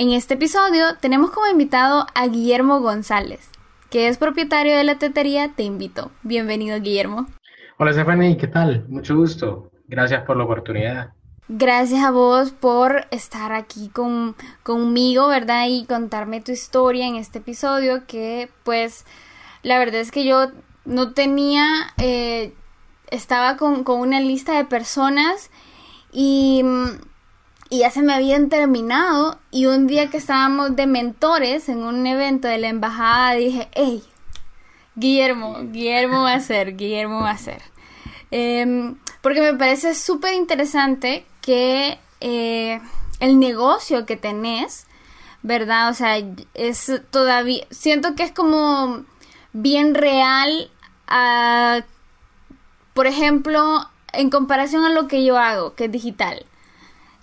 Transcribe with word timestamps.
En 0.00 0.12
este 0.12 0.32
episodio 0.32 0.96
tenemos 0.98 1.30
como 1.30 1.46
invitado 1.46 2.06
a 2.14 2.26
Guillermo 2.26 2.80
González, 2.80 3.50
que 3.90 4.08
es 4.08 4.16
propietario 4.16 4.74
de 4.74 4.82
la 4.82 4.98
tetería 4.98 5.52
Te 5.54 5.62
Invito. 5.62 6.10
Bienvenido, 6.22 6.80
Guillermo. 6.80 7.26
Hola, 7.76 7.92
Stephanie, 7.92 8.38
¿qué 8.38 8.46
tal? 8.46 8.86
Mucho 8.88 9.14
gusto. 9.14 9.70
Gracias 9.88 10.22
por 10.22 10.38
la 10.38 10.44
oportunidad. 10.44 11.12
Gracias 11.48 12.02
a 12.02 12.12
vos 12.12 12.50
por 12.50 13.08
estar 13.10 13.52
aquí 13.52 13.90
con, 13.90 14.36
conmigo, 14.62 15.28
¿verdad? 15.28 15.66
Y 15.68 15.84
contarme 15.84 16.40
tu 16.40 16.50
historia 16.50 17.06
en 17.06 17.16
este 17.16 17.40
episodio 17.40 18.06
que 18.06 18.48
pues 18.64 19.04
la 19.62 19.78
verdad 19.78 20.00
es 20.00 20.10
que 20.10 20.24
yo 20.24 20.46
no 20.86 21.12
tenía, 21.12 21.66
eh, 21.98 22.54
estaba 23.10 23.58
con, 23.58 23.84
con 23.84 24.00
una 24.00 24.18
lista 24.18 24.56
de 24.56 24.64
personas 24.64 25.50
y 26.10 26.64
y 27.70 27.78
ya 27.78 27.90
se 27.90 28.02
me 28.02 28.12
habían 28.12 28.48
terminado 28.48 29.38
y 29.52 29.66
un 29.66 29.86
día 29.86 30.10
que 30.10 30.16
estábamos 30.16 30.74
de 30.74 30.88
mentores 30.88 31.68
en 31.68 31.84
un 31.84 32.04
evento 32.04 32.48
de 32.48 32.58
la 32.58 32.68
embajada 32.68 33.34
dije, 33.34 33.68
hey, 33.72 34.02
Guillermo, 34.96 35.56
Guillermo 35.62 36.22
va 36.22 36.34
a 36.34 36.40
ser, 36.40 36.76
Guillermo 36.76 37.20
va 37.20 37.30
a 37.30 37.38
ser. 37.38 37.62
Em, 38.32 38.96
porque 39.22 39.40
me 39.40 39.54
parece 39.54 39.94
súper 39.94 40.34
interesante 40.34 41.24
que 41.40 41.98
eh, 42.20 42.80
el 43.20 43.38
negocio 43.38 44.04
que 44.04 44.16
tenés, 44.16 44.86
¿verdad? 45.42 45.90
O 45.90 45.94
sea, 45.94 46.16
es 46.54 46.92
todavía, 47.10 47.64
siento 47.70 48.16
que 48.16 48.24
es 48.24 48.32
como 48.32 49.04
bien 49.52 49.94
real, 49.94 50.70
por 52.94 53.06
ejemplo, 53.06 53.88
en 54.12 54.28
comparación 54.28 54.84
a 54.84 54.90
lo 54.90 55.06
que 55.06 55.24
yo 55.24 55.38
hago, 55.38 55.74
que 55.74 55.84
es 55.84 55.92
digital. 55.92 56.44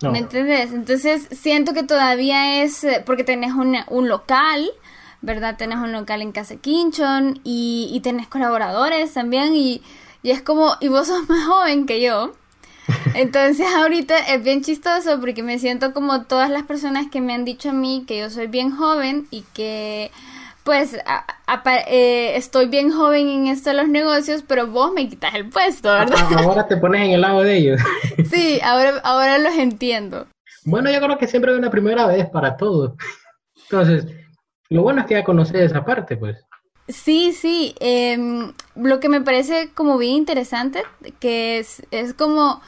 ¿Me 0.02 0.20
entiendes? 0.20 0.74
Entonces 0.74 1.28
siento 1.32 1.74
que 1.74 1.84
todavía 1.84 2.62
es, 2.62 2.84
eh, 2.84 3.04
porque 3.06 3.24
tenés 3.24 3.54
un, 3.54 3.76
local, 4.08 4.70
¿verdad? 5.22 5.58
Tenés 5.58 5.80
un 5.80 5.92
local 5.92 6.22
en 6.22 6.32
Casa 6.32 6.58
Quinchon 6.58 7.40
y, 7.44 7.90
y 7.92 8.00
tenés 8.02 8.28
colaboradores 8.28 9.14
también 9.14 9.56
y, 9.56 9.82
y 10.22 10.32
es 10.32 10.42
como, 10.42 10.76
y 10.82 10.90
vos 10.90 11.08
sos 11.08 11.28
más 11.28 11.46
joven 11.46 11.86
que 11.86 12.02
yo. 12.02 12.34
Entonces 13.16 13.68
ahorita 13.68 14.18
es 14.18 14.44
bien 14.44 14.62
chistoso 14.62 15.20
porque 15.20 15.44
me 15.44 15.60
siento 15.60 15.94
como 15.94 16.24
todas 16.24 16.50
las 16.50 16.64
personas 16.64 17.08
que 17.10 17.22
me 17.22 17.34
han 17.34 17.44
dicho 17.44 17.72
a 17.72 17.74
mí 17.74 18.06
que 18.08 18.20
yo 18.20 18.30
soy 18.30 18.48
bien 18.48 18.72
joven 18.72 19.28
y 19.32 19.42
que 19.54 20.12
pues 20.68 20.98
eh, 21.88 22.36
estoy 22.36 22.66
bien 22.66 22.92
joven 22.92 23.30
en 23.30 23.48
esto 23.48 23.70
de 23.70 23.78
los 23.78 23.88
negocios, 23.88 24.44
pero 24.46 24.68
vos 24.68 24.92
me 24.92 25.08
quitas 25.08 25.34
el 25.34 25.48
puesto, 25.48 25.88
¿verdad? 25.88 26.18
Ahora 26.40 26.68
te 26.68 26.76
pones 26.76 27.06
en 27.06 27.12
el 27.12 27.22
lado 27.22 27.42
de 27.42 27.56
ellos. 27.56 27.82
Sí, 28.30 28.60
ahora, 28.62 29.00
ahora 29.06 29.38
los 29.38 29.54
entiendo. 29.54 30.28
Bueno, 30.66 30.92
yo 30.92 31.00
creo 31.00 31.18
que 31.18 31.26
siempre 31.26 31.54
hay 31.54 31.58
una 31.58 31.72
primera 31.72 32.06
vez 32.06 32.30
para 32.30 32.58
todo. 32.58 32.98
Entonces, 33.64 34.08
lo 34.68 34.82
bueno 34.82 35.00
es 35.00 35.08
que 35.08 35.14
ya 35.14 35.24
conoces 35.24 35.72
esa 35.72 35.86
parte, 35.86 36.18
pues. 36.18 36.36
Sí, 36.90 37.32
sí. 37.32 37.74
Em, 37.80 38.52
lo 38.76 39.00
que 39.00 39.08
me 39.08 39.22
parece 39.22 39.70
como 39.74 39.98
bien 39.98 40.16
interesante, 40.16 40.84
que 41.22 41.60
es, 41.60 41.82
es 41.92 42.14
como 42.14 42.62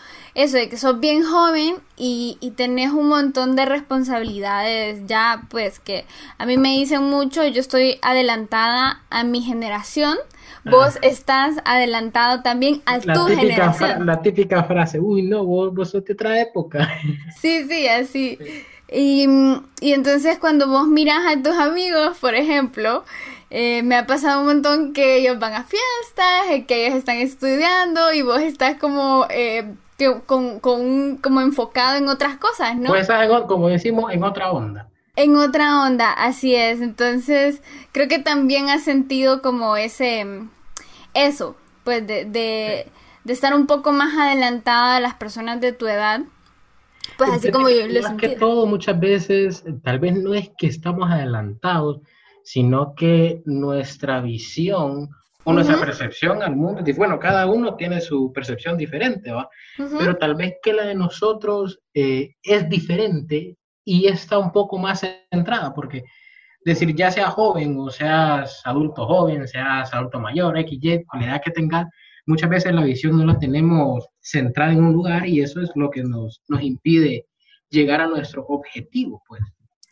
eso, 0.44 0.58
de 0.58 0.70
que 0.70 0.78
sos 0.78 1.00
bien 1.00 1.24
joven 1.24 1.76
y, 1.98 2.38
y 2.40 2.52
tenés 2.52 2.92
un 2.92 3.08
montón 3.08 3.56
de 3.56 3.66
responsabilidades 3.66 5.02
ya, 5.06 5.44
pues 5.50 5.80
que 5.80 6.06
a 6.38 6.46
mí 6.46 6.58
me 6.58 6.70
dicen 6.70 7.04
mucho, 7.04 7.46
yo 7.46 7.60
estoy 7.60 8.00
adelantada 8.02 9.02
a 9.10 9.24
mi 9.24 9.42
generación, 9.42 10.18
vos 10.64 10.98
estás 11.02 11.58
adelantado 11.66 12.42
también 12.42 12.82
a 12.86 13.00
tu 13.00 13.26
generación. 13.28 14.06
La 14.06 14.22
típica 14.22 14.64
frase, 14.64 15.00
uy, 15.00 15.24
no, 15.24 15.44
vos, 15.44 15.74
vos 15.74 15.90
sos 15.90 16.06
de 16.06 16.14
otra 16.14 16.40
época. 16.40 16.90
Sí, 17.40 17.66
sí, 17.68 17.88
así. 17.88 18.38
Y, 18.92 19.28
y 19.82 19.94
entonces 19.94 20.40
cuando 20.40 20.68
vos 20.68 20.88
miras 20.88 21.26
a 21.26 21.42
tus 21.42 21.58
amigos, 21.58 22.18
por 22.18 22.34
ejemplo, 22.34 23.04
eh, 23.50 23.84
me 23.84 23.96
ha 23.96 24.06
pasado 24.06 24.42
un 24.42 24.48
montón 24.48 24.94
que 24.94 25.18
ellos 25.18 25.40
van 25.40 25.54
a 25.54 25.64
fiestas, 25.64 26.50
eh, 26.50 26.66
que 26.66 26.86
ellos 26.86 26.98
están 26.98 27.18
estudiando 27.18 28.14
y 28.14 28.22
vos 28.22 28.42
estás 28.42 28.78
como 28.78 29.26
eh, 29.30 29.74
con, 30.26 30.60
con, 30.60 31.18
como 31.18 31.42
enfocado 31.42 31.98
en 31.98 32.08
otras 32.08 32.38
cosas, 32.38 32.78
¿no? 32.78 32.90
Pues 32.90 33.08
como 33.48 33.68
decimos, 33.68 34.12
en 34.12 34.24
otra 34.24 34.52
onda. 34.52 34.90
En 35.16 35.36
otra 35.36 35.84
onda, 35.84 36.12
así 36.14 36.56
es. 36.56 36.82
Entonces, 36.82 37.62
creo 37.92 38.08
que 38.08 38.20
también 38.20 38.70
has 38.70 38.84
sentido 38.84 39.42
como 39.42 39.76
ese, 39.76 40.26
eso, 41.14 41.56
pues 41.84 42.06
de, 42.08 42.26
de, 42.26 42.88
de 43.24 43.34
estar 43.34 43.54
un 43.54 43.68
poco 43.68 43.92
más 43.92 44.18
adelantada 44.18 44.98
a 44.98 45.00
las 45.00 45.16
personas 45.16 45.60
de 45.60 45.74
tu 45.74 45.88
edad. 45.88 46.22
Pues 47.18 47.31
así 47.31 47.52
como 47.52 47.70
yo 47.70 47.88
lo 47.88 48.18
que 48.18 48.30
todo, 48.30 48.66
muchas 48.66 49.00
veces, 49.00 49.64
tal 49.84 50.00
vez 50.00 50.16
no 50.16 50.34
es 50.34 50.52
que 50.58 50.68
estamos 50.68 51.10
adelantados, 51.12 52.00
sino 52.44 52.96
que 52.96 53.42
nuestra 53.46 54.22
visión 54.22 55.10
nuestra 55.54 55.80
percepción 55.80 56.42
al 56.44 56.56
mundo, 56.56 56.82
bueno, 56.96 57.20
cada 57.20 57.46
uno 57.48 57.76
tiene 57.76 58.02
su 58.02 58.32
percepción 58.34 58.78
diferente, 58.78 59.32
¿va? 59.32 59.50
Pero 59.78 60.18
tal 60.18 60.36
vez 60.36 60.56
que 60.62 60.74
la 60.74 60.84
de 60.84 60.96
nosotros 60.96 61.80
eh, 61.94 62.36
es 62.44 62.70
diferente 62.70 63.58
y 63.86 64.08
está 64.08 64.38
un 64.38 64.52
poco 64.52 64.78
más 64.78 65.06
centrada, 65.32 65.74
porque 65.74 66.04
decir, 66.64 66.94
ya 66.96 67.12
sea 67.12 67.30
joven 67.30 67.76
o 67.80 67.90
seas 67.90 68.62
adulto 68.66 69.06
joven, 69.06 69.48
seas 69.48 69.94
adulto 69.94 70.20
mayor, 70.20 70.58
X, 70.58 70.80
Y, 70.82 71.04
con 71.06 71.22
la 71.22 71.28
edad 71.28 71.42
que 71.44 71.52
tengas, 71.52 71.88
muchas 72.26 72.50
veces 72.50 72.74
la 72.74 72.84
visión 72.84 73.18
no 73.18 73.26
la 73.26 73.40
tenemos 73.40 74.08
centrada 74.20 74.74
en 74.74 74.84
un 74.84 74.94
lugar 74.94 75.28
y 75.28 75.42
eso 75.42 75.62
es 75.62 75.70
lo 75.76 75.90
que 75.90 76.04
nos, 76.04 76.42
nos 76.48 76.62
impide 76.62 77.26
llegar 77.70 78.02
a 78.02 78.08
nuestro 78.08 78.46
objetivo, 78.48 79.24
pues. 79.28 79.42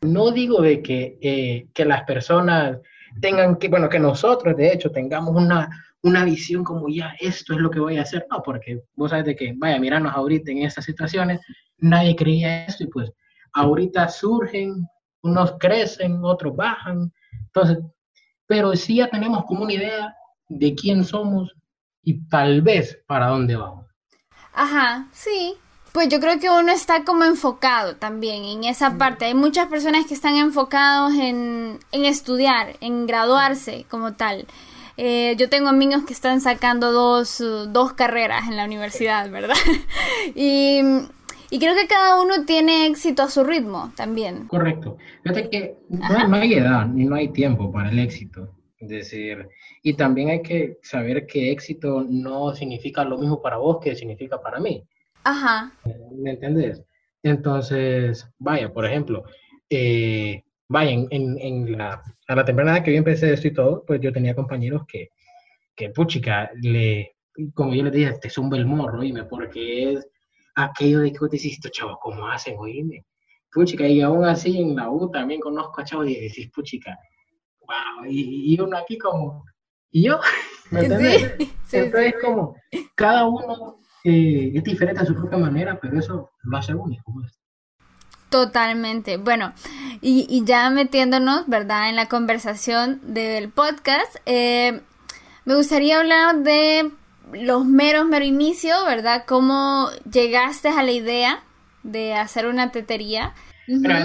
No 0.02 0.30
digo 0.30 0.62
de 0.62 0.84
que, 0.84 1.18
eh, 1.22 1.68
que 1.74 1.86
las 1.86 2.04
personas 2.04 2.78
tengan 3.22 3.58
que, 3.58 3.68
bueno, 3.68 3.90
que 3.90 4.00
nosotros 4.00 4.56
de 4.56 4.74
hecho 4.74 4.92
tengamos 4.92 5.36
una, 5.36 5.70
una 6.02 6.24
visión 6.24 6.64
como 6.64 6.88
ya 6.90 7.16
esto 7.20 7.54
es 7.54 7.60
lo 7.60 7.70
que 7.70 7.80
voy 7.80 7.98
a 7.98 8.02
hacer, 8.04 8.26
no, 8.30 8.42
porque 8.42 8.82
vos 8.96 9.12
sabes 9.12 9.26
de 9.26 9.36
que, 9.36 9.54
vaya, 9.56 9.80
mirarnos 9.80 10.14
ahorita 10.14 10.52
en 10.52 10.64
estas 10.64 10.86
situaciones, 10.86 11.40
nadie 11.78 12.16
creía 12.16 12.66
esto 12.66 12.84
y 12.84 12.88
pues 12.88 13.12
ahorita 13.54 14.08
surgen, 14.10 14.88
unos 15.24 15.56
crecen, 15.60 16.20
otros 16.24 16.56
bajan, 16.56 17.12
entonces, 17.32 17.80
pero 18.46 18.76
sí 18.76 18.98
ya 18.98 19.10
tenemos 19.10 19.46
como 19.46 19.64
una 19.64 19.74
idea 19.74 20.16
de 20.50 20.76
quién 20.76 21.04
somos 21.04 21.54
y 22.04 22.26
tal 22.30 22.62
vez 22.62 23.04
para 23.08 23.28
dónde 23.28 23.56
vamos. 23.56 23.86
Ajá, 24.54 25.08
sí, 25.12 25.56
pues 25.98 26.10
yo 26.10 26.20
creo 26.20 26.40
que 26.40 26.48
uno 26.48 26.72
está 26.72 27.04
como 27.04 27.24
enfocado 27.24 27.96
también 27.96 28.46
en 28.46 28.66
esa 28.66 28.92
mm. 28.92 28.98
parte. 29.00 29.26
Hay 29.26 29.34
muchas 29.34 29.66
personas 29.66 30.06
que 30.06 30.14
están 30.14 30.36
enfocados 30.36 31.16
en, 31.16 31.80
estudiar, 31.92 32.76
en 32.82 33.08
graduarse 33.08 33.84
como 33.90 34.14
tal. 34.14 34.46
Eh, 34.98 35.34
yo 35.40 35.50
tengo 35.50 35.70
amigos 35.70 36.04
que 36.06 36.14
están 36.14 36.40
sacando 36.40 36.92
dos, 36.92 37.44
dos 37.70 37.94
carreras 37.94 38.48
en 38.48 38.58
la 38.58 38.66
universidad, 38.66 39.28
¿verdad? 39.32 39.56
y, 40.36 40.82
creo 41.50 41.74
que 41.74 41.88
cada 41.88 42.22
uno 42.22 42.46
tiene 42.46 42.86
éxito 42.86 43.24
a 43.24 43.30
su 43.32 43.44
ritmo 43.44 43.92
también. 43.96 44.48
Correcto. 44.50 44.98
Fíjate 45.24 45.50
que 45.50 45.78
no, 45.90 46.28
no, 46.28 46.36
hay 46.36 46.54
edad 46.54 46.86
ni 46.86 47.06
no 47.06 47.16
hay 47.16 47.30
tiempo 47.30 47.72
para 47.72 47.90
el 47.90 47.98
éxito. 47.98 48.54
Es 48.78 48.90
decir, 48.90 49.50
y 49.82 49.96
también 49.96 50.30
hay 50.30 50.44
que 50.44 50.78
saber 50.84 51.26
que 51.26 51.52
éxito 51.52 52.06
no 52.08 52.54
significa 52.54 53.04
lo 53.04 53.18
mismo 53.18 53.42
para 53.42 53.58
vos 53.58 53.80
que 53.82 53.96
significa 53.96 54.40
para 54.40 54.60
mí. 54.60 54.84
Ajá. 55.28 55.74
¿Me 56.18 56.32
entiendes? 56.32 56.82
Entonces, 57.22 58.26
vaya, 58.40 58.72
por 58.72 58.86
ejemplo, 58.86 59.26
eh, 59.70 60.42
vaya, 60.70 60.92
en, 60.92 61.08
en, 61.12 61.78
la, 61.78 62.02
a 62.30 62.36
la 62.36 62.46
temprana 62.46 62.82
que 62.82 62.94
yo 62.94 62.98
empecé 62.98 63.34
esto 63.34 63.50
y 63.50 63.54
todo, 63.54 63.84
pues 63.86 64.00
yo 64.00 64.14
tenía 64.14 64.34
compañeros 64.34 64.84
que, 64.88 65.10
que 65.76 65.90
puchica, 65.90 66.50
le, 66.62 67.18
como 67.54 67.74
yo 67.74 67.84
les 67.84 67.92
dije, 67.92 68.14
te 68.22 68.30
zumba 68.30 68.56
el 68.56 68.66
morro, 68.66 69.02
oíme, 69.02 69.26
porque 69.26 69.92
es 69.92 70.08
aquello 70.56 71.02
de 71.02 71.12
que 71.12 71.28
te 71.30 71.36
hiciste, 71.36 71.72
chavo, 71.72 72.00
¿cómo 72.02 72.26
hacen, 72.30 72.56
oíme? 72.58 73.06
Puchica, 73.52 73.86
y 73.86 74.00
aún 74.00 74.24
así 74.24 74.62
en 74.62 74.78
la 74.78 74.90
U 74.90 75.12
también 75.12 75.42
conozco 75.42 75.82
a 75.82 75.84
chavos 75.84 76.08
y 76.08 76.22
decís, 76.22 76.50
puchica, 76.56 76.98
wow, 77.60 78.06
y, 78.10 78.54
y 78.54 78.62
uno 78.62 78.78
aquí 78.78 78.98
como, 78.98 79.44
¿y 79.92 80.04
yo? 80.04 80.22
¿Me 80.72 80.86
entiendes? 80.86 81.36
Entonces, 81.74 82.16
como, 82.24 82.56
cada 82.96 83.26
uno 83.26 83.82
es 84.08 84.64
diferente 84.64 85.02
a 85.02 85.06
su 85.06 85.16
propia 85.16 85.38
manera, 85.38 85.80
pero 85.82 86.00
eso 86.00 86.32
lo 86.44 86.58
hace 86.58 86.74
único. 86.74 87.14
Pues. 87.14 87.38
Totalmente. 88.30 89.18
Bueno, 89.18 89.54
y, 90.02 90.44
ya 90.46 90.70
metiéndonos, 90.70 91.48
¿verdad?, 91.48 91.90
en 91.90 91.96
la 91.96 92.08
conversación 92.08 93.00
del 93.14 93.50
podcast, 93.50 94.16
eh, 94.26 94.82
me 95.46 95.56
gustaría 95.56 96.00
hablar 96.00 96.44
de 96.44 96.92
los 97.34 97.66
meros, 97.66 98.06
mero 98.06 98.26
inicio, 98.26 98.74
¿verdad? 98.86 99.24
¿Cómo 99.28 99.90
llegaste 100.12 100.70
a 100.70 100.84
la 100.84 100.92
idea 100.92 101.44
de 101.84 102.14
hacer 102.14 102.48
una 102.48 102.72
tetería? 102.72 103.34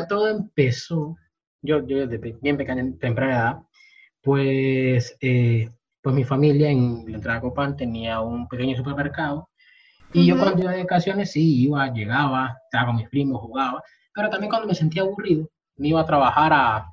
Todo 0.09 0.29
empezó, 0.29 1.17
yo, 1.63 1.87
yo 1.87 2.07
desde 2.07 2.37
bien 2.41 2.57
pequeña, 2.57 2.93
temprana 2.99 3.33
edad, 3.33 3.57
pues, 4.21 5.17
eh, 5.21 5.69
pues 6.01 6.15
mi 6.15 6.25
familia 6.25 6.71
en 6.71 7.05
la 7.07 7.17
entrada 7.17 7.41
Copán 7.41 7.77
tenía 7.77 8.21
un 8.21 8.49
pequeño 8.49 8.77
supermercado 8.77 9.49
y 10.13 10.27
yo 10.27 10.39
cuando 10.39 10.63
iba 10.63 10.73
de 10.73 10.83
vacaciones 10.83 11.33
sí, 11.33 11.63
iba, 11.63 11.93
llegaba, 11.93 12.59
estaba 12.65 12.87
con 12.87 12.97
mis 12.97 13.09
primos, 13.09 13.41
jugaba, 13.41 13.83
pero 14.15 14.29
también 14.31 14.51
cuando 14.51 14.69
me 14.69 14.75
sentía 14.75 15.03
aburrido, 15.03 15.49
me 15.77 15.89
iba 15.89 16.01
a 16.01 16.07
trabajar 16.07 16.53
a, 16.53 16.87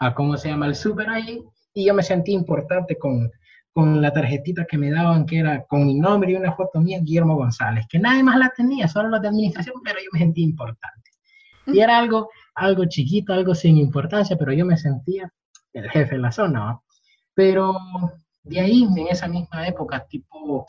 a 0.00 0.14
¿cómo 0.14 0.36
se 0.36 0.48
llama? 0.48 0.66
El 0.66 0.74
súper 0.74 1.08
ahí, 1.08 1.42
y 1.74 1.86
yo 1.86 1.94
me 1.94 2.02
sentía 2.02 2.34
importante 2.34 2.98
con, 2.98 3.30
con 3.72 4.02
la 4.02 4.12
tarjetita 4.12 4.66
que 4.66 4.78
me 4.78 4.90
daban, 4.90 5.26
que 5.26 5.38
era 5.38 5.64
con 5.64 5.86
mi 5.86 5.98
nombre 5.98 6.32
y 6.32 6.34
una 6.34 6.52
foto 6.52 6.80
mía, 6.80 6.98
Guillermo 7.00 7.36
González, 7.36 7.86
que 7.88 7.98
nadie 7.98 8.22
más 8.22 8.36
la 8.36 8.52
tenía, 8.56 8.88
solo 8.88 9.08
los 9.08 9.22
de 9.22 9.28
administración, 9.28 9.76
pero 9.84 9.98
yo 10.00 10.08
me 10.12 10.18
sentía 10.18 10.44
importante. 10.44 11.10
Y 11.66 11.78
era 11.78 11.98
algo, 11.98 12.30
algo 12.54 12.84
chiquito, 12.86 13.32
algo 13.32 13.54
sin 13.54 13.76
importancia, 13.76 14.36
pero 14.36 14.52
yo 14.52 14.66
me 14.66 14.76
sentía 14.76 15.32
el 15.72 15.88
jefe 15.88 16.16
de 16.16 16.20
la 16.20 16.32
zona. 16.32 16.80
Pero 17.34 17.76
de 18.42 18.60
ahí, 18.60 18.82
en 18.82 19.06
esa 19.06 19.28
misma 19.28 19.68
época, 19.68 20.04
tipo 20.08 20.66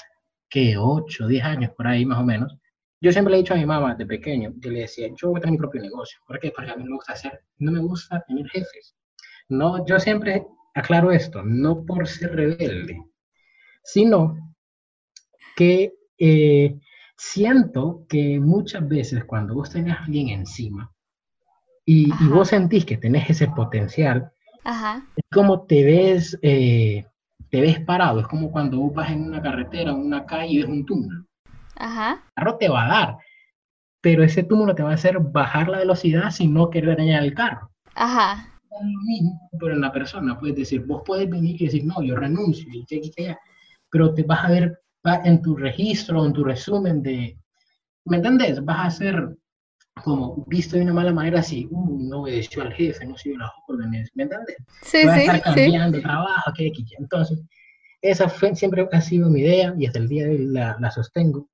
que 0.51 0.75
8, 0.77 1.27
10 1.27 1.43
años 1.43 1.71
por 1.75 1.87
ahí 1.87 2.05
más 2.05 2.19
o 2.19 2.23
menos, 2.23 2.55
yo 2.99 3.11
siempre 3.11 3.31
le 3.31 3.37
he 3.37 3.41
dicho 3.41 3.55
a 3.55 3.57
mi 3.57 3.65
mamá 3.65 3.95
de 3.95 4.05
pequeño, 4.05 4.53
que 4.61 4.69
le 4.69 4.81
decía, 4.81 5.07
yo 5.15 5.29
voy 5.29 5.39
a 5.39 5.41
tener 5.41 5.53
mi 5.53 5.57
propio 5.57 5.81
negocio. 5.81 6.19
¿Por 6.27 6.39
qué? 6.39 6.51
Porque 6.55 6.69
a 6.69 6.75
mí 6.75 6.83
me 6.83 6.95
gusta 6.95 7.13
hacer, 7.13 7.41
no 7.57 7.71
me 7.71 7.79
gusta 7.79 8.23
tener 8.27 8.47
jefes. 8.49 8.95
No, 9.49 9.83
yo 9.87 9.99
siempre 9.99 10.45
aclaro 10.75 11.11
esto, 11.11 11.41
no 11.41 11.83
por 11.83 12.07
ser 12.07 12.35
rebelde, 12.35 13.03
sino 13.83 14.37
que 15.55 15.93
eh, 16.19 16.77
siento 17.17 18.05
que 18.07 18.39
muchas 18.39 18.87
veces 18.87 19.25
cuando 19.25 19.55
vos 19.55 19.71
tenés 19.71 19.95
a 19.95 20.03
alguien 20.03 20.29
encima 20.29 20.91
y, 21.85 22.11
vos 22.29 22.49
sentís 22.49 22.85
que 22.85 22.97
tenés 22.97 23.29
ese 23.29 23.47
potencial, 23.47 24.31
es 25.15 25.25
como 25.31 25.65
te 25.65 25.83
ves, 25.83 26.37
eh, 26.43 27.05
te 27.51 27.61
ves 27.61 27.79
parado, 27.81 28.21
es 28.21 28.27
como 28.27 28.49
cuando 28.49 28.77
vos 28.79 28.93
vas 28.93 29.11
en 29.11 29.23
una 29.23 29.41
carretera, 29.41 29.91
en 29.91 29.97
una 29.97 30.25
calle 30.25 30.53
y 30.53 30.57
ves 30.59 30.69
un 30.69 30.85
túnel. 30.85 31.25
Ajá. 31.75 32.13
El 32.13 32.33
carro 32.35 32.57
te 32.57 32.69
va 32.69 32.85
a 32.85 32.87
dar, 32.87 33.17
pero 34.01 34.23
ese 34.23 34.43
túmulo 34.43 34.73
te 34.73 34.83
va 34.83 34.91
a 34.91 34.95
hacer 34.95 35.19
bajar 35.19 35.67
la 35.67 35.79
velocidad 35.79 36.31
sin 36.31 36.53
no 36.53 36.69
querer 36.69 36.97
dañar 36.97 37.23
el 37.23 37.33
carro. 37.33 37.69
Ajá. 37.95 38.47
Es 38.63 38.85
lo 38.85 39.01
mismo, 39.01 39.49
pero 39.59 39.73
en 39.73 39.81
la 39.81 39.91
persona, 39.91 40.39
puedes 40.39 40.55
decir, 40.55 40.85
vos 40.85 41.03
puedes 41.05 41.29
venir 41.29 41.61
y 41.61 41.65
decir, 41.65 41.83
no, 41.83 42.01
yo 42.01 42.15
renuncio, 42.15 42.67
y 42.71 42.85
que, 42.85 43.01
que, 43.01 43.35
pero 43.89 44.13
te 44.13 44.23
vas 44.23 44.45
a 44.45 44.49
ver 44.49 44.79
en 45.25 45.41
tu 45.41 45.57
registro, 45.57 46.25
en 46.25 46.31
tu 46.31 46.43
resumen 46.45 47.03
de, 47.03 47.37
¿me 48.05 48.17
entendés? 48.17 48.63
Vas 48.63 48.87
a 48.87 48.89
ser 48.91 49.37
como 50.03 50.43
visto 50.47 50.75
de 50.75 50.83
una 50.83 50.93
mala 50.93 51.13
manera 51.13 51.41
si 51.43 51.67
uh, 51.69 51.97
no 51.99 52.21
obedeció 52.21 52.61
al 52.61 52.73
jefe, 52.73 53.05
no 53.05 53.17
siguió 53.17 53.39
las 53.39 53.51
órdenes, 53.67 54.11
¿me 54.15 54.23
entiendes? 54.23 54.57
Sí, 54.81 55.05
vas 55.05 55.17
a 55.17 55.21
estar 55.21 55.41
cambiando 55.41 56.01
trabajo, 56.01 56.51
que, 56.55 56.71
Entonces, 56.97 57.39
esa 58.01 58.29
fue, 58.29 58.55
siempre 58.55 58.87
ha 58.91 59.01
sido 59.01 59.29
mi 59.29 59.41
idea 59.41 59.73
y 59.77 59.85
hasta 59.85 59.99
el 59.99 60.07
día 60.07 60.25
de 60.25 60.31
hoy 60.31 60.45
la, 60.47 60.77
la 60.79 60.91
sostengo 60.91 61.47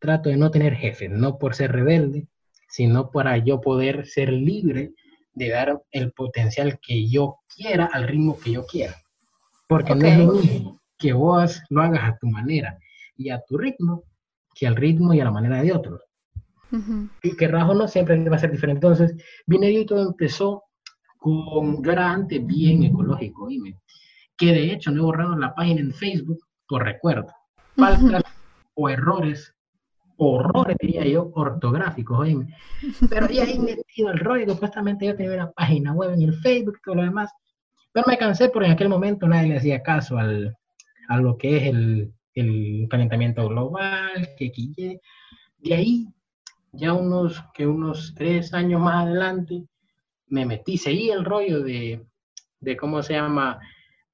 trato 0.00 0.30
de 0.30 0.36
no 0.36 0.50
tener 0.50 0.74
jefe, 0.74 1.08
no 1.08 1.38
por 1.38 1.54
ser 1.54 1.72
rebelde, 1.72 2.26
sino 2.68 3.10
para 3.10 3.36
yo 3.36 3.60
poder 3.60 4.06
ser 4.06 4.32
libre 4.32 4.92
de 5.34 5.50
dar 5.50 5.82
el 5.92 6.12
potencial 6.12 6.80
que 6.80 7.08
yo 7.08 7.36
quiera 7.54 7.88
al 7.92 8.08
ritmo 8.08 8.38
que 8.38 8.52
yo 8.52 8.66
quiera. 8.66 8.96
Porque 9.68 9.94
no 9.94 10.06
es 10.06 10.18
lo 10.18 10.32
mismo 10.32 10.80
que 10.98 11.12
vos 11.12 11.62
lo 11.68 11.82
hagas 11.82 12.02
a 12.04 12.18
tu 12.18 12.26
manera 12.26 12.78
y 13.16 13.30
a 13.30 13.40
tu 13.46 13.56
ritmo 13.56 14.04
que 14.54 14.66
al 14.66 14.76
ritmo 14.76 15.14
y 15.14 15.20
a 15.20 15.24
la 15.24 15.30
manera 15.30 15.62
de 15.62 15.72
otros. 15.72 16.00
Y 17.22 17.36
que 17.36 17.48
Rajo 17.48 17.74
no 17.74 17.88
siempre 17.88 18.16
va 18.28 18.36
a 18.36 18.40
ser 18.40 18.52
diferente. 18.52 18.86
Entonces, 18.86 19.16
y 19.46 19.86
todo 19.86 20.08
empezó 20.08 20.64
con, 21.18 21.82
yo 21.82 21.92
era 21.92 22.10
antes 22.10 22.44
bien 22.46 22.84
ecológico, 22.84 23.48
dime, 23.48 23.76
que 24.36 24.46
de 24.46 24.72
hecho 24.72 24.90
no 24.90 25.00
he 25.00 25.04
borrado 25.04 25.36
la 25.36 25.54
página 25.54 25.80
en 25.80 25.92
Facebook 25.92 26.38
por 26.66 26.84
recuerdo, 26.84 27.32
faltas 27.76 28.22
o 28.74 28.88
errores 28.88 29.54
horrores, 30.20 30.76
diría 30.80 31.04
yo, 31.06 31.30
ortográficos, 31.34 32.18
oíme. 32.18 32.54
Pero 33.08 33.28
ya 33.28 33.44
ahí 33.44 33.58
metido 33.58 34.10
el 34.10 34.18
rollo, 34.18 34.52
supuestamente 34.52 35.06
yo 35.06 35.16
tenía 35.16 35.34
una 35.34 35.50
página 35.50 35.92
web 35.92 36.12
en 36.12 36.22
el 36.22 36.34
Facebook 36.34 36.76
y 36.78 36.82
todo 36.82 36.96
lo 36.96 37.02
demás. 37.02 37.30
Pero 37.92 38.04
me 38.06 38.18
cansé 38.18 38.50
porque 38.50 38.66
en 38.66 38.72
aquel 38.72 38.90
momento 38.90 39.26
nadie 39.26 39.48
le 39.48 39.56
hacía 39.56 39.82
caso 39.82 40.18
al, 40.18 40.54
a 41.08 41.16
lo 41.16 41.36
que 41.38 41.56
es 41.56 41.62
el, 41.64 42.12
el 42.34 42.86
calentamiento 42.90 43.48
global, 43.48 44.28
que 44.36 44.52
quille. 44.52 45.00
De 45.58 45.74
ahí, 45.74 46.06
ya 46.72 46.92
unos, 46.92 47.42
que 47.54 47.66
unos 47.66 48.14
tres 48.16 48.54
años 48.54 48.80
más 48.80 49.06
adelante, 49.06 49.64
me 50.26 50.46
metí, 50.46 50.78
seguí 50.78 51.10
el 51.10 51.24
rollo 51.24 51.62
de, 51.62 52.06
de 52.60 52.76
cómo 52.76 53.02
se 53.02 53.14
llama, 53.14 53.58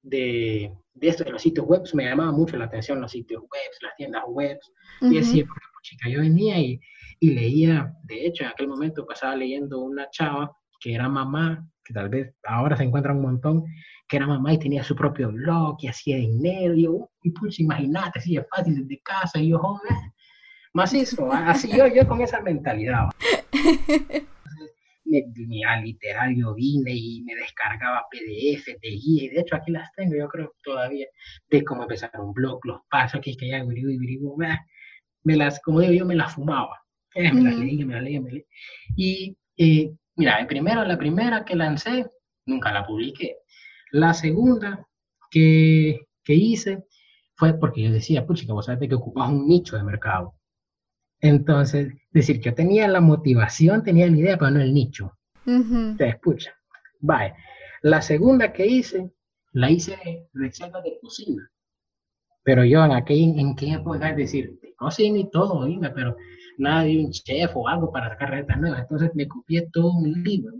de, 0.01 0.73
de 0.93 1.07
esto 1.07 1.23
de 1.23 1.31
los 1.31 1.41
sitios 1.41 1.65
web, 1.67 1.83
me 1.93 2.05
llamaba 2.05 2.31
mucho 2.31 2.57
la 2.57 2.65
atención 2.65 3.01
los 3.01 3.11
sitios 3.11 3.41
web, 3.41 3.71
las 3.81 3.95
tiendas 3.95 4.23
web, 4.27 4.57
y 5.01 5.15
decía, 5.15 5.45
chica, 5.83 6.09
yo 6.09 6.21
venía 6.21 6.59
y, 6.59 6.79
y, 7.19 7.33
leía, 7.33 7.93
de 8.03 8.25
hecho, 8.25 8.43
en 8.43 8.49
aquel 8.49 8.67
momento 8.67 9.05
pasaba 9.05 9.35
leyendo 9.35 9.79
una 9.79 10.09
chava 10.09 10.51
que 10.79 10.93
era 10.93 11.07
mamá, 11.07 11.67
que 11.83 11.93
tal 11.93 12.09
vez 12.09 12.33
ahora 12.43 12.75
se 12.75 12.83
encuentra 12.83 13.13
un 13.13 13.21
montón, 13.21 13.63
que 14.07 14.17
era 14.17 14.27
mamá 14.27 14.53
y 14.53 14.59
tenía 14.59 14.83
su 14.83 14.95
propio 14.95 15.31
blog 15.31 15.77
y 15.81 15.87
hacía 15.87 16.17
dinero, 16.17 16.73
y 16.75 16.83
yo, 16.83 17.09
y 17.21 17.31
pues 17.31 17.59
imagínate, 17.59 18.19
así 18.19 18.37
es 18.37 18.45
fácil 18.49 18.75
desde 18.75 19.01
casa, 19.01 19.39
y 19.39 19.49
yo, 19.49 19.59
joder, 19.59 19.97
eso 20.93 21.31
así 21.31 21.69
yo, 21.75 21.87
yo 21.87 22.07
con 22.07 22.21
esa 22.21 22.41
mentalidad. 22.41 23.09
me, 25.05 25.23
me, 25.35 25.81
literal, 25.83 26.35
yo 26.35 26.53
vine 26.53 26.91
y 26.93 27.21
me 27.23 27.35
descargaba 27.35 28.05
PDF 28.11 28.65
de 28.81 28.89
guía, 28.89 29.23
y 29.23 29.29
de 29.29 29.41
hecho 29.41 29.55
aquí 29.55 29.71
las 29.71 29.91
tengo, 29.93 30.15
yo 30.15 30.27
creo 30.27 30.53
todavía, 30.63 31.07
de 31.49 31.63
cómo 31.63 31.83
empezar 31.83 32.11
un 32.19 32.33
blog, 32.33 32.59
los 32.65 32.81
pasos 32.89 33.21
que 33.21 33.31
es 33.31 33.37
que 33.37 33.49
ya, 33.49 33.63
me 35.23 35.35
las, 35.35 35.59
como 35.61 35.81
digo 35.81 35.93
yo, 35.93 36.05
me 36.05 36.15
las 36.15 36.33
fumaba. 36.33 36.81
Eh, 37.15 37.33
me 37.33 37.41
las 37.41 37.55
leía, 37.55 37.85
me 37.85 37.93
las 37.95 38.03
leía, 38.03 38.21
me 38.21 38.31
leía. 38.31 38.45
Y 38.95 39.37
eh, 39.57 39.91
mira, 40.15 40.45
primero, 40.47 40.83
la 40.83 40.97
primera 40.97 41.43
que 41.43 41.55
lancé, 41.55 42.05
nunca 42.45 42.71
la 42.71 42.85
publiqué. 42.85 43.37
La 43.91 44.13
segunda 44.13 44.87
que, 45.31 45.99
que 46.23 46.33
hice 46.33 46.85
fue 47.35 47.53
porque 47.57 47.83
yo 47.83 47.91
decía, 47.91 48.25
pucha, 48.25 48.45
vos 48.53 48.65
sabés 48.65 48.87
que 48.87 48.95
ocupas 48.95 49.29
un 49.29 49.47
nicho 49.47 49.75
de 49.77 49.83
mercado. 49.83 50.36
Entonces, 51.19 51.93
decir 52.11 52.39
que 52.39 52.49
yo 52.49 52.55
tenía 52.55 52.87
la 52.87 53.01
motivación, 53.01 53.83
tenía 53.83 54.07
la 54.07 54.17
idea, 54.17 54.37
pero 54.37 54.51
no 54.51 54.61
el 54.61 54.73
nicho. 54.73 55.17
Te 55.97 56.09
escucha. 56.09 56.53
Vale. 56.99 57.35
La 57.81 58.01
segunda 58.01 58.51
que 58.51 58.65
hice, 58.65 59.11
la 59.53 59.71
hice 59.71 60.27
recetas 60.33 60.83
de 60.83 60.97
cocina. 61.01 61.49
Pero 62.43 62.63
yo 62.63 62.83
en 62.83 62.91
aquel, 62.91 63.39
en 63.39 63.55
qué 63.55 63.73
época 63.73 64.09
es 64.09 64.17
decir, 64.17 64.59
cocina 64.77 65.17
y 65.17 65.29
todo, 65.29 65.65
dime, 65.65 65.89
pero 65.91 66.15
nada 66.57 66.83
de 66.83 66.97
un 66.97 67.11
chef 67.11 67.51
o 67.55 67.67
algo 67.67 67.91
para 67.91 68.09
sacar 68.09 68.31
recetas 68.31 68.59
nuevas. 68.59 68.81
Entonces 68.81 69.11
me 69.15 69.27
copié 69.27 69.69
todo 69.71 69.91
un 69.91 70.23
libro 70.23 70.53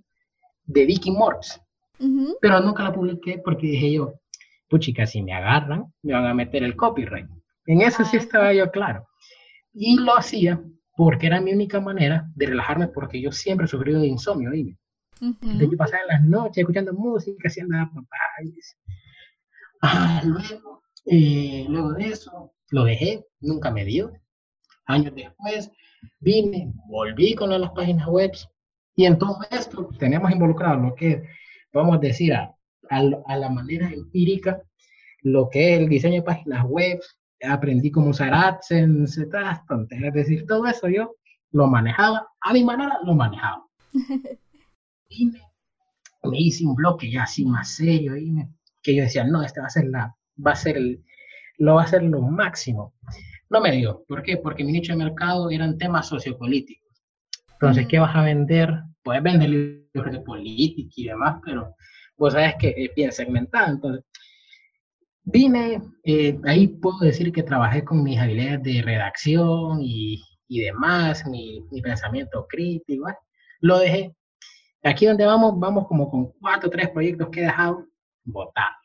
de 0.65 0.85
Vicky 0.85 1.11
Morts, 1.11 1.61
pero 2.41 2.59
nunca 2.59 2.83
la 2.83 2.93
publiqué 2.93 3.41
porque 3.43 3.67
dije 3.67 3.93
yo, 3.93 4.13
puchica, 4.69 5.05
si 5.05 5.23
me 5.23 5.33
agarran, 5.33 5.93
me 6.03 6.13
van 6.13 6.25
a 6.25 6.33
meter 6.33 6.63
el 6.63 6.75
copyright. 6.75 7.27
En 7.65 7.81
eso 7.81 8.03
sí 8.03 8.17
estaba 8.17 8.53
yo 8.53 8.69
claro. 8.71 9.06
Y 9.79 9.97
lo 9.97 10.17
hacía 10.17 10.61
porque 10.95 11.27
era 11.27 11.39
mi 11.39 11.53
única 11.53 11.79
manera 11.79 12.27
de 12.35 12.47
relajarme 12.47 12.87
porque 12.87 13.21
yo 13.21 13.31
siempre 13.31 13.65
he 13.65 13.69
sufrido 13.69 14.01
de 14.01 14.07
insomnio, 14.07 14.49
dime. 14.51 14.77
De 15.19 15.69
que 15.69 15.77
pasaba 15.77 16.03
las 16.07 16.23
noches 16.23 16.57
escuchando 16.57 16.93
música, 16.93 17.47
haciendo 17.47 17.75
papá. 17.93 18.17
Ah, 19.81 20.21
luego 20.25 20.81
eh, 21.09 21.65
luego 21.69 21.93
de 21.93 22.09
eso, 22.09 22.53
lo 22.69 22.83
dejé, 22.83 23.25
nunca 23.39 23.71
me 23.71 23.85
dio. 23.85 24.11
Años 24.85 25.13
después, 25.15 25.71
vine, 26.19 26.73
volví 26.87 27.33
con 27.33 27.49
las 27.49 27.71
páginas 27.71 28.07
web 28.07 28.31
y 28.95 29.05
en 29.05 29.17
todo 29.17 29.39
esto 29.49 29.89
tenemos 29.99 30.31
involucrado 30.31 30.77
lo 30.77 30.95
que, 30.95 31.23
vamos 31.71 31.97
a 31.97 31.99
decir, 31.99 32.33
a, 32.33 32.53
a, 32.89 33.37
la 33.37 33.49
manera 33.49 33.89
empírica, 33.89 34.61
lo 35.21 35.49
que 35.49 35.73
es 35.73 35.79
el 35.79 35.89
diseño 35.89 36.15
de 36.15 36.23
páginas 36.23 36.65
web, 36.65 36.99
aprendí 37.41 37.91
cómo 37.91 38.09
usar 38.09 38.33
AdSense, 38.33 39.27
es 39.89 40.13
decir, 40.13 40.45
todo 40.47 40.65
eso 40.65 40.87
yo 40.87 41.15
lo 41.51 41.67
manejaba, 41.67 42.27
a 42.41 42.53
mi 42.53 42.63
manera 42.63 42.97
lo 43.03 43.13
manejaba. 43.13 43.65
y 45.09 45.27
me, 45.27 45.41
me, 46.23 46.39
hice 46.39 46.65
un 46.65 46.75
bloque 46.75 47.11
ya 47.11 47.23
así 47.23 47.45
más 47.45 47.75
serio, 47.75 48.15
y 48.17 48.31
me, 48.31 48.49
que 48.81 48.95
yo 48.95 49.03
decía, 49.03 49.23
no, 49.23 49.41
este 49.43 49.61
va 49.61 49.67
a 49.67 49.71
ser 49.71 49.85
la, 49.85 50.15
va 50.45 50.51
a 50.51 50.55
ser 50.55 50.77
el, 50.77 51.03
lo 51.57 51.75
va 51.75 51.83
a 51.83 51.87
ser 51.87 52.03
lo 52.03 52.21
máximo. 52.21 52.93
No 53.49 53.61
me 53.61 53.71
dio. 53.71 54.03
¿Por 54.07 54.23
qué? 54.23 54.37
Porque 54.37 54.63
mi 54.63 54.73
nicho 54.73 54.91
de 54.91 54.97
mercado 54.97 55.49
eran 55.49 55.77
temas 55.77 56.07
sociopolíticos. 56.07 56.85
Entonces, 57.53 57.87
¿qué 57.87 57.97
vas 57.97 58.15
a 58.15 58.21
vender 58.21 58.83
puedes 59.07 59.23
vender 59.23 59.49
libros 59.49 60.11
de 60.11 60.19
política 60.19 60.93
y 60.97 61.05
demás, 61.05 61.39
pero 61.45 61.77
vos 62.17 62.33
sabes 62.33 62.55
que 62.59 62.73
es 62.75 62.93
bien 62.93 63.09
segmentado. 63.09 63.71
Entonces, 63.71 64.03
vine, 65.27 65.81
eh, 66.03 66.39
ahí 66.45 66.67
puedo 66.67 66.99
decir 66.99 67.31
que 67.33 67.43
trabajé 67.43 67.83
con 67.83 68.01
mis 68.01 68.17
habilidades 68.17 68.63
de 68.63 68.81
redacción 68.81 69.79
y, 69.81 70.23
y 70.47 70.61
demás, 70.61 71.25
mi, 71.27 71.61
mi, 71.69 71.81
pensamiento 71.81 72.47
crítico, 72.47 73.07
lo 73.59 73.79
dejé. 73.79 74.15
Aquí 74.83 75.05
donde 75.05 75.25
vamos, 75.25 75.59
vamos 75.59 75.85
como 75.87 76.09
con 76.09 76.31
cuatro 76.39 76.69
o 76.69 76.71
tres 76.71 76.89
proyectos 76.89 77.29
que 77.29 77.41
he 77.41 77.43
dejado 77.43 77.85
votados. 78.23 78.77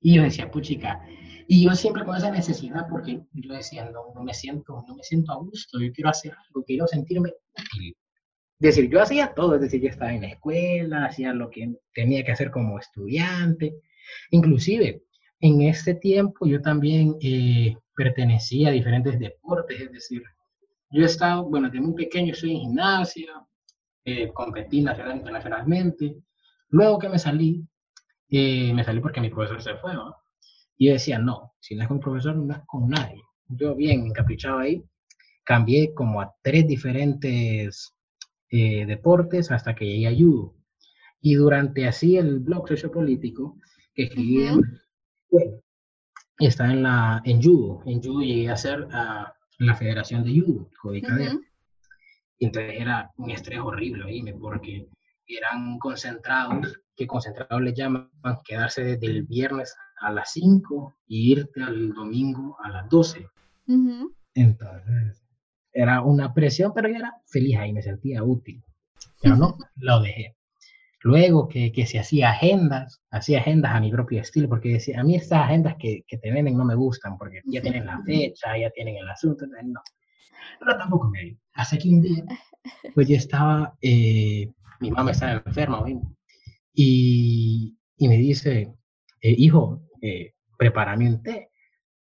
Y 0.00 0.16
yo 0.16 0.22
decía, 0.22 0.50
puchica, 0.50 1.00
y 1.46 1.64
yo 1.64 1.74
siempre 1.76 2.04
con 2.04 2.16
esa 2.16 2.30
necesidad, 2.30 2.88
porque 2.90 3.20
yo 3.32 3.54
decía, 3.54 3.84
no, 3.84 4.12
no 4.14 4.24
me 4.24 4.34
siento, 4.34 4.84
no 4.88 4.96
me 4.96 5.04
siento 5.04 5.32
a 5.32 5.36
gusto, 5.36 5.78
yo 5.80 5.92
quiero 5.92 6.10
hacer 6.10 6.32
algo, 6.32 6.64
quiero 6.64 6.88
sentirme 6.88 7.30
útil. 7.56 7.96
Es 8.58 8.76
decir, 8.76 8.90
yo 8.90 9.00
hacía 9.00 9.34
todo, 9.34 9.54
es 9.54 9.60
decir, 9.60 9.80
yo 9.80 9.88
estaba 9.88 10.12
en 10.12 10.22
la 10.22 10.28
escuela, 10.28 11.04
hacía 11.04 11.32
lo 11.32 11.50
que 11.50 11.74
tenía 11.94 12.24
que 12.24 12.32
hacer 12.32 12.50
como 12.50 12.78
estudiante. 12.78 13.76
Inclusive, 14.30 15.02
en 15.42 15.62
este 15.62 15.94
tiempo 15.94 16.46
yo 16.46 16.62
también 16.62 17.16
eh, 17.20 17.76
pertenecía 17.94 18.68
a 18.68 18.72
diferentes 18.72 19.18
deportes, 19.18 19.80
es 19.80 19.92
decir, 19.92 20.22
yo 20.90 21.02
he 21.02 21.06
estado, 21.06 21.44
bueno, 21.44 21.68
desde 21.68 21.84
muy 21.84 21.94
pequeño 21.94 22.32
estoy 22.32 22.52
en 22.52 22.60
gimnasia, 22.60 23.26
eh, 24.04 24.32
competí 24.32 24.82
nacional, 24.82 25.16
internacionalmente. 25.16 26.16
Luego 26.68 26.98
que 26.98 27.08
me 27.08 27.18
salí, 27.18 27.66
eh, 28.28 28.72
me 28.72 28.84
salí 28.84 29.00
porque 29.00 29.20
mi 29.20 29.30
profesor 29.30 29.62
se 29.62 29.74
fue, 29.76 29.94
¿no? 29.94 30.14
Y 30.76 30.86
yo 30.86 30.92
decía, 30.92 31.18
no, 31.18 31.54
si 31.60 31.74
no 31.74 31.82
es 31.82 31.88
con 31.88 31.96
un 31.96 32.02
profesor, 32.02 32.36
no 32.36 32.54
es 32.54 32.60
con 32.66 32.88
nadie. 32.88 33.20
Yo 33.48 33.74
bien 33.74 34.06
encaprichado 34.06 34.58
ahí, 34.58 34.84
cambié 35.44 35.92
como 35.92 36.20
a 36.20 36.34
tres 36.42 36.68
diferentes 36.68 37.94
eh, 38.48 38.86
deportes 38.86 39.50
hasta 39.50 39.74
que 39.74 39.86
llegué 39.86 40.06
a 40.06 40.14
judo. 40.14 40.54
Y 41.20 41.34
durante 41.34 41.86
así 41.86 42.16
el 42.16 42.38
blog 42.40 42.68
sociopolítico 42.68 43.58
que 43.94 44.04
escribí, 44.04 44.46
bueno, 45.32 45.60
está 46.38 46.70
en, 46.70 46.82
la, 46.82 47.22
en 47.24 47.42
judo. 47.42 47.82
En 47.86 48.02
judo 48.02 48.20
llegué 48.20 48.50
a 48.50 48.56
ser 48.56 48.86
a 48.92 49.34
la 49.58 49.74
Federación 49.74 50.24
de 50.24 50.40
Judo, 50.40 50.68
Y 52.38 52.46
entonces 52.46 52.74
era 52.78 53.10
un 53.16 53.30
estrés 53.30 53.60
horrible 53.60 54.04
ahí, 54.04 54.22
porque 54.38 54.88
eran 55.26 55.78
concentrados, 55.78 56.80
que 56.94 57.06
concentrados 57.06 57.62
le 57.62 57.74
llaman, 57.74 58.10
quedarse 58.44 58.84
desde 58.84 59.06
el 59.06 59.22
viernes 59.22 59.74
a 60.00 60.12
las 60.12 60.32
5 60.32 60.94
y 61.06 61.32
irte 61.32 61.62
al 61.62 61.92
domingo 61.94 62.56
a 62.62 62.70
las 62.70 62.88
12. 62.88 63.26
Entonces, 64.34 65.22
era 65.72 66.02
una 66.02 66.34
presión, 66.34 66.72
pero 66.74 66.88
yo 66.88 66.96
era 66.96 67.14
feliz 67.26 67.56
ahí, 67.56 67.72
me 67.72 67.82
sentía 67.82 68.22
útil. 68.22 68.62
Pero 69.22 69.36
no, 69.36 69.56
lo 69.76 70.00
dejé. 70.00 70.36
Luego 71.02 71.48
que, 71.48 71.72
que 71.72 71.86
se 71.86 71.98
hacía 71.98 72.30
agendas, 72.30 73.02
hacía 73.10 73.40
agendas 73.40 73.74
a 73.74 73.80
mi 73.80 73.90
propio 73.90 74.20
estilo, 74.20 74.48
porque 74.48 74.74
decía, 74.74 75.00
a 75.00 75.04
mí 75.04 75.16
estas 75.16 75.40
agendas 75.44 75.74
que, 75.78 76.04
que 76.06 76.18
te 76.18 76.30
venden 76.30 76.56
no 76.56 76.64
me 76.64 76.76
gustan, 76.76 77.18
porque 77.18 77.40
ya 77.44 77.60
tienen 77.60 77.86
la 77.86 78.00
fecha, 78.04 78.56
ya 78.56 78.70
tienen 78.70 78.96
el 78.96 79.08
asunto, 79.08 79.46
no. 79.46 79.80
Pero 80.60 80.78
tampoco 80.78 81.08
me 81.08 81.36
Hace 81.54 81.78
que 81.78 81.88
un 81.88 82.00
día, 82.00 82.24
pues 82.94 83.08
yo 83.08 83.16
estaba, 83.16 83.76
eh, 83.82 84.48
mi 84.80 84.90
mamá 84.90 85.10
estaba 85.10 85.42
enferma, 85.44 85.84
y, 86.74 87.76
y 87.96 88.08
me 88.08 88.16
dice, 88.16 88.72
eh, 89.20 89.34
hijo, 89.36 89.82
eh, 90.00 90.34
prepárame 90.58 91.08
un 91.08 91.22
té. 91.22 91.50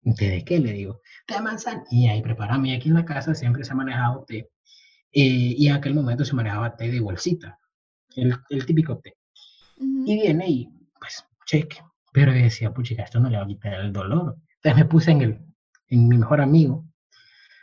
¿Un 0.03 0.15
té 0.15 0.29
de 0.29 0.43
qué? 0.43 0.59
Le 0.59 0.71
digo, 0.73 1.01
té 1.27 1.35
de 1.35 1.41
manzanilla 1.41 2.15
y 2.15 2.21
prepárame. 2.21 2.75
Aquí 2.75 2.89
en 2.89 2.95
la 2.95 3.05
casa 3.05 3.35
siempre 3.35 3.63
se 3.63 3.73
ha 3.73 3.75
manejado 3.75 4.23
té. 4.25 4.49
Eh, 5.11 5.55
y 5.57 5.67
en 5.67 5.75
aquel 5.75 5.93
momento 5.93 6.23
se 6.23 6.35
manejaba 6.35 6.75
té 6.75 6.89
de 6.89 6.99
bolsita, 6.99 7.59
el, 8.15 8.35
el 8.49 8.65
típico 8.65 8.99
té. 8.99 9.15
Y 9.77 10.15
viene 10.21 10.45
y, 10.47 10.69
pues, 10.99 11.23
cheque. 11.45 11.77
Pero 12.11 12.31
decía, 12.31 12.73
puchica, 12.73 13.03
esto 13.03 13.19
no 13.19 13.29
le 13.29 13.37
va 13.37 13.43
a 13.43 13.47
quitar 13.47 13.73
el 13.75 13.93
dolor. 13.93 14.37
Entonces 14.55 14.83
me 14.83 14.89
puse 14.89 15.11
en, 15.11 15.21
el, 15.21 15.39
en 15.87 16.07
mi 16.07 16.17
mejor 16.17 16.41
amigo, 16.41 16.85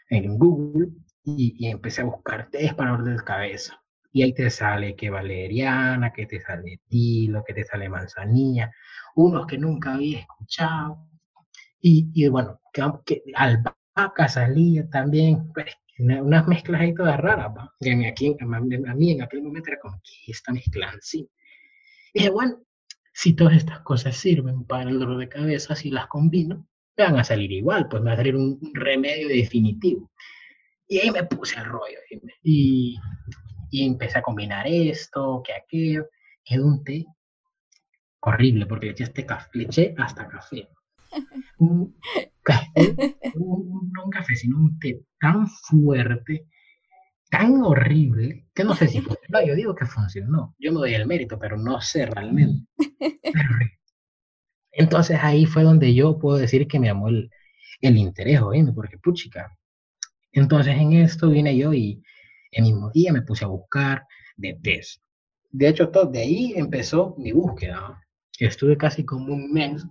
en 0.09 0.39
Google, 0.39 0.89
y, 1.25 1.57
y 1.59 1.71
empecé 1.71 2.03
a 2.03 2.05
buscar 2.05 2.49
té 2.51 2.73
para 2.75 2.93
dolor 2.93 3.19
de 3.19 3.25
cabeza. 3.25 3.83
Y 4.13 4.23
ahí 4.23 4.33
te 4.33 4.49
sale 4.49 4.97
que 4.97 5.11
valeriana, 5.11 6.13
que 6.13 6.27
te 6.27 6.41
sale 6.41 6.81
tilo, 6.89 7.45
que 7.45 7.53
te 7.53 7.65
sale 7.65 7.89
manzanilla, 7.89 8.73
unos 9.17 9.47
que 9.47 9.59
nunca 9.59 9.95
había 9.95 10.21
escuchado. 10.21 11.09
Y, 11.81 12.11
y 12.15 12.29
bueno, 12.29 12.61
que, 12.73 12.83
que 13.05 13.23
albahaca 13.35 14.29
salía 14.29 14.89
también, 14.89 15.53
pues, 15.53 15.75
unas 15.99 16.47
mezclas 16.47 16.81
ahí 16.81 16.95
todas 16.95 17.19
raras, 17.19 17.49
¿va? 17.57 17.73
Que 17.81 17.93
a, 17.93 18.09
aquí, 18.09 18.37
a, 18.39 18.95
mí 18.95 19.11
en 19.13 19.23
aquel 19.23 19.43
momento 19.43 19.71
era 19.71 19.81
como, 19.81 20.01
¿qué 20.03 20.33
esta 20.33 20.53
mezcla 20.53 20.95
sí? 21.01 21.29
Y 22.13 22.21
dije, 22.21 22.31
bueno, 22.31 22.61
si 23.13 23.35
todas 23.35 23.57
estas 23.57 23.81
cosas 23.81 24.17
sirven 24.17 24.65
para 24.65 24.91
el 24.91 24.99
dolor 24.99 25.19
de 25.19 25.29
cabeza, 25.29 25.75
si 25.75 25.91
las 25.91 26.07
combino, 26.07 26.67
me 26.97 27.05
van 27.05 27.19
a 27.19 27.25
salir 27.25 27.53
igual, 27.53 27.89
pues 27.89 28.03
me 28.03 28.11
va 28.11 28.15
a 28.15 28.17
salir 28.17 28.37
un, 28.37 28.59
remedio 28.75 29.29
definitivo. 29.29 30.11
Y 30.89 30.99
ahí 30.99 31.11
me 31.11 31.25
puse 31.25 31.59
el 31.59 31.65
rollo 31.65 31.99
y, 32.43 32.97
y 33.71 33.87
empecé 33.87 34.19
a 34.19 34.23
combinar 34.23 34.67
esto, 34.67 35.43
que 35.45 35.53
aquello, 35.53 36.09
quedó 36.45 36.67
un 36.67 36.85
té 36.85 37.07
horrible 38.21 38.67
porque 38.67 38.87
le 38.87 38.93
eché, 38.93 39.05
este 39.05 39.25
café, 39.25 39.49
le 39.55 39.65
eché 39.65 39.95
hasta 39.97 40.29
café. 40.29 40.69
Un 43.35 43.91
no 43.93 44.05
un 44.05 44.11
café, 44.11 44.35
sino 44.37 44.57
un 44.59 44.79
té 44.79 45.01
tan 45.19 45.47
fuerte, 45.49 46.47
tan 47.31 47.63
horrible, 47.63 48.47
que 48.55 48.65
no 48.65 48.75
sé 48.75 48.89
si 48.89 49.01
funcionó. 49.01 49.47
Yo 49.47 49.55
digo 49.55 49.75
que 49.75 49.87
funcionó. 49.87 50.55
Yo 50.59 50.73
me 50.73 50.79
doy 50.79 50.95
el 50.95 51.07
mérito, 51.07 51.39
pero 51.39 51.57
no 51.57 51.81
sé 51.81 52.07
realmente. 52.07 52.67
Entonces 54.73 55.19
ahí 55.23 55.47
fue 55.47 55.63
donde 55.63 55.95
yo 55.95 56.19
puedo 56.19 56.37
decir 56.39 56.69
que 56.69 56.79
me 56.79 56.89
llamó 56.89 57.09
el, 57.09 57.31
el 57.81 57.97
interés, 57.97 58.41
¿eh? 58.55 58.73
porque 58.75 58.99
puchica. 58.99 59.57
Entonces 60.33 60.77
en 60.77 60.93
esto 60.93 61.31
vine 61.31 61.57
yo 61.57 61.73
y 61.73 62.03
el 62.53 62.65
mismo 62.65 62.91
día 62.93 63.13
me 63.13 63.23
puse 63.23 63.45
a 63.45 63.49
buscar 63.49 64.07
de 64.37 64.59
test. 64.63 65.03
De 65.51 65.69
hecho, 65.69 65.89
todo, 65.89 66.07
de 66.07 66.21
ahí 66.21 66.53
empezó 66.57 67.15
mi 67.19 67.33
búsqueda 67.33 67.99
estuve 68.45 68.77
casi 68.77 69.05
como 69.05 69.33
un 69.35 69.53
mes 69.53 69.85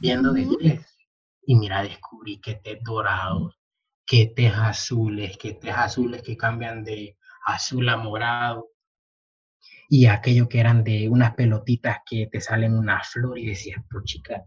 viendo 0.00 0.32
de 0.32 0.46
tres. 0.58 0.95
Y 1.46 1.54
mira, 1.54 1.82
descubrí 1.82 2.40
que 2.40 2.56
té 2.56 2.78
dorados, 2.82 3.58
que 4.04 4.26
té 4.36 4.48
azules, 4.48 5.36
que 5.38 5.54
té 5.54 5.70
azules 5.70 6.22
que 6.22 6.36
cambian 6.36 6.84
de 6.84 7.16
azul 7.46 7.88
a 7.88 7.96
morado. 7.96 8.70
Y 9.88 10.06
aquello 10.06 10.48
que 10.48 10.60
eran 10.60 10.82
de 10.84 11.08
unas 11.08 11.34
pelotitas 11.34 11.98
que 12.04 12.26
te 12.26 12.40
salen 12.40 12.74
una 12.74 13.02
flor 13.02 13.38
y 13.38 13.46
decías, 13.46 13.82
pues 13.90 14.04
chica, 14.04 14.44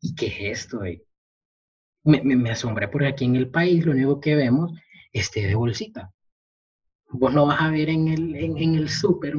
¿y 0.00 0.14
qué 0.14 0.26
es 0.26 0.60
esto? 0.60 0.84
Eh? 0.84 1.02
Me, 2.04 2.22
me, 2.22 2.50
asombré 2.50 2.88
porque 2.88 3.08
aquí 3.08 3.24
en 3.24 3.36
el 3.36 3.50
país 3.50 3.84
lo 3.84 3.92
único 3.92 4.20
que 4.20 4.36
vemos 4.36 4.72
es 5.12 5.30
té 5.30 5.46
de 5.46 5.54
bolsita. 5.54 6.12
Vos 7.10 7.32
no 7.32 7.46
vas 7.46 7.62
a 7.62 7.70
ver 7.70 7.88
en 7.88 8.08
el, 8.08 8.36
en, 8.36 8.58
en 8.58 8.74
el 8.74 8.90
súper, 8.90 9.34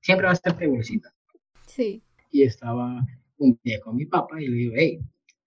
siempre 0.00 0.26
va 0.26 0.32
a 0.32 0.34
estar 0.34 0.56
té 0.56 0.64
de 0.64 0.70
bolsita. 0.72 1.14
Sí 1.66 2.02
y 2.30 2.42
estaba 2.42 3.04
un 3.38 3.58
día 3.62 3.80
con 3.80 3.96
mi 3.96 4.06
papá 4.06 4.40
y 4.40 4.48
le 4.48 4.56
digo, 4.56 4.74
hey, 4.76 5.00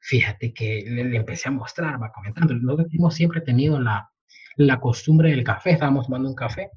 fíjate 0.04 0.54
que 0.54 0.84
le, 0.86 1.16
empecé 1.16 1.48
a 1.48 1.52
mostrar, 1.52 2.02
va 2.02 2.12
comentando. 2.12 2.54
Nosotros 2.54 2.88
hemos 2.92 3.16
siempre 3.16 3.42
tenido 3.42 3.80
la, 3.80 4.12
la 4.58 4.80
costumbre 4.80 5.32
del 5.32 5.44
café, 5.44 5.72
estábamos 5.72 6.06
tomando 6.08 6.30
un 6.30 6.36
café. 6.36 6.70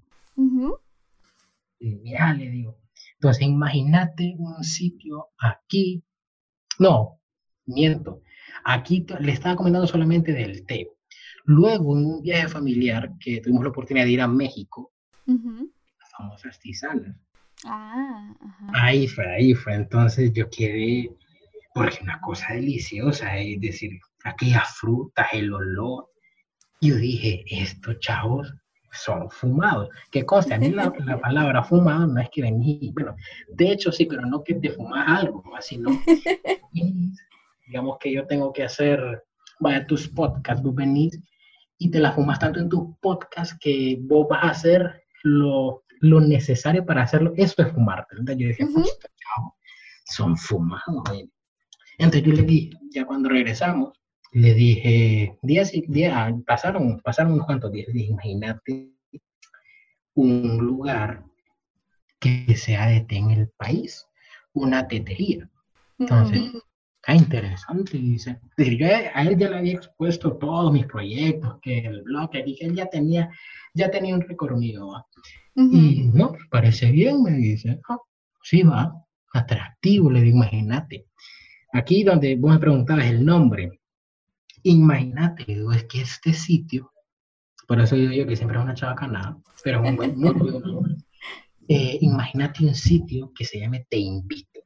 Y 1.78 1.96
mira, 1.96 2.32
le 2.32 2.50
digo, 2.50 2.78
entonces 3.14 3.42
imagínate 3.42 4.34
un 4.38 4.62
sitio 4.62 5.28
aquí, 5.38 6.04
no, 6.78 7.20
miento, 7.66 8.22
aquí 8.64 9.04
le 9.20 9.32
estaba 9.32 9.56
comentando 9.56 9.86
solamente 9.86 10.32
del 10.32 10.64
té. 10.64 10.92
Luego, 11.44 11.96
en 11.96 12.06
un 12.06 12.22
viaje 12.22 12.48
familiar 12.48 13.12
que 13.18 13.40
tuvimos 13.40 13.64
la 13.64 13.70
oportunidad 13.70 14.06
de 14.06 14.12
ir 14.12 14.20
a 14.20 14.28
México, 14.28 14.92
las 15.26 16.10
famosas 16.16 16.58
tisanas. 16.60 17.16
Ah, 17.64 18.34
Ahí 18.74 19.08
fue, 19.08 19.26
ahí 19.26 19.54
fue. 19.54 19.74
Entonces 19.74 20.32
yo 20.32 20.48
quedé, 20.50 21.10
porque 21.76 21.98
una 22.02 22.18
cosa 22.22 22.54
deliciosa, 22.54 23.36
es 23.36 23.60
decir, 23.60 24.00
aquellas 24.24 24.66
frutas, 24.78 25.26
el 25.34 25.52
olor. 25.52 26.08
Yo 26.80 26.96
dije, 26.96 27.44
estos 27.50 27.98
chavos 28.00 28.50
son 28.92 29.28
fumados. 29.28 29.90
Que 30.10 30.24
consta, 30.24 30.54
a 30.54 30.58
mí 30.58 30.70
la, 30.70 30.90
palabra 31.20 31.62
fumado 31.62 32.06
no 32.06 32.18
es 32.18 32.30
que 32.30 32.40
venís, 32.40 32.94
bueno, 32.94 33.14
de 33.48 33.72
hecho 33.72 33.92
sí, 33.92 34.06
pero 34.06 34.22
no 34.22 34.42
que 34.42 34.54
te 34.54 34.70
fumas 34.70 35.06
algo, 35.06 35.44
sino, 35.60 35.90
digamos 37.66 37.98
que 38.00 38.10
yo 38.10 38.26
tengo 38.26 38.54
que 38.54 38.64
hacer, 38.64 39.24
vaya, 39.60 39.86
tus 39.86 40.08
podcasts, 40.08 40.62
vos 40.62 40.74
venís 40.74 41.20
y 41.76 41.90
te 41.90 42.00
la 42.00 42.12
fumas 42.12 42.38
tanto 42.38 42.58
en 42.58 42.70
tus 42.70 42.96
podcasts 43.02 43.54
que 43.60 43.98
vos 44.00 44.26
vas 44.30 44.44
a 44.44 44.50
hacer 44.50 45.04
lo 45.24 45.82
lo 46.00 46.20
necesario 46.20 46.84
para 46.84 47.02
hacerlo, 47.02 47.32
eso 47.36 47.62
es 47.62 47.72
fumar. 47.72 48.06
Entonces 48.12 48.36
yo 48.38 48.48
decía, 48.48 48.66
son 50.04 50.36
fumados. 50.36 51.26
Entonces 51.98 52.22
yo 52.22 52.32
le 52.32 52.42
dije, 52.42 52.70
ya 52.90 53.04
cuando 53.04 53.28
regresamos, 53.28 53.98
le 54.32 54.54
dije, 54.54 55.38
días 55.42 55.74
y 55.74 55.82
días, 55.88 56.32
pasaron, 56.46 57.00
pasaron 57.00 57.32
unos 57.32 57.46
cuantos 57.46 57.72
días, 57.72 57.88
le 57.88 57.94
dije, 57.94 58.12
imagínate 58.12 58.92
un 60.14 60.58
lugar 60.58 61.24
que 62.18 62.56
sea 62.56 62.86
de 62.88 63.00
té 63.02 63.16
en 63.16 63.30
el 63.30 63.48
país, 63.56 64.06
una 64.52 64.88
tetería. 64.88 65.48
Entonces, 65.98 66.42
está 66.96 67.14
interesante, 67.14 67.98
dice. 67.98 68.40
yo 68.56 68.86
a 68.86 69.22
él 69.22 69.38
ya 69.38 69.50
le 69.50 69.58
había 69.58 69.74
expuesto 69.74 70.36
todos 70.36 70.72
mis 70.72 70.86
proyectos, 70.86 71.58
que 71.62 71.78
el 71.78 72.02
blog, 72.02 72.30
que 72.30 72.44
él 72.60 72.74
ya 72.74 72.86
tenía, 72.86 73.30
ya 73.74 73.90
tenía 73.90 74.14
un 74.14 74.22
recorrido. 74.22 75.06
Y 75.54 76.10
no, 76.12 76.34
parece 76.50 76.90
bien, 76.90 77.22
me 77.22 77.32
dice. 77.32 77.80
Ah, 77.88 77.98
sí, 78.42 78.62
va, 78.62 78.92
atractivo, 79.32 80.10
le 80.10 80.20
digo, 80.20 80.36
imagínate. 80.36 81.06
Aquí 81.72 82.04
donde 82.04 82.36
vos 82.36 82.52
me 82.52 82.58
preguntabas 82.58 83.06
el 83.06 83.24
nombre, 83.24 83.80
imagínate, 84.62 85.44
digo, 85.46 85.72
es 85.72 85.84
que 85.84 86.00
este 86.02 86.32
sitio, 86.32 86.92
por 87.66 87.80
eso 87.80 87.96
digo 87.96 88.12
yo 88.12 88.26
que 88.26 88.36
siempre 88.36 88.58
es 88.58 88.64
una 88.64 88.74
chavacanada, 88.74 89.38
pero 89.62 89.82
es 89.82 89.90
un 89.90 89.96
buen, 89.96 90.18
muy 90.18 90.32
buen 90.32 90.60
nombre. 90.60 90.96
Eh, 91.68 91.98
imagínate 92.00 92.64
un 92.64 92.74
sitio 92.74 93.32
que 93.34 93.44
se 93.44 93.58
llame 93.58 93.86
Te 93.88 93.98
Invito. 93.98 94.60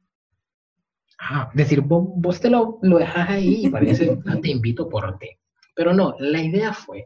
Ah, 1.19 1.49
es 1.51 1.57
decir, 1.57 1.81
vos, 1.81 2.39
te 2.39 2.49
lo, 2.49 2.79
lo 2.81 2.97
dejas 2.97 3.29
ahí 3.29 3.65
y 3.65 3.69
parece, 3.69 4.17
ah, 4.27 4.37
te 4.41 4.49
invito 4.49 4.89
por 4.89 5.17
té. 5.19 5.39
Pero 5.75 5.93
no, 5.93 6.15
la 6.19 6.41
idea 6.41 6.73
fue 6.73 7.05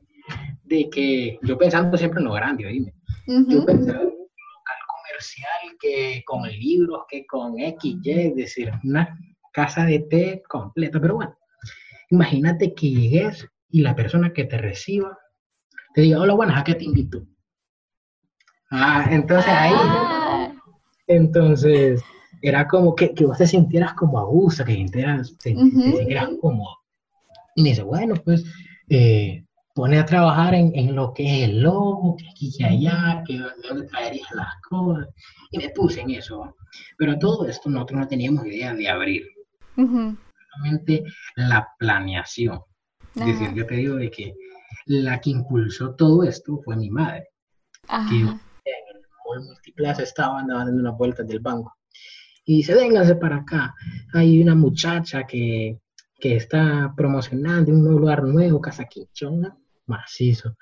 de 0.64 0.90
que 0.90 1.38
yo 1.44 1.58
pensando 1.58 1.98
siempre 1.98 2.20
en 2.20 2.26
lo 2.26 2.34
grande, 2.34 2.68
dime. 2.68 2.94
Yo 3.28 3.66
pensaba 3.66 4.02
en 4.02 4.08
un 4.08 4.14
local 4.14 4.80
comercial 4.88 5.78
que 5.80 6.24
con 6.26 6.44
libros, 6.44 7.04
que 7.10 7.26
con 7.26 7.60
X, 7.60 7.98
Y, 8.04 8.34
decir, 8.34 8.72
una 8.84 9.18
casa 9.56 9.86
de 9.86 10.00
té 10.00 10.44
completa. 10.48 11.00
Pero 11.00 11.16
bueno, 11.16 11.38
imagínate 12.10 12.74
que 12.74 12.90
llegues 12.90 13.48
y 13.70 13.82
la 13.82 13.96
persona 13.96 14.34
que 14.34 14.44
te 14.44 14.58
reciba 14.58 15.18
te 15.94 16.02
diga, 16.02 16.20
hola, 16.20 16.34
buenas, 16.34 16.60
¿a 16.60 16.64
qué 16.66 16.76
te 16.76 16.84
invito? 16.84 17.26
Ah, 18.70 19.08
entonces 19.10 19.50
ahí, 19.50 19.74
ah. 19.74 20.52
entonces 21.08 22.04
era 22.42 22.68
como 22.68 22.94
que, 22.94 23.14
que, 23.14 23.26
vos 23.26 23.38
te 23.38 23.48
sintieras 23.48 23.94
como 23.94 24.20
a 24.20 24.26
gusto, 24.26 24.66
que 24.66 24.86
te, 24.92 25.24
sintieras 25.40 26.30
cómodo. 26.42 26.78
Y 27.56 27.64
me 27.64 27.70
dice, 27.70 27.84
bueno, 27.84 28.16
pues 28.26 28.44
eh, 28.90 29.46
pone 29.74 29.98
a 29.98 30.06
trabajar 30.06 30.54
en, 30.54 30.76
en, 30.76 30.94
lo 30.94 31.14
que 31.14 31.24
es 31.24 31.50
el 31.50 31.62
logo, 31.62 32.18
que 32.18 32.28
aquí 32.28 32.52
y 32.60 32.64
allá, 32.64 33.24
que 33.26 33.40
de 33.40 33.46
dónde 33.70 33.88
traerías 33.88 34.30
las 34.34 34.54
cosas. 34.70 35.08
Y 35.52 35.60
me 35.60 35.70
puse 35.70 36.02
en 36.02 36.12
eso. 36.12 36.56
Pero 36.98 37.18
todo 37.18 37.48
esto 37.48 37.70
nosotros 37.70 38.02
no 38.02 38.08
teníamos 38.08 38.46
idea 38.46 38.74
de 38.74 38.90
abrir. 38.90 39.35
Solamente 39.76 41.04
la 41.36 41.68
planeación. 41.78 42.60
Es 43.16 43.26
decir, 43.26 43.54
yo 43.54 43.66
te 43.66 43.76
digo 43.76 43.96
de 43.96 44.10
que 44.10 44.34
la 44.88 45.20
que 45.22 45.32
impulsó 45.32 45.96
todo 45.96 46.24
esto 46.24 46.60
fue 46.64 46.76
mi 46.76 46.90
madre. 46.90 47.30
Que 48.10 48.16
en 48.16 48.28
el 48.28 49.02
mall 49.26 49.46
multiplaza 49.46 50.04
estaba 50.04 50.44
dando 50.48 50.72
unas 50.72 50.98
vueltas 50.98 51.28
del 51.28 51.40
banco. 51.40 51.74
Y 52.46 52.58
dice, 52.58 52.76
vénganse 52.76 53.16
para 53.16 53.38
acá. 53.38 53.74
Hay 54.14 54.42
una 54.42 54.56
muchacha 54.56 55.24
que, 55.24 55.80
que 56.20 56.36
está 56.36 56.94
promocionando 56.96 57.72
un 57.72 57.84
lugar 57.84 58.24
nuevo, 58.24 58.62
Casa 58.62 58.86
Quinchona 58.86 59.58
macizo. 59.88 60.56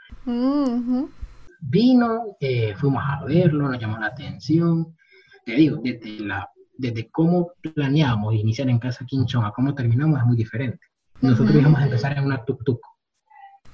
Vino, 1.62 2.36
eh, 2.39 2.75
fuimos 2.75 3.03
a 3.05 3.24
verlo, 3.25 3.70
nos 3.70 3.79
llamó 3.79 3.98
la 3.98 4.08
atención. 4.08 4.96
Te 5.46 5.53
digo, 5.53 5.79
desde, 5.82 6.20
la, 6.20 6.50
desde 6.74 7.10
cómo 7.10 7.51
planeamos 7.62 8.34
iniciar 8.34 8.70
en 8.70 8.80
Casa 8.80 9.06
Quinchón 9.06 9.46
a 9.46 9.51
cómo 9.51 9.74
terminamos 9.75 10.20
es 10.20 10.25
muy 10.25 10.38
diferente. 10.38 10.80
Nosotros 11.22 11.56
íbamos 11.56 11.80
a 11.80 11.86
empezar 11.86 12.18
en 12.18 12.25
una 12.25 12.44
tuk-tuk. 12.44 12.80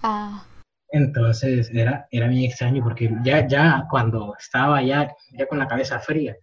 Ah. 0.04 0.46
Entonces 0.92 1.70
era, 1.74 2.08
era 2.12 2.28
bien 2.28 2.44
extraño 2.50 2.84
porque 2.84 3.16
ya, 3.24 3.48
ya 3.48 3.86
cuando 3.90 4.36
estaba 4.38 4.82
ya, 4.82 5.14
ya 5.32 5.48
con 5.48 5.60
la 5.60 5.68
cabeza 5.68 6.00
fría, 6.00 6.36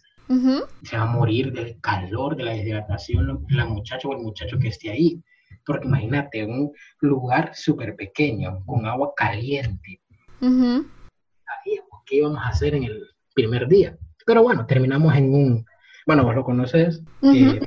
se 0.82 0.96
va 0.96 1.02
a 1.02 1.06
morir 1.06 1.52
del 1.52 1.80
calor, 1.80 2.36
de 2.36 2.44
la 2.44 2.52
deshidratación, 2.52 3.46
la 3.50 3.66
muchacha 3.66 4.08
o 4.08 4.12
el 4.12 4.22
muchacho 4.22 4.58
que 4.58 4.68
esté 4.68 4.90
ahí. 4.90 5.22
Porque 5.64 5.86
imagínate, 5.86 6.44
un 6.44 6.72
lugar 7.00 7.50
súper 7.54 7.96
pequeño, 7.96 8.64
con 8.66 8.86
agua 8.86 9.12
caliente. 9.16 10.00
Sabíamos 10.40 12.02
qué 12.04 12.16
íbamos 12.16 12.38
a 12.38 12.48
hacer 12.48 12.74
en 12.74 12.84
el 12.84 13.02
primer 13.34 13.66
día. 13.66 13.96
Pero 14.24 14.42
bueno, 14.42 14.64
terminamos 14.66 15.14
en 15.16 15.34
un, 15.34 15.66
bueno, 16.06 16.24
vos 16.24 16.34
lo 16.34 16.44
conoces, 16.44 17.02
eh, 17.22 17.60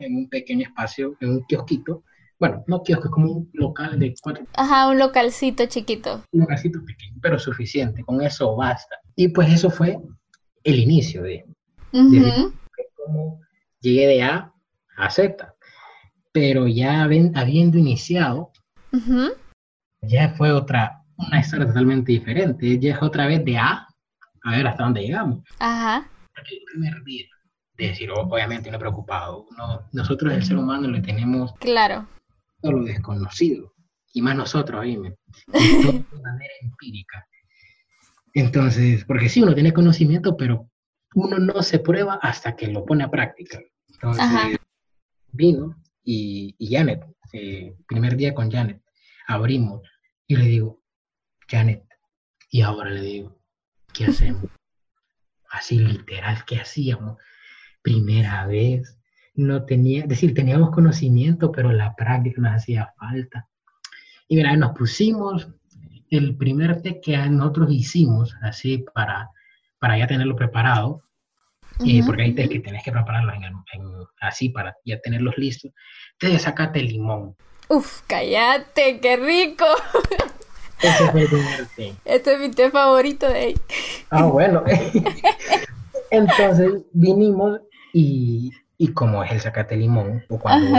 en 0.00 0.16
un 0.16 0.28
pequeño 0.28 0.66
espacio, 0.66 1.16
en 1.20 1.30
un 1.30 1.44
kiosquito. 1.44 2.04
Bueno, 2.38 2.62
no 2.66 2.82
kiosco, 2.82 3.06
es 3.06 3.10
como 3.10 3.32
un 3.32 3.50
local 3.54 3.98
de 3.98 4.14
cuatro. 4.22 4.44
Ajá, 4.54 4.88
un 4.88 4.98
localcito 4.98 5.64
chiquito. 5.66 6.22
Un 6.32 6.40
localcito 6.40 6.80
pequeño, 6.84 7.18
pero 7.22 7.38
suficiente, 7.38 8.04
con 8.04 8.20
eso 8.20 8.54
basta. 8.56 8.96
Y 9.14 9.28
pues 9.28 9.50
eso 9.50 9.70
fue 9.70 9.98
el 10.64 10.78
inicio 10.78 11.22
de, 11.22 11.46
de 11.92 12.52
cómo 12.94 13.40
llegué 13.80 14.06
de 14.06 14.22
A 14.22 14.52
a 14.98 15.10
Z 15.10 15.56
pero 16.36 16.68
ya 16.68 17.02
habiendo 17.02 17.78
iniciado, 17.78 18.52
ya 20.02 20.34
fue 20.34 20.52
otra, 20.52 21.02
una 21.16 21.40
historia 21.40 21.66
totalmente 21.66 22.12
diferente. 22.12 22.78
Ya 22.78 22.92
es 22.92 23.02
otra 23.02 23.26
vez 23.26 23.42
de 23.42 23.56
A 23.56 23.86
a 24.42 24.50
ver 24.50 24.66
hasta 24.66 24.84
dónde 24.84 25.00
llegamos. 25.00 25.42
Ajá. 25.58 26.06
Porque 26.34 26.56
el 26.56 26.62
primer 26.70 27.02
día, 27.04 27.24
de 27.76 27.88
decir, 27.88 28.10
obviamente 28.10 28.68
uno 28.68 28.78
preocupado, 28.78 29.46
nosotros 29.92 30.32
el 30.32 30.44
ser 30.44 30.56
humano 30.56 30.88
le 30.88 31.00
tenemos 31.00 31.52
claro. 31.54 32.08
todo 32.60 32.72
lo 32.72 32.84
desconocido, 32.84 33.74
y 34.12 34.22
más 34.22 34.36
nosotros, 34.36 34.84
dime, 34.84 35.16
de 35.46 36.20
manera 36.22 36.52
empírica. 36.62 37.26
Entonces, 38.34 39.04
porque 39.04 39.28
sí, 39.28 39.42
uno 39.42 39.54
tiene 39.54 39.72
conocimiento, 39.72 40.36
pero 40.36 40.70
uno 41.14 41.38
no 41.38 41.62
se 41.62 41.78
prueba 41.78 42.18
hasta 42.22 42.56
que 42.56 42.68
lo 42.68 42.84
pone 42.84 43.04
a 43.04 43.10
práctica. 43.10 43.60
Entonces, 43.88 44.58
vino 45.32 45.82
y, 46.02 46.54
Janet, 46.60 47.04
eh, 47.32 47.76
primer 47.88 48.16
día 48.16 48.34
con 48.34 48.50
Janet, 48.50 48.82
abrimos 49.26 49.82
y 50.26 50.36
le 50.36 50.44
digo, 50.44 50.82
Janet, 51.48 51.84
y 52.50 52.60
ahora 52.60 52.90
le 52.90 53.00
digo, 53.00 53.38
¿qué 53.92 54.06
hacemos? 54.06 54.50
Así 55.50 55.78
literal, 55.78 56.44
¿qué 56.46 56.60
hacíamos? 56.60 57.18
Primera 57.86 58.44
vez, 58.48 58.98
no 59.36 59.64
tenía, 59.64 60.02
es 60.02 60.08
decir, 60.08 60.34
teníamos 60.34 60.72
conocimiento, 60.72 61.52
pero 61.52 61.70
la 61.70 61.94
práctica 61.94 62.40
nos 62.40 62.54
hacía 62.56 62.92
falta. 62.98 63.48
Y 64.26 64.34
mira, 64.34 64.56
nos 64.56 64.72
pusimos 64.72 65.46
el 66.10 66.36
primer 66.36 66.82
té 66.82 67.00
que 67.00 67.16
nosotros 67.28 67.70
hicimos, 67.70 68.34
así 68.42 68.84
para, 68.92 69.30
para 69.78 69.96
ya 69.98 70.08
tenerlo 70.08 70.34
preparado, 70.34 71.04
eh, 71.86 72.02
porque 72.04 72.22
hay 72.22 72.34
té 72.34 72.48
que 72.48 72.58
tenés 72.58 72.82
que 72.82 72.90
prepararlos 72.90 73.36
así 74.20 74.48
para 74.48 74.74
ya 74.84 74.98
tenerlos 75.00 75.38
listos. 75.38 75.70
Té 76.18 76.26
de 76.26 76.40
zacate 76.40 76.82
limón. 76.82 77.36
Uf, 77.68 78.02
cállate, 78.08 78.98
qué 78.98 79.16
rico. 79.16 79.64
Ese 80.82 81.08
fue 81.12 81.22
el 81.22 81.28
primer 81.28 81.66
té. 81.76 81.94
Este 82.04 82.34
es 82.34 82.40
mi 82.40 82.50
té 82.50 82.68
favorito 82.68 83.28
de 83.28 83.38
ahí. 83.38 83.54
Ah, 84.10 84.24
bueno. 84.24 84.64
Entonces 86.10 86.72
vinimos 86.92 87.60
y, 87.98 88.52
y, 88.76 88.92
como 88.92 89.24
es 89.24 89.32
el 89.32 89.40
zacate 89.40 89.76
limón, 89.76 90.24
o 90.28 90.38
cuando 90.38 90.76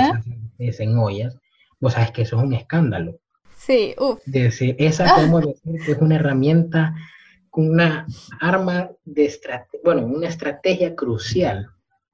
es 0.59 0.79
en 0.79 0.97
ollas, 0.97 1.37
vos 1.79 1.93
sabes 1.93 2.11
que 2.11 2.21
eso 2.21 2.37
es 2.37 2.43
un 2.43 2.53
escándalo. 2.53 3.19
Sí, 3.55 3.95
uff. 3.97 4.19
esa, 4.33 5.15
como 5.15 5.39
decir 5.39 5.83
que 5.83 5.91
es 5.93 5.97
una 5.97 6.15
herramienta 6.15 6.93
una 7.57 8.05
arma 8.39 8.91
de 9.03 9.25
estrategia, 9.25 9.79
bueno, 9.83 10.05
una 10.05 10.27
estrategia 10.27 10.95
crucial. 10.95 11.71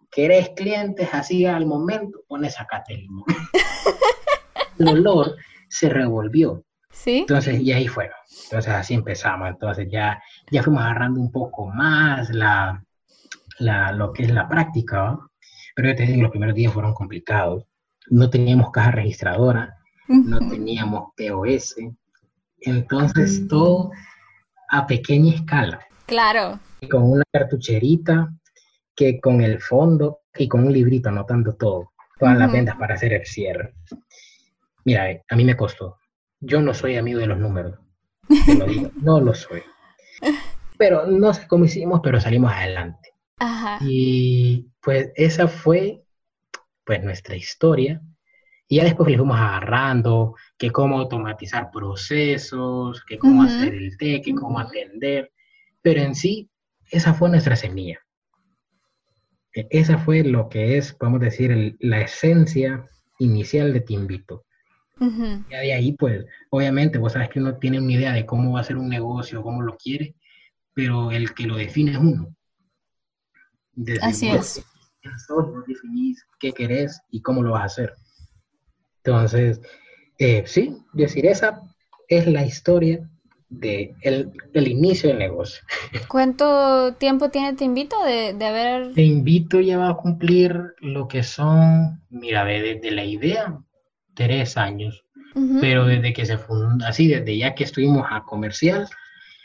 Que 0.09 0.25
eres 0.25 0.49
cliente, 0.55 1.09
así 1.11 1.45
al 1.45 1.65
momento, 1.65 2.19
pones 2.27 2.55
el 2.87 2.97
limón. 2.97 3.25
el 4.79 4.87
olor 4.87 5.35
se 5.67 5.89
revolvió. 5.89 6.63
Sí. 6.91 7.19
Entonces, 7.19 7.59
y 7.59 7.73
ahí 7.73 7.87
fueron. 7.87 8.15
Entonces, 8.45 8.71
así 8.71 8.93
empezamos. 8.93 9.49
Entonces, 9.49 9.87
ya, 9.91 10.21
ya 10.49 10.63
fuimos 10.63 10.83
agarrando 10.83 11.19
un 11.19 11.31
poco 11.31 11.67
más 11.67 12.29
la, 12.29 12.81
la, 13.59 13.91
lo 13.91 14.13
que 14.13 14.23
es 14.23 14.31
la 14.31 14.47
práctica. 14.47 15.17
Pero 15.75 15.89
yo 15.89 15.95
te 15.95 16.05
digo, 16.05 16.23
los 16.23 16.31
primeros 16.31 16.55
días 16.55 16.73
fueron 16.73 16.93
complicados. 16.93 17.65
No 18.09 18.29
teníamos 18.29 18.71
caja 18.71 18.91
registradora, 18.91 19.77
no 20.07 20.39
teníamos 20.39 21.13
POS. 21.15 21.75
Entonces, 22.61 23.47
todo 23.47 23.91
a 24.69 24.85
pequeña 24.87 25.35
escala. 25.35 25.79
Claro. 26.05 26.59
Con 26.89 27.03
una 27.03 27.23
cartucherita, 27.31 28.29
que 28.95 29.19
con 29.19 29.41
el 29.41 29.59
fondo 29.59 30.19
y 30.35 30.47
con 30.47 30.65
un 30.65 30.73
librito 30.73 31.09
anotando 31.09 31.55
todo, 31.55 31.91
todas 32.19 32.37
las 32.37 32.51
ventas 32.51 32.75
para 32.75 32.95
hacer 32.95 33.13
el 33.13 33.25
cierre. 33.25 33.73
Mira, 34.85 35.07
a 35.29 35.35
mí 35.35 35.45
me 35.45 35.57
costó. 35.57 35.97
Yo 36.39 36.61
no 36.61 36.73
soy 36.73 36.97
amigo 36.97 37.19
de 37.19 37.27
los 37.27 37.39
números. 37.39 37.79
lo 38.57 38.65
digo, 38.65 38.91
no 39.01 39.19
lo 39.19 39.33
soy. 39.33 39.63
Pero 40.77 41.07
no 41.07 41.33
sé 41.33 41.47
cómo 41.47 41.65
hicimos, 41.65 42.01
pero 42.03 42.19
salimos 42.19 42.51
adelante. 42.51 43.12
Ajá. 43.37 43.79
Y 43.81 44.67
pues 44.81 45.11
esa 45.15 45.47
fue 45.47 46.03
pues 46.85 47.03
nuestra 47.03 47.35
historia. 47.35 48.01
Y 48.67 48.77
ya 48.77 48.85
después 48.85 49.09
le 49.09 49.17
fuimos 49.17 49.37
agarrando, 49.37 50.35
que 50.57 50.71
cómo 50.71 50.97
automatizar 50.97 51.69
procesos, 51.71 53.03
que 53.05 53.17
cómo 53.17 53.43
hacer 53.43 53.73
el 53.73 53.97
té, 53.97 54.21
que 54.21 54.33
cómo 54.33 54.59
atender. 54.59 55.31
pero 55.81 56.01
en 56.01 56.15
sí, 56.15 56.49
esa 56.89 57.13
fue 57.13 57.29
nuestra 57.29 57.55
semilla. 57.55 57.99
E, 59.53 59.67
esa 59.69 59.97
fue 59.97 60.23
lo 60.23 60.49
que 60.49 60.77
es, 60.77 60.93
podemos 60.93 61.19
decir, 61.19 61.75
la 61.79 62.01
esencia 62.01 62.87
inicial 63.19 63.73
de 63.73 63.81
Te 63.81 63.93
Invito. 63.93 64.45
Y 64.99 65.51
de 65.51 65.73
ahí, 65.73 65.91
pues, 65.93 66.25
obviamente, 66.49 66.97
vos 66.97 67.13
sabes 67.13 67.29
que 67.29 67.39
uno 67.39 67.57
tiene 67.57 67.79
una 67.79 67.91
idea 67.91 68.13
de 68.13 68.25
cómo 68.25 68.53
va 68.53 68.61
a 68.61 68.63
ser 68.63 68.77
un 68.77 68.87
negocio, 68.87 69.43
cómo 69.43 69.61
lo 69.61 69.75
quiere, 69.75 70.15
pero 70.73 71.11
el 71.11 71.33
que 71.33 71.45
lo 71.45 71.57
define 71.57 71.91
es 71.91 71.97
uno. 71.97 72.33
Así 74.01 74.29
es. 74.29 74.63
Vos 75.29 75.65
definís 75.67 76.25
qué 76.39 76.51
querés 76.51 77.01
y 77.09 77.21
cómo 77.21 77.41
lo 77.43 77.51
vas 77.51 77.61
a 77.61 77.65
hacer. 77.65 77.93
Entonces, 79.03 79.61
eh, 80.17 80.43
sí, 80.45 80.77
decir, 80.93 81.25
esa 81.25 81.61
es 82.07 82.27
la 82.27 82.45
historia 82.45 83.09
de 83.49 83.95
el, 84.01 84.31
inicio 84.67 85.09
del 85.09 85.19
negocio. 85.19 85.63
¿Cuánto 86.07 86.93
tiempo 86.95 87.29
tiene 87.29 87.53
Te 87.53 87.65
Invito 87.65 88.01
de, 88.03 88.33
de, 88.33 88.45
haber...? 88.45 88.93
Te 88.93 89.03
Invito 89.03 89.59
ya 89.59 89.77
va 89.77 89.89
a 89.89 89.97
cumplir 89.97 90.73
lo 90.79 91.07
que 91.07 91.23
son, 91.23 92.01
mira, 92.09 92.45
desde 92.45 92.91
la 92.91 93.03
idea, 93.03 93.59
tres 94.15 94.57
años, 94.57 95.03
pero 95.61 95.85
desde 95.85 96.13
que 96.13 96.25
se 96.27 96.37
fundó, 96.37 96.85
así, 96.85 97.07
desde 97.07 97.35
ya 97.35 97.55
que 97.55 97.63
estuvimos 97.63 98.05
a 98.09 98.21
comercial, 98.23 98.87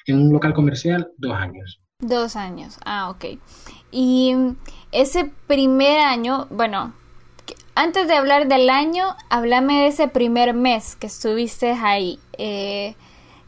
en 0.07 0.21
un 0.21 0.33
local 0.33 0.53
comercial, 0.53 1.11
dos 1.17 1.35
años. 1.35 1.81
Dos 2.01 2.37
años, 2.37 2.79
ah, 2.85 3.11
ok. 3.11 3.25
Y 3.91 4.33
ese 4.93 5.33
primer 5.49 5.99
año, 5.99 6.47
bueno, 6.49 6.95
antes 7.75 8.07
de 8.07 8.15
hablar 8.15 8.47
del 8.47 8.71
año, 8.71 9.17
háblame 9.31 9.81
de 9.81 9.87
ese 9.89 10.07
primer 10.07 10.55
mes 10.55 10.95
que 10.95 11.09
estuviste 11.09 11.73
ahí. 11.73 12.21
Eh, 12.39 12.95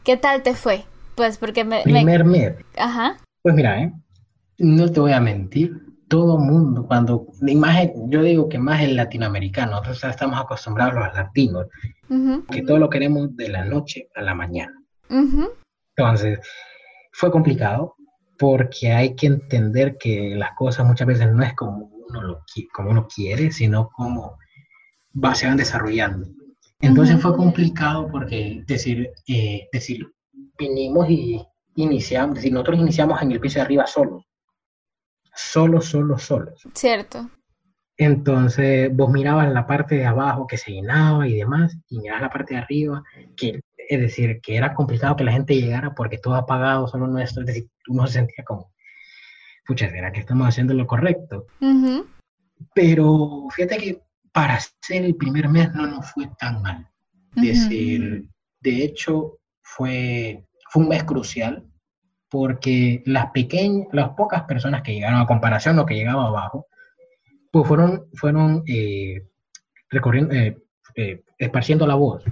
¿Qué 0.03 0.17
tal 0.17 0.43
te 0.43 0.53
fue? 0.53 0.83
Pues 1.15 1.37
porque 1.37 1.63
me... 1.63 1.83
Primer 1.83 2.25
mes. 2.25 2.55
Ajá. 2.75 3.19
Pues 3.41 3.55
mira, 3.55 3.83
¿eh? 3.83 3.93
no 4.57 4.91
te 4.91 4.99
voy 4.99 5.13
a 5.13 5.21
mentir, 5.21 5.71
todo 6.09 6.37
mundo, 6.37 6.85
cuando, 6.85 7.27
imagen, 7.47 7.93
yo 8.11 8.21
digo 8.21 8.49
que 8.49 8.59
más 8.59 8.81
el 8.81 8.97
latinoamericano, 8.97 9.71
nosotros 9.71 10.03
estamos 10.03 10.37
acostumbrados 10.37 10.95
los 10.95 11.13
latinos, 11.13 11.67
que 12.51 12.63
todo 12.63 12.79
lo 12.79 12.89
queremos 12.89 13.33
de 13.37 13.47
la 13.47 13.63
noche 13.63 14.09
a 14.13 14.21
la 14.21 14.35
mañana. 14.35 14.73
Entonces, 15.95 16.39
fue 17.13 17.31
complicado 17.31 17.95
porque 18.41 18.91
hay 18.91 19.15
que 19.15 19.27
entender 19.27 19.99
que 19.99 20.33
las 20.35 20.55
cosas 20.55 20.83
muchas 20.83 21.05
veces 21.05 21.31
no 21.31 21.43
es 21.43 21.53
como 21.53 21.91
uno, 22.09 22.23
lo, 22.23 22.43
como 22.73 22.89
uno 22.89 23.07
quiere, 23.07 23.51
sino 23.51 23.87
como 23.89 24.39
va, 25.23 25.35
se 25.35 25.45
van 25.45 25.57
desarrollando. 25.57 26.27
Entonces 26.79 27.21
fue 27.21 27.37
complicado 27.37 28.07
porque 28.11 28.63
decir, 28.65 29.11
eh, 29.27 29.69
decir, 29.71 30.11
vinimos 30.57 31.07
y 31.07 31.39
iniciamos, 31.75 32.33
decir, 32.33 32.51
nosotros 32.51 32.79
iniciamos 32.79 33.21
en 33.21 33.31
el 33.31 33.39
piso 33.39 33.59
de 33.59 33.61
arriba 33.61 33.85
solos, 33.85 34.23
solos, 35.35 35.85
solos, 35.85 36.23
solos. 36.23 36.67
Cierto. 36.73 37.29
Entonces 37.95 38.89
vos 38.91 39.11
mirabas 39.11 39.53
la 39.53 39.67
parte 39.67 39.97
de 39.97 40.05
abajo 40.07 40.47
que 40.47 40.57
se 40.57 40.71
llenaba 40.71 41.27
y 41.27 41.35
demás, 41.35 41.77
y 41.89 41.99
mirabas 41.99 42.23
la 42.23 42.29
parte 42.31 42.55
de 42.55 42.61
arriba, 42.61 43.03
que 43.37 43.59
es 43.87 43.99
decir, 43.99 44.41
que 44.41 44.55
era 44.55 44.73
complicado 44.73 45.15
que 45.15 45.25
la 45.25 45.31
gente 45.31 45.53
llegara 45.53 45.93
porque 45.93 46.17
todo 46.17 46.33
apagado, 46.33 46.87
solo 46.87 47.05
nuestro, 47.05 47.41
es 47.41 47.47
decir, 47.47 47.69
uno 47.87 48.07
se 48.07 48.13
sentía 48.13 48.43
como, 48.45 48.71
pucha, 49.65 49.89
¿será 49.89 50.11
que 50.11 50.19
estamos 50.19 50.47
haciendo 50.47 50.73
lo 50.73 50.87
correcto? 50.87 51.47
Pero 52.73 53.47
fíjate 53.51 53.77
que 53.77 54.01
para 54.31 54.59
ser 54.59 55.03
el 55.03 55.15
primer 55.15 55.49
mes 55.49 55.73
no 55.73 55.87
nos 55.87 56.11
fue 56.11 56.29
tan 56.39 56.61
mal. 56.61 56.87
decir, 57.33 58.25
de 58.59 58.83
hecho, 58.83 59.39
fue, 59.61 60.45
fue 60.69 60.83
un 60.83 60.89
mes 60.89 61.03
crucial 61.03 61.65
porque 62.29 63.03
las 63.05 63.31
pequeñas, 63.31 63.87
las 63.91 64.11
pocas 64.11 64.43
personas 64.43 64.81
que 64.83 64.93
llegaron 64.93 65.19
a 65.19 65.27
comparación 65.27 65.77
o 65.79 65.85
que 65.85 65.95
llegaba 65.95 66.27
abajo, 66.27 66.67
pues 67.51 67.67
fueron, 67.67 68.05
fueron 68.13 68.63
eh, 68.67 69.27
recorriendo, 69.89 70.33
eh, 70.33 70.57
eh, 70.95 71.23
esparciendo 71.37 71.85
la 71.85 71.95
voz. 71.95 72.23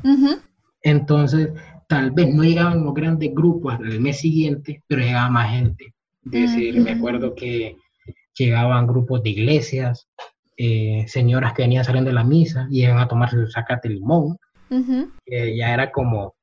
Entonces, 0.81 1.51
tal 1.87 2.11
vez 2.11 2.33
no 2.33 2.43
llegaban 2.43 2.83
los 2.83 2.93
grandes 2.93 3.33
grupos 3.33 3.79
el 3.79 3.99
mes 3.99 4.19
siguiente, 4.19 4.83
pero 4.87 5.01
llegaba 5.01 5.29
más 5.29 5.51
gente. 5.51 5.93
Es 6.25 6.31
decir, 6.31 6.79
me 6.79 6.91
acuerdo 6.91 7.33
que 7.33 7.75
llegaban 8.37 8.87
grupos 8.87 9.23
de 9.23 9.31
iglesias, 9.31 10.07
eh, 10.57 11.05
señoras 11.07 11.53
que 11.53 11.63
venían 11.63 11.83
saliendo 11.83 12.09
de 12.09 12.15
la 12.15 12.23
misa 12.23 12.67
y 12.69 12.83
iban 12.83 12.99
a 12.99 13.07
tomarse 13.07 13.37
su 13.37 13.47
sacate 13.47 13.89
limón, 13.89 14.37
que 15.25 15.57
ya 15.57 15.73
era 15.73 15.91
como, 15.91 16.35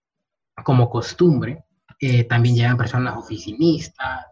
como 0.64 0.90
costumbre. 0.90 1.64
Eh, 2.00 2.24
también 2.24 2.56
llegan 2.56 2.76
personas 2.76 3.16
oficinistas 3.16 4.26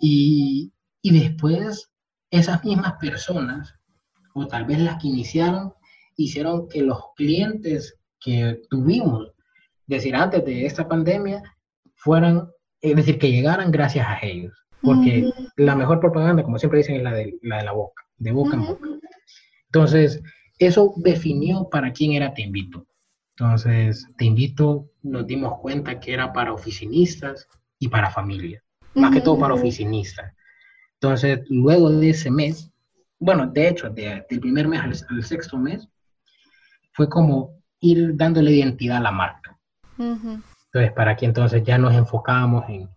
y, 0.00 0.72
y 1.02 1.18
después 1.18 1.90
esas 2.30 2.64
mismas 2.64 2.94
personas, 2.94 3.74
o 4.34 4.46
tal 4.46 4.64
vez 4.64 4.78
las 4.78 5.00
que 5.00 5.08
iniciaron, 5.08 5.72
hicieron 6.16 6.68
que 6.68 6.82
los 6.82 6.98
clientes 7.16 7.98
que 8.24 8.62
tuvimos, 8.70 9.32
decir, 9.86 10.16
antes 10.16 10.44
de 10.44 10.66
esta 10.66 10.88
pandemia, 10.88 11.42
fueran, 11.94 12.48
es 12.80 12.96
decir, 12.96 13.18
que 13.18 13.30
llegaran 13.30 13.70
gracias 13.70 14.06
a 14.08 14.18
ellos. 14.22 14.52
Porque 14.80 15.30
la 15.56 15.74
mejor 15.74 15.98
propaganda, 15.98 16.42
como 16.42 16.58
siempre 16.58 16.78
dicen, 16.78 16.96
es 16.96 17.02
la 17.02 17.12
de 17.12 17.38
la, 17.42 17.58
de 17.58 17.64
la 17.64 17.72
boca, 17.72 18.02
de 18.18 18.32
boca 18.32 18.54
en 18.54 18.66
boca. 18.66 18.88
Entonces, 19.66 20.22
eso 20.58 20.92
definió 20.96 21.68
para 21.70 21.92
quién 21.92 22.12
era 22.12 22.34
Te 22.34 22.42
Invito. 22.42 22.86
Entonces, 23.36 24.06
Te 24.18 24.26
Invito 24.26 24.90
nos 25.02 25.26
dimos 25.26 25.58
cuenta 25.60 25.98
que 26.00 26.12
era 26.12 26.32
para 26.32 26.52
oficinistas 26.52 27.48
y 27.78 27.88
para 27.88 28.10
familia, 28.10 28.62
más 28.94 29.12
que 29.12 29.20
todo 29.20 29.38
para 29.38 29.54
oficinistas. 29.54 30.32
Entonces, 31.00 31.40
luego 31.48 31.90
de 31.90 32.10
ese 32.10 32.30
mes, 32.30 32.70
bueno, 33.18 33.46
de 33.46 33.68
hecho, 33.68 33.90
del 33.90 34.24
primer 34.40 34.68
mes 34.68 34.80
al, 34.80 35.24
sexto 35.24 35.58
mes, 35.58 35.88
fue 36.92 37.08
como 37.08 37.62
ir 37.84 38.16
dándole 38.16 38.52
identidad 38.52 38.98
a 38.98 39.00
la 39.00 39.12
marca. 39.12 39.56
Entonces, 39.98 40.92
para 40.92 41.16
que 41.16 41.26
entonces 41.26 41.62
ya 41.64 41.78
nos 41.78 41.94
enfocábamos 41.94 42.68
en, 42.68 42.88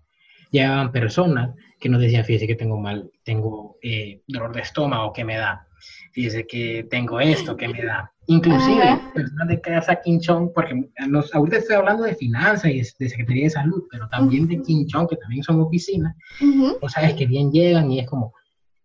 llegaban 0.51 0.91
personas 0.91 1.55
que 1.79 1.89
nos 1.89 2.01
decían, 2.01 2.25
fíjese 2.25 2.47
que 2.47 2.55
tengo 2.55 2.77
mal, 2.77 3.11
tengo 3.23 3.77
eh, 3.83 4.21
dolor 4.27 4.53
de 4.53 4.61
estómago, 4.61 5.13
que 5.13 5.23
me 5.23 5.37
da? 5.37 5.67
fíjese 6.11 6.47
que 6.47 6.87
tengo 6.89 7.19
esto 7.19 7.55
que 7.55 7.67
me 7.67 7.83
da. 7.83 8.11
Inclusive, 8.25 8.99
personas 9.13 9.47
de 9.47 9.61
casa 9.61 10.01
Quinchón, 10.01 10.51
porque 10.51 10.89
ahorita 11.31 11.57
estoy 11.57 11.75
hablando 11.75 12.03
de 12.03 12.15
finanzas 12.15 12.71
y 12.71 12.79
de 12.79 13.09
Secretaría 13.09 13.43
de 13.43 13.49
Salud, 13.51 13.83
pero 13.91 14.09
también 14.09 14.47
de 14.47 14.61
Quinchón, 14.61 15.07
que 15.07 15.15
también 15.15 15.43
son 15.43 15.61
oficinas, 15.61 16.15
o 16.81 16.89
sabes 16.89 17.13
que 17.13 17.25
bien 17.25 17.51
llegan 17.51 17.91
y 17.91 17.99
es 17.99 18.07
como, 18.07 18.33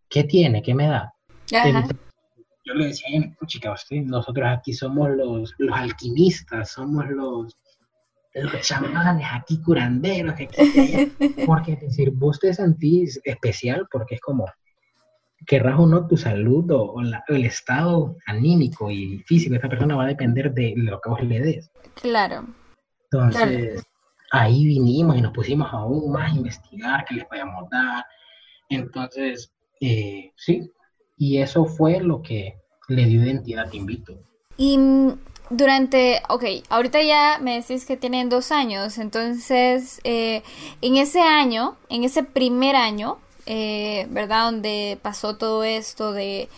¿qué 0.09 0.25
tiene? 0.25 0.63
¿Qué 0.63 0.75
me 0.75 0.87
da? 0.87 1.13
Yo 2.65 2.75
le 2.75 2.87
decía, 2.87 3.09
chica, 3.47 3.73
usted, 3.73 4.03
nosotros 4.03 4.47
aquí 4.49 4.73
somos 4.73 5.11
los, 5.11 5.55
los 5.59 5.77
alquimistas, 5.77 6.71
somos 6.71 7.09
los, 7.09 7.57
los 8.35 8.61
chamanes 8.61 9.27
aquí 9.33 9.61
curanderos, 9.63 10.35
que 10.35 10.49
porque 11.47 11.73
es 11.73 11.81
decir, 11.81 12.11
vos 12.13 12.39
te 12.39 12.55
sentís 12.55 13.21
especial 13.25 13.87
porque 13.91 14.17
es 14.17 14.21
como, 14.21 14.47
querrás 15.47 15.79
o 15.79 15.87
no, 15.87 16.07
tu 16.07 16.17
salud 16.17 16.71
o, 16.71 16.95
el 17.29 17.45
estado 17.45 18.17
anímico 18.27 18.91
y 18.91 19.19
físico 19.27 19.51
de 19.51 19.57
esta 19.57 19.69
persona 19.69 19.97
va 19.97 20.05
a 20.05 20.09
depender 20.09 20.53
de 20.53 20.75
lo 20.77 21.01
que 21.01 21.11
vos 21.11 21.23
le 21.23 21.41
des. 21.41 21.71
Claro. 21.95 22.47
Entonces, 23.11 23.83
ahí 24.31 24.65
vinimos 24.65 25.17
y 25.17 25.21
nos 25.21 25.33
pusimos 25.33 25.73
aún 25.73 26.13
más 26.13 26.33
a 26.33 26.37
investigar 26.37 27.05
qué 27.05 27.17
les 27.17 27.25
podíamos 27.27 27.69
dar. 27.71 28.05
Entonces, 28.69 29.53
eh, 29.81 30.33
sí, 30.37 30.71
y 31.23 31.39
eso 31.39 31.67
fue 31.67 32.01
lo 32.01 32.21
que 32.21 32.57
le 32.89 33.07
dio 33.07 33.23
identidad 33.23 33.73
Invito. 33.73 34.19
Y 34.57 34.77
durante, 35.51 36.21
ok, 36.29 36.45
ahorita 36.69 37.01
ya 37.01 37.39
me 37.41 37.61
decís 37.61 37.87
que 37.87 37.97
tienen 37.97 38.29
dos 38.29 38.51
años, 38.51 38.99
entonces, 38.99 40.01
eh, 40.03 40.43
en 40.81 40.97
ese 40.97 41.21
año, 41.21 41.77
en 41.89 42.03
ese 42.03 42.25
primer 42.25 42.75
año, 42.75 43.19
eh, 43.47 44.09
¿verdad? 44.11 44.47
Donde 44.47 44.99
pasó 45.01 45.37
todo 45.37 45.63
esto 45.63 46.13
de 46.13 46.49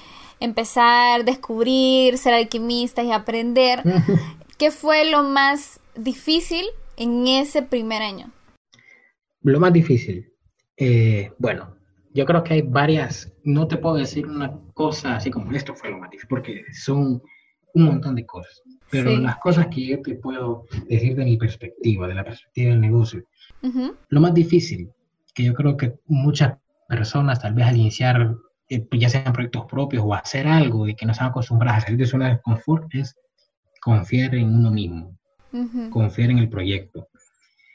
empezar, 0.40 1.26
descubrir, 1.26 2.16
ser 2.16 2.32
alquimista 2.32 3.02
y 3.02 3.12
aprender. 3.12 3.82
¿Qué 4.56 4.70
fue 4.70 5.04
lo 5.04 5.24
más 5.24 5.78
difícil 5.94 6.64
en 6.96 7.26
ese 7.28 7.60
primer 7.60 8.00
año? 8.00 8.30
Lo 9.42 9.60
más 9.60 9.74
difícil. 9.74 10.32
Eh, 10.78 11.32
bueno, 11.38 11.76
yo 12.14 12.24
creo 12.24 12.44
que 12.44 12.54
hay 12.54 12.62
varias, 12.62 13.32
no 13.42 13.66
te 13.66 13.76
puedo 13.76 13.96
decir 13.96 14.26
una 14.26 14.56
cosa 14.72 15.16
así 15.16 15.30
como 15.30 15.50
esto 15.52 15.74
fue 15.74 15.90
lo 15.90 15.98
más 15.98 16.10
difícil, 16.10 16.28
porque 16.28 16.64
son 16.72 17.20
un 17.74 17.84
montón 17.84 18.14
de 18.14 18.24
cosas. 18.24 18.62
Pero 18.88 19.10
las 19.18 19.38
cosas 19.38 19.66
que 19.66 19.84
yo 19.84 20.00
te 20.00 20.14
puedo 20.14 20.66
decir 20.88 21.16
de 21.16 21.24
mi 21.24 21.36
perspectiva, 21.36 22.06
de 22.06 22.14
la 22.14 22.22
perspectiva 22.22 22.70
del 22.70 22.80
negocio, 22.80 23.24
lo 24.08 24.20
más 24.20 24.32
difícil, 24.32 24.88
que 25.34 25.42
yo 25.42 25.54
creo 25.54 25.76
que 25.76 25.94
muchas 26.06 26.56
personas, 26.88 27.40
tal 27.40 27.54
vez 27.54 27.66
al 27.66 27.76
iniciar, 27.76 28.36
eh, 28.68 28.80
pues, 28.80 29.00
ya 29.00 29.08
sean 29.08 29.32
proyectos 29.32 29.66
propios 29.66 30.04
o 30.06 30.14
hacer 30.14 30.46
algo 30.46 30.86
de 30.86 30.94
que 30.94 31.06
no 31.06 31.12
están 31.12 31.28
acostumbradas 31.28 31.82
a 31.82 31.86
salir 31.86 31.98
de 31.98 32.06
zona 32.06 32.28
de 32.28 32.40
confort, 32.40 32.94
es 32.94 33.16
confiar 33.80 34.36
en 34.36 34.54
uno 34.54 34.70
mismo, 34.70 35.18
confiar 35.90 36.30
en 36.30 36.38
el 36.38 36.48
proyecto. 36.48 37.08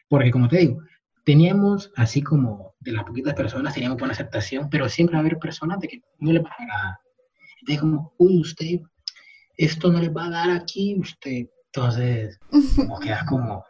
Porque 0.07 0.31
como 0.31 0.47
te 0.47 0.57
digo, 0.59 0.81
teníamos, 1.29 1.91
así 1.95 2.23
como 2.23 2.73
de 2.79 2.91
las 2.91 3.03
poquitas 3.03 3.35
personas, 3.35 3.75
teníamos 3.75 3.99
buena 3.99 4.13
aceptación, 4.13 4.67
pero 4.67 4.89
siempre 4.89 5.13
va 5.13 5.19
a 5.19 5.21
haber 5.21 5.37
personas 5.37 5.79
de 5.79 5.87
que 5.87 6.01
no 6.17 6.31
les 6.31 6.43
va 6.43 6.49
a 6.57 6.65
dar. 6.65 6.97
Entonces, 7.59 7.81
como, 7.81 8.13
uy, 8.17 8.41
usted, 8.41 8.79
esto 9.55 9.91
no 9.91 9.99
les 9.99 10.11
va 10.11 10.25
a 10.25 10.29
dar 10.31 10.49
aquí, 10.49 10.95
usted. 10.97 11.45
Entonces, 11.67 12.39
como 12.75 12.99
quedas 12.99 13.25
como, 13.25 13.63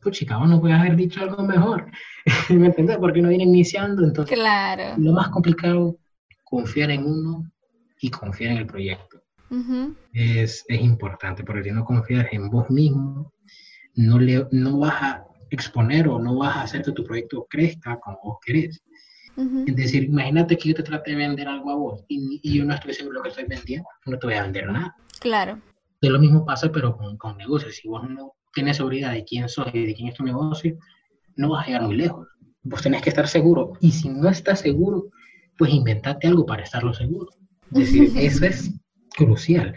pues 0.00 0.16
chica, 0.16 0.38
no 0.38 0.58
puede 0.58 0.72
haber 0.72 0.96
dicho 0.96 1.20
algo 1.20 1.42
mejor. 1.42 1.90
¿Me 2.48 2.68
entiendes? 2.68 2.96
Porque 2.96 3.20
uno 3.20 3.28
viene 3.28 3.44
iniciando, 3.44 4.02
entonces. 4.02 4.34
Claro. 4.34 4.94
Lo 4.96 5.12
más 5.12 5.28
complicado, 5.28 5.98
confiar 6.42 6.90
en 6.90 7.04
uno 7.04 7.52
y 8.00 8.08
confiar 8.08 8.52
en 8.52 8.58
el 8.58 8.66
proyecto. 8.66 9.22
es, 10.14 10.64
es, 10.66 10.80
importante, 10.80 11.44
porque 11.44 11.64
si 11.64 11.70
no 11.70 11.84
confías 11.84 12.28
en 12.32 12.48
vos 12.48 12.70
mismo, 12.70 13.30
no, 13.94 14.18
le, 14.18 14.48
no 14.52 14.78
vas 14.78 15.02
a 15.02 15.26
exponer 15.54 16.08
o 16.08 16.18
no 16.18 16.36
vas 16.36 16.56
a 16.56 16.62
hacer 16.62 16.82
que 16.82 16.92
tu 16.92 17.04
proyecto 17.04 17.46
crezca 17.48 17.98
como 18.00 18.18
vos 18.22 18.38
querés. 18.44 18.82
Es 19.66 19.74
decir, 19.74 20.04
imagínate 20.04 20.56
que 20.56 20.68
yo 20.68 20.74
te 20.76 20.84
trate 20.84 21.10
de 21.10 21.16
vender 21.16 21.48
algo 21.48 21.70
a 21.70 21.74
vos 21.74 22.04
y, 22.06 22.38
y, 22.40 22.56
yo 22.56 22.64
no 22.64 22.72
estoy 22.72 22.94
seguro 22.94 23.14
de 23.14 23.18
lo 23.18 23.22
que 23.24 23.28
estoy 23.30 23.44
vendiendo, 23.48 23.88
no 24.06 24.16
te 24.16 24.26
voy 24.28 24.36
a 24.36 24.42
vender 24.42 24.70
nada. 24.70 24.94
Claro. 25.18 25.60
De 26.00 26.08
lo 26.08 26.20
mismo 26.20 26.44
pasa, 26.44 26.70
pero 26.70 26.96
con, 26.96 27.16
con 27.16 27.36
negocios. 27.36 27.74
Si 27.74 27.88
vos 27.88 28.08
no 28.08 28.34
tienes 28.52 28.76
seguridad 28.76 29.12
de 29.12 29.24
quién 29.24 29.48
sos 29.48 29.66
y 29.74 29.86
de 29.86 29.94
quién 29.94 30.08
es 30.08 30.14
tu 30.14 30.22
negocio, 30.22 30.78
no 31.36 31.50
vas 31.50 31.64
a 31.64 31.66
llegar 31.66 31.82
muy 31.82 31.96
lejos. 31.96 32.28
Vos 32.62 32.82
tenés 32.82 33.02
que 33.02 33.08
estar 33.08 33.26
seguro. 33.26 33.72
Y 33.80 33.90
si 33.90 34.08
no 34.08 34.28
estás 34.28 34.60
seguro, 34.60 35.06
pues 35.58 35.72
inventate 35.72 36.28
algo 36.28 36.46
para 36.46 36.62
estarlo 36.62 36.94
seguro. 36.94 37.30
Es 37.72 37.92
decir, 37.92 38.12
eso 38.16 38.46
es 38.46 38.72
crucial. 39.16 39.74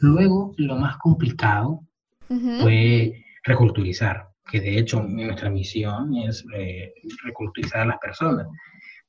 Luego, 0.00 0.52
lo 0.56 0.76
más 0.76 0.98
complicado 0.98 1.80
fue 2.28 3.24
reculturizar, 3.44 4.28
que 4.50 4.60
de 4.60 4.78
hecho 4.78 5.02
nuestra 5.02 5.50
misión 5.50 6.16
es 6.16 6.44
eh, 6.54 6.92
reculturizar 7.24 7.82
a 7.82 7.86
las 7.86 7.98
personas. 7.98 8.46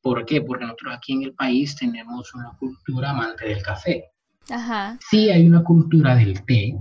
¿Por 0.01 0.25
qué? 0.25 0.41
Porque 0.41 0.65
nosotros 0.65 0.93
aquí 0.95 1.13
en 1.13 1.23
el 1.23 1.33
país 1.33 1.75
tenemos 1.75 2.33
una 2.33 2.51
cultura 2.57 3.11
amante 3.11 3.47
del 3.47 3.61
café. 3.61 4.05
Ajá. 4.49 4.97
Sí 5.09 5.29
hay 5.29 5.47
una 5.47 5.63
cultura 5.63 6.15
del 6.15 6.43
té, 6.45 6.75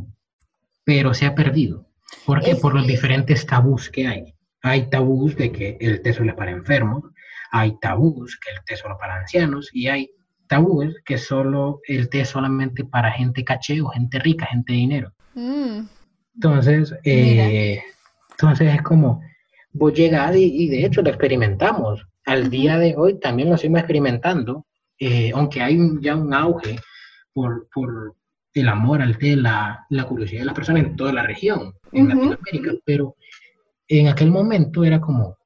pero 0.85 1.15
se 1.15 1.27
ha 1.27 1.35
perdido. 1.35 1.87
¿Por 2.25 2.43
qué? 2.43 2.57
Por 2.57 2.75
los 2.75 2.87
diferentes 2.87 3.47
tabús 3.47 3.91
que 3.91 4.07
hay. 4.07 4.35
Hay 4.63 4.89
tabús 4.91 5.37
de 5.37 5.53
que 5.53 5.77
el 5.81 6.03
té 6.03 6.13
solo 6.13 6.31
es 6.31 6.37
para 6.37 6.51
enfermos, 6.51 7.05
hay 7.51 7.79
tabús 7.81 8.39
que 8.39 8.53
el 8.53 8.65
té 8.65 8.77
solo 8.77 8.97
para 8.99 9.17
ancianos 9.17 9.71
y 9.73 9.89
hay 9.89 10.11
tabúes 10.49 10.97
que 11.05 11.19
solo 11.19 11.81
el 11.87 12.09
té 12.09 12.23
es 12.23 12.31
solamente 12.31 12.85
para 12.85 13.13
gente 13.13 13.45
caché 13.45 13.81
o 13.81 13.89
gente 13.89 14.19
rica, 14.19 14.47
gente 14.47 14.73
de 14.73 14.79
dinero. 14.79 15.13
Mm. 15.35 15.87
Entonces, 16.35 16.95
eh, 17.05 17.83
entonces 18.41 18.73
es 18.73 18.83
como, 18.83 19.21
vos 19.73 19.93
llegás 19.93 20.37
y, 20.37 20.69
de 20.69 20.85
hecho 20.85 21.03
lo 21.03 21.09
experimentamos. 21.09 22.07
Al 22.25 22.51
día 22.51 22.79
de 22.79 22.95
hoy 22.97 23.19
también 23.19 23.51
lo 23.51 23.57
seguimos 23.57 23.81
experimentando, 23.81 24.67
eh, 24.99 25.33
aunque 25.35 25.61
hay 25.61 25.77
ya 26.01 26.15
un 26.15 26.33
auge 26.33 26.79
por, 27.33 27.69
por, 27.75 28.15
el 28.55 28.69
amor 28.69 29.03
al 29.03 29.19
té, 29.19 29.37
la, 29.37 29.87
la, 29.91 30.05
curiosidad 30.05 30.41
de 30.41 30.47
las 30.47 30.55
personas 30.55 30.83
en 30.83 30.97
toda 30.97 31.13
la 31.13 31.23
región, 31.23 31.75
en 31.93 32.09
Latinoamérica, 32.09 32.73
pero 32.85 33.15
en 33.87 34.09
aquel 34.09 34.31
momento 34.31 34.85
era 34.85 35.01
como, 35.01 35.37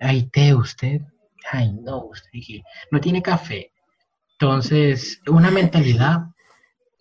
ay, 0.00 0.30
té 0.30 0.54
usted, 0.54 1.02
ay, 1.52 1.72
no, 1.72 2.06
usted 2.06 2.40
no 2.90 3.00
tiene 3.00 3.20
café. 3.20 3.72
Entonces, 4.32 5.20
una 5.26 5.50
mentalidad, 5.50 6.20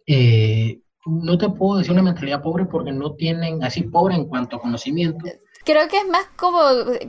eh, 0.06 0.82
no 1.06 1.38
te 1.38 1.50
puedo 1.50 1.78
decir 1.78 1.94
una 1.94 2.02
mentalidad 2.02 2.42
pobre 2.42 2.66
porque 2.66 2.92
no 2.92 3.14
tienen, 3.14 3.64
así 3.64 3.84
pobre 3.84 4.16
en 4.16 4.26
cuanto 4.26 4.58
a 4.58 4.62
conocimiento. 4.62 5.26
Creo 5.66 5.88
que 5.88 5.98
es 5.98 6.08
más 6.08 6.26
como, 6.36 6.60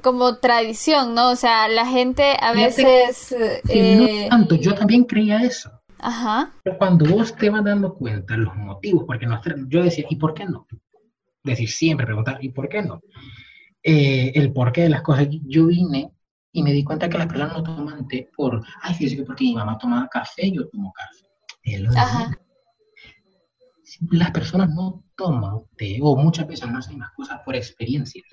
como 0.02 0.36
tradición, 0.36 1.14
¿no? 1.14 1.30
O 1.30 1.36
sea, 1.36 1.68
la 1.68 1.86
gente 1.86 2.36
a 2.40 2.52
veces... 2.52 3.34
Eh, 3.68 4.26
no 4.28 4.28
tanto, 4.28 4.54
yo 4.56 4.74
también 4.74 5.04
creía 5.04 5.42
eso. 5.42 5.70
Ajá. 5.98 6.52
Pero 6.62 6.78
cuando 6.78 7.06
vos 7.06 7.34
te 7.36 7.50
vas 7.50 7.64
dando 7.64 7.94
cuenta 7.94 8.36
los 8.36 8.54
motivos, 8.56 9.04
porque 9.06 9.26
yo 9.68 9.82
decía, 9.82 10.06
¿y 10.08 10.16
por 10.16 10.34
qué 10.34 10.44
no? 10.46 10.66
Decir 11.44 11.70
siempre, 11.70 12.06
preguntar, 12.06 12.38
¿y 12.42 12.50
por 12.50 12.68
qué 12.68 12.82
no? 12.82 13.00
Eh, 13.82 14.32
el 14.34 14.52
porqué 14.52 14.82
de 14.82 14.88
las 14.90 15.02
cosas. 15.02 15.28
Yo 15.46 15.66
vine 15.66 16.10
y 16.52 16.62
me 16.62 16.72
di 16.72 16.84
cuenta 16.84 17.08
que 17.08 17.18
las 17.18 17.26
personas 17.26 17.56
no 17.56 17.62
toman 17.62 18.08
té 18.08 18.28
por, 18.36 18.62
ay, 18.82 18.94
fíjese 18.94 19.16
que 19.16 19.22
porque 19.22 19.44
mi 19.44 19.54
mamá 19.54 19.78
tomaba 19.78 20.08
café, 20.08 20.50
yo 20.50 20.68
tomo 20.68 20.92
café. 20.92 21.26
Ajá. 21.96 22.38
Las 24.10 24.30
personas 24.30 24.70
no 24.70 25.04
toman 25.16 25.60
té, 25.76 25.98
o 26.00 26.16
muchas 26.16 26.46
veces 26.46 26.70
no 26.70 26.78
hacen 26.78 26.98
las 26.98 27.10
cosas 27.12 27.40
por 27.44 27.56
experiencias, 27.56 28.24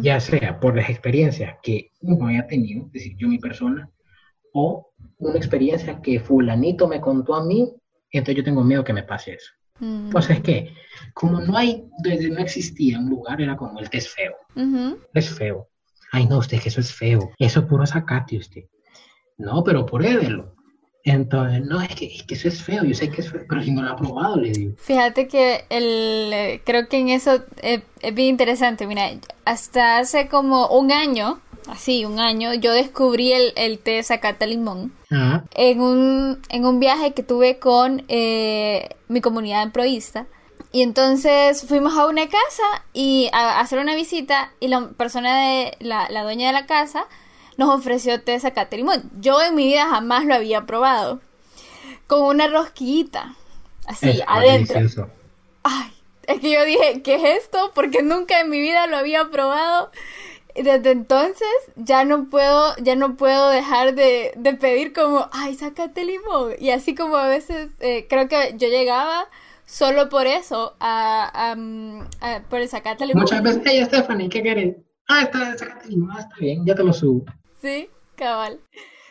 ya 0.00 0.20
sea 0.20 0.58
por 0.58 0.76
las 0.76 0.88
experiencias 0.88 1.56
que 1.62 1.92
uno 2.00 2.26
haya 2.26 2.46
tenido, 2.46 2.86
es 2.86 2.92
decir, 2.92 3.16
yo 3.16 3.28
mi 3.28 3.38
persona, 3.38 3.90
o 4.52 4.92
una 5.18 5.36
experiencia 5.36 6.00
que 6.00 6.20
fulanito 6.20 6.88
me 6.88 7.00
contó 7.00 7.34
a 7.34 7.44
mí, 7.44 7.72
entonces 8.10 8.36
yo 8.36 8.44
tengo 8.44 8.64
miedo 8.64 8.84
que 8.84 8.92
me 8.92 9.02
pase 9.02 9.34
eso. 9.34 9.52
Mm. 9.80 10.10
Pues 10.10 10.28
es 10.30 10.40
que, 10.40 10.74
como 11.14 11.40
no 11.40 11.56
hay, 11.56 11.84
desde 12.02 12.30
no 12.30 12.38
existía 12.38 12.98
un 12.98 13.10
lugar, 13.10 13.40
era 13.40 13.56
como 13.56 13.78
el 13.78 13.90
té 13.90 13.98
es 13.98 14.08
feo. 14.08 14.34
Es 15.14 15.30
feo. 15.30 15.68
Ay, 16.12 16.26
no, 16.26 16.38
usted 16.38 16.60
que 16.60 16.68
eso 16.68 16.80
es 16.80 16.92
feo. 16.92 17.30
Eso 17.38 17.60
es 17.60 17.66
puro 17.66 17.86
sacate 17.86 18.38
usted. 18.38 18.64
No, 19.36 19.62
pero 19.62 19.86
pruébelo. 19.86 20.54
Entonces, 21.10 21.64
no, 21.64 21.80
es 21.80 21.94
que, 21.94 22.06
es 22.06 22.22
que, 22.22 22.34
eso 22.34 22.48
es 22.48 22.62
feo, 22.62 22.84
yo 22.84 22.94
sé 22.94 23.10
que 23.10 23.20
es 23.20 23.30
feo, 23.30 23.42
pero 23.48 23.62
si 23.62 23.70
no 23.70 23.82
lo 23.82 23.90
ha 23.90 23.96
probado, 23.96 24.36
le 24.36 24.50
digo. 24.50 24.72
Fíjate 24.78 25.28
que 25.28 25.64
el, 25.70 26.32
eh, 26.32 26.62
creo 26.64 26.88
que 26.88 26.98
en 26.98 27.08
eso 27.08 27.42
es, 27.62 27.82
es 28.00 28.14
bien 28.14 28.28
interesante. 28.28 28.86
Mira, 28.86 29.10
hasta 29.44 29.98
hace 29.98 30.28
como 30.28 30.68
un 30.68 30.92
año, 30.92 31.40
así, 31.68 32.04
un 32.04 32.18
año, 32.18 32.54
yo 32.54 32.72
descubrí 32.72 33.32
el, 33.32 33.52
el 33.56 33.78
té 33.78 34.02
zacate 34.02 34.46
limón 34.46 34.92
en, 35.10 35.80
un, 35.80 36.40
en 36.48 36.64
un 36.64 36.80
viaje 36.80 37.12
que 37.12 37.22
tuve 37.22 37.58
con 37.58 38.04
eh, 38.08 38.90
mi 39.08 39.20
comunidad 39.20 39.62
emproísta. 39.62 40.26
Y 40.70 40.82
entonces 40.82 41.64
fuimos 41.66 41.96
a 41.96 42.06
una 42.06 42.26
casa 42.26 42.84
y 42.92 43.30
a, 43.32 43.58
hacer 43.60 43.78
una 43.78 43.94
visita 43.94 44.52
y 44.60 44.68
la 44.68 44.88
persona 44.90 45.38
de 45.38 45.76
la, 45.80 46.08
la, 46.10 46.24
dueña 46.24 46.48
de 46.48 46.52
la 46.52 46.66
casa 46.66 47.06
nos 47.58 47.68
ofreció 47.68 48.22
té 48.22 48.40
zacate 48.40 48.78
limón. 48.78 49.10
Yo 49.20 49.42
en 49.42 49.54
mi 49.54 49.66
vida 49.66 49.86
jamás 49.86 50.24
lo 50.24 50.34
había 50.34 50.64
probado. 50.64 51.20
Con 52.06 52.22
una 52.22 52.48
rosquillita, 52.48 53.34
así, 53.86 54.22
adentro. 54.26 55.10
Ay, 55.62 55.92
es 56.26 56.40
que 56.40 56.50
yo 56.50 56.64
dije, 56.64 57.02
¿qué 57.02 57.16
es 57.16 57.42
esto? 57.42 57.72
Porque 57.74 58.02
nunca 58.02 58.40
en 58.40 58.48
mi 58.48 58.58
vida 58.58 58.86
lo 58.86 58.96
había 58.96 59.28
probado 59.28 59.90
desde 60.62 60.90
entonces 60.90 61.48
ya 61.76 62.04
no 62.04 62.28
puedo, 62.28 62.74
ya 62.82 62.96
no 62.96 63.16
puedo 63.16 63.50
dejar 63.50 63.94
de, 63.94 64.32
pedir 64.60 64.92
como, 64.92 65.28
ay, 65.32 65.54
sácate 65.54 66.04
limón. 66.04 66.52
Y 66.58 66.70
así 66.70 66.94
como 66.94 67.16
a 67.16 67.28
veces 67.28 67.70
eh, 67.80 68.06
creo 68.08 68.28
que 68.28 68.54
yo 68.56 68.68
llegaba 68.68 69.28
solo 69.66 70.08
por 70.08 70.26
eso, 70.26 70.74
a, 70.80 71.54
por 72.48 72.60
el 72.60 72.68
sacate 72.68 73.06
limón. 73.06 73.22
Muchas 73.22 73.42
veces, 73.42 73.62
hey 73.64 73.84
Stephanie, 73.84 74.28
¿qué 74.28 74.42
querés? 74.42 74.76
Ah, 75.08 75.22
está, 75.22 75.56
sacate 75.56 75.88
limón, 75.88 76.16
está 76.18 76.36
bien, 76.38 76.64
ya 76.66 76.74
te 76.74 76.82
lo 76.82 76.92
subo. 76.92 77.24
Sí, 77.60 77.88
cabal. 78.16 78.60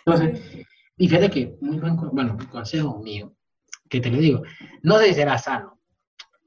Entonces, 0.06 0.66
y 0.98 1.08
fíjate 1.08 1.30
que, 1.30 1.58
muy 1.62 1.78
buen, 1.80 1.96
bueno, 1.96 2.38
un 2.40 2.46
consejo 2.46 3.00
mío, 3.00 3.34
que 3.90 4.00
te 4.00 4.10
lo 4.10 4.18
digo, 4.18 4.44
no 4.84 4.98
sé 4.98 5.08
si 5.08 5.14
será 5.16 5.38
sano, 5.38 5.80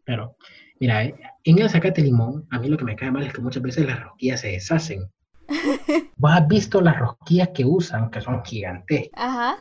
pero 0.04 0.36
Mira, 0.80 1.04
eh, 1.04 1.14
en 1.44 1.58
el 1.58 1.68
zacate 1.68 2.00
limón, 2.00 2.46
a 2.50 2.58
mí 2.58 2.68
lo 2.68 2.78
que 2.78 2.86
me 2.86 2.96
cae 2.96 3.10
mal 3.10 3.22
es 3.22 3.34
que 3.34 3.42
muchas 3.42 3.62
veces 3.62 3.86
las 3.86 4.02
rosquillas 4.02 4.40
se 4.40 4.48
deshacen. 4.48 5.10
¿Vos 6.16 6.32
has 6.32 6.48
visto 6.48 6.80
las 6.80 6.98
rosquillas 6.98 7.50
que 7.50 7.66
usan, 7.66 8.10
que 8.10 8.22
son 8.22 8.42
gigantes? 8.42 9.10
Ajá. 9.14 9.58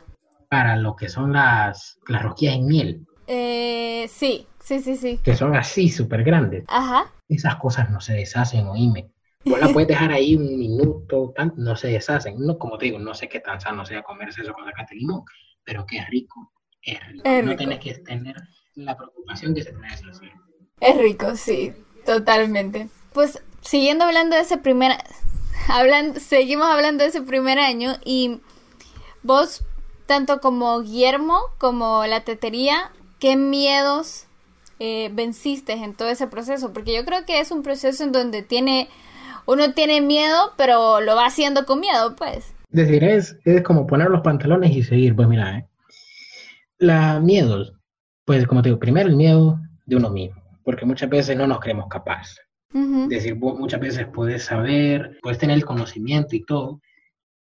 Para 0.50 0.78
lo 0.78 0.96
que 0.96 1.10
son 1.10 1.34
las, 1.34 2.00
las 2.08 2.24
rosquillas 2.24 2.56
en 2.56 2.68
miel. 2.68 3.06
Eh, 3.28 4.08
sí, 4.08 4.48
sí, 4.62 4.80
sí, 4.80 4.96
sí. 4.96 5.20
Que 5.22 5.36
son 5.36 5.58
así, 5.58 5.90
súper 5.90 6.24
grandes. 6.24 6.64
Ajá. 6.70 7.12
Esas 7.28 7.58
cosas 7.58 7.90
no 7.90 8.00
se 8.00 8.14
deshacen, 8.14 8.68
oíme. 8.68 9.12
Vos 9.46 9.60
las 9.60 9.72
puedes 9.72 9.88
dejar 9.88 10.12
ahí 10.12 10.36
un 10.36 10.58
minuto, 10.58 11.34
no 11.56 11.76
se 11.76 11.88
deshacen. 11.88 12.36
No, 12.40 12.58
como 12.58 12.78
te 12.78 12.86
digo, 12.86 13.00
no 13.00 13.14
sé 13.14 13.30
qué 13.30 13.40
tan 13.40 13.60
sano 13.62 13.86
sea 13.86 14.04
comerse 14.04 14.42
eso 14.42 14.54
con 14.54 14.66
zacate 14.66 14.96
limón, 14.96 15.24
pero 15.64 15.86
qué 15.86 16.04
rico, 16.10 16.52
es 16.82 17.00
rico. 17.08 17.24
no 17.44 17.56
tienes 17.56 17.80
que 17.80 17.94
tener 18.00 18.36
la 18.76 18.98
preocupación 18.98 19.54
que 19.54 19.64
se 19.64 19.72
tiene 19.72 19.88
eso. 19.88 20.06
Es 20.82 20.98
rico, 20.98 21.36
sí, 21.36 21.74
totalmente. 22.06 22.90
Pues 23.14 23.42
siguiendo 23.62 24.06
hablando 24.06 24.36
de 24.36 24.44
ese 24.44 24.58
primer, 24.58 24.94
hablando, 25.68 26.20
seguimos 26.20 26.68
hablando 26.68 27.04
de 27.04 27.10
ese 27.10 27.22
primer 27.22 27.60
año 27.60 27.96
y 28.04 28.40
vos, 29.24 29.64
tanto 30.06 30.40
como 30.40 30.82
Guillermo 30.82 31.40
como 31.58 32.06
la 32.06 32.22
tetería, 32.24 32.92
¿qué 33.20 33.36
miedos 33.36 34.26
eh, 34.80 35.10
venciste 35.14 35.74
en 35.74 35.94
todo 35.94 36.10
ese 36.10 36.28
proceso? 36.28 36.74
Porque 36.74 36.96
yo 36.96 37.06
creo 37.06 37.26
que 37.26 37.40
es 37.40 37.52
un 37.52 37.64
proceso 37.64 38.04
en 38.04 38.12
donde 38.12 38.42
tiene, 38.42 38.90
uno 39.52 39.74
tiene 39.74 40.02
miedo, 40.02 40.54
pero 40.58 41.02
lo 41.02 41.16
va 41.16 41.26
haciendo 41.26 41.66
con 41.66 41.80
miedo, 41.80 42.16
pues. 42.16 42.54
Decir, 42.70 43.04
es, 43.04 43.38
es 43.46 43.64
como 43.64 43.88
poner 43.88 44.10
los 44.10 44.22
pantalones 44.22 44.72
y 44.72 44.84
seguir, 44.84 45.16
pues 45.16 45.28
mira, 45.28 45.58
¿eh? 45.58 45.68
La 46.78 47.20
miedos, 47.20 47.74
pues 48.26 48.48
como 48.48 48.62
te 48.62 48.70
digo, 48.70 48.80
primero 48.80 49.10
el 49.10 49.16
miedo 49.16 49.60
de 49.86 49.96
uno 49.96 50.10
mismo 50.10 50.40
porque 50.70 50.86
muchas 50.86 51.10
veces 51.10 51.36
no 51.36 51.48
nos 51.48 51.60
creemos 51.62 51.88
capaces. 51.88 52.40
decir, 53.08 53.34
vos 53.34 53.58
muchas 53.58 53.80
veces 53.80 54.06
puedes 54.14 54.44
saber, 54.44 55.18
puedes 55.20 55.40
tener 55.40 55.58
el 55.58 55.66
conocimiento 55.66 56.36
y 56.36 56.46
todo, 56.46 56.80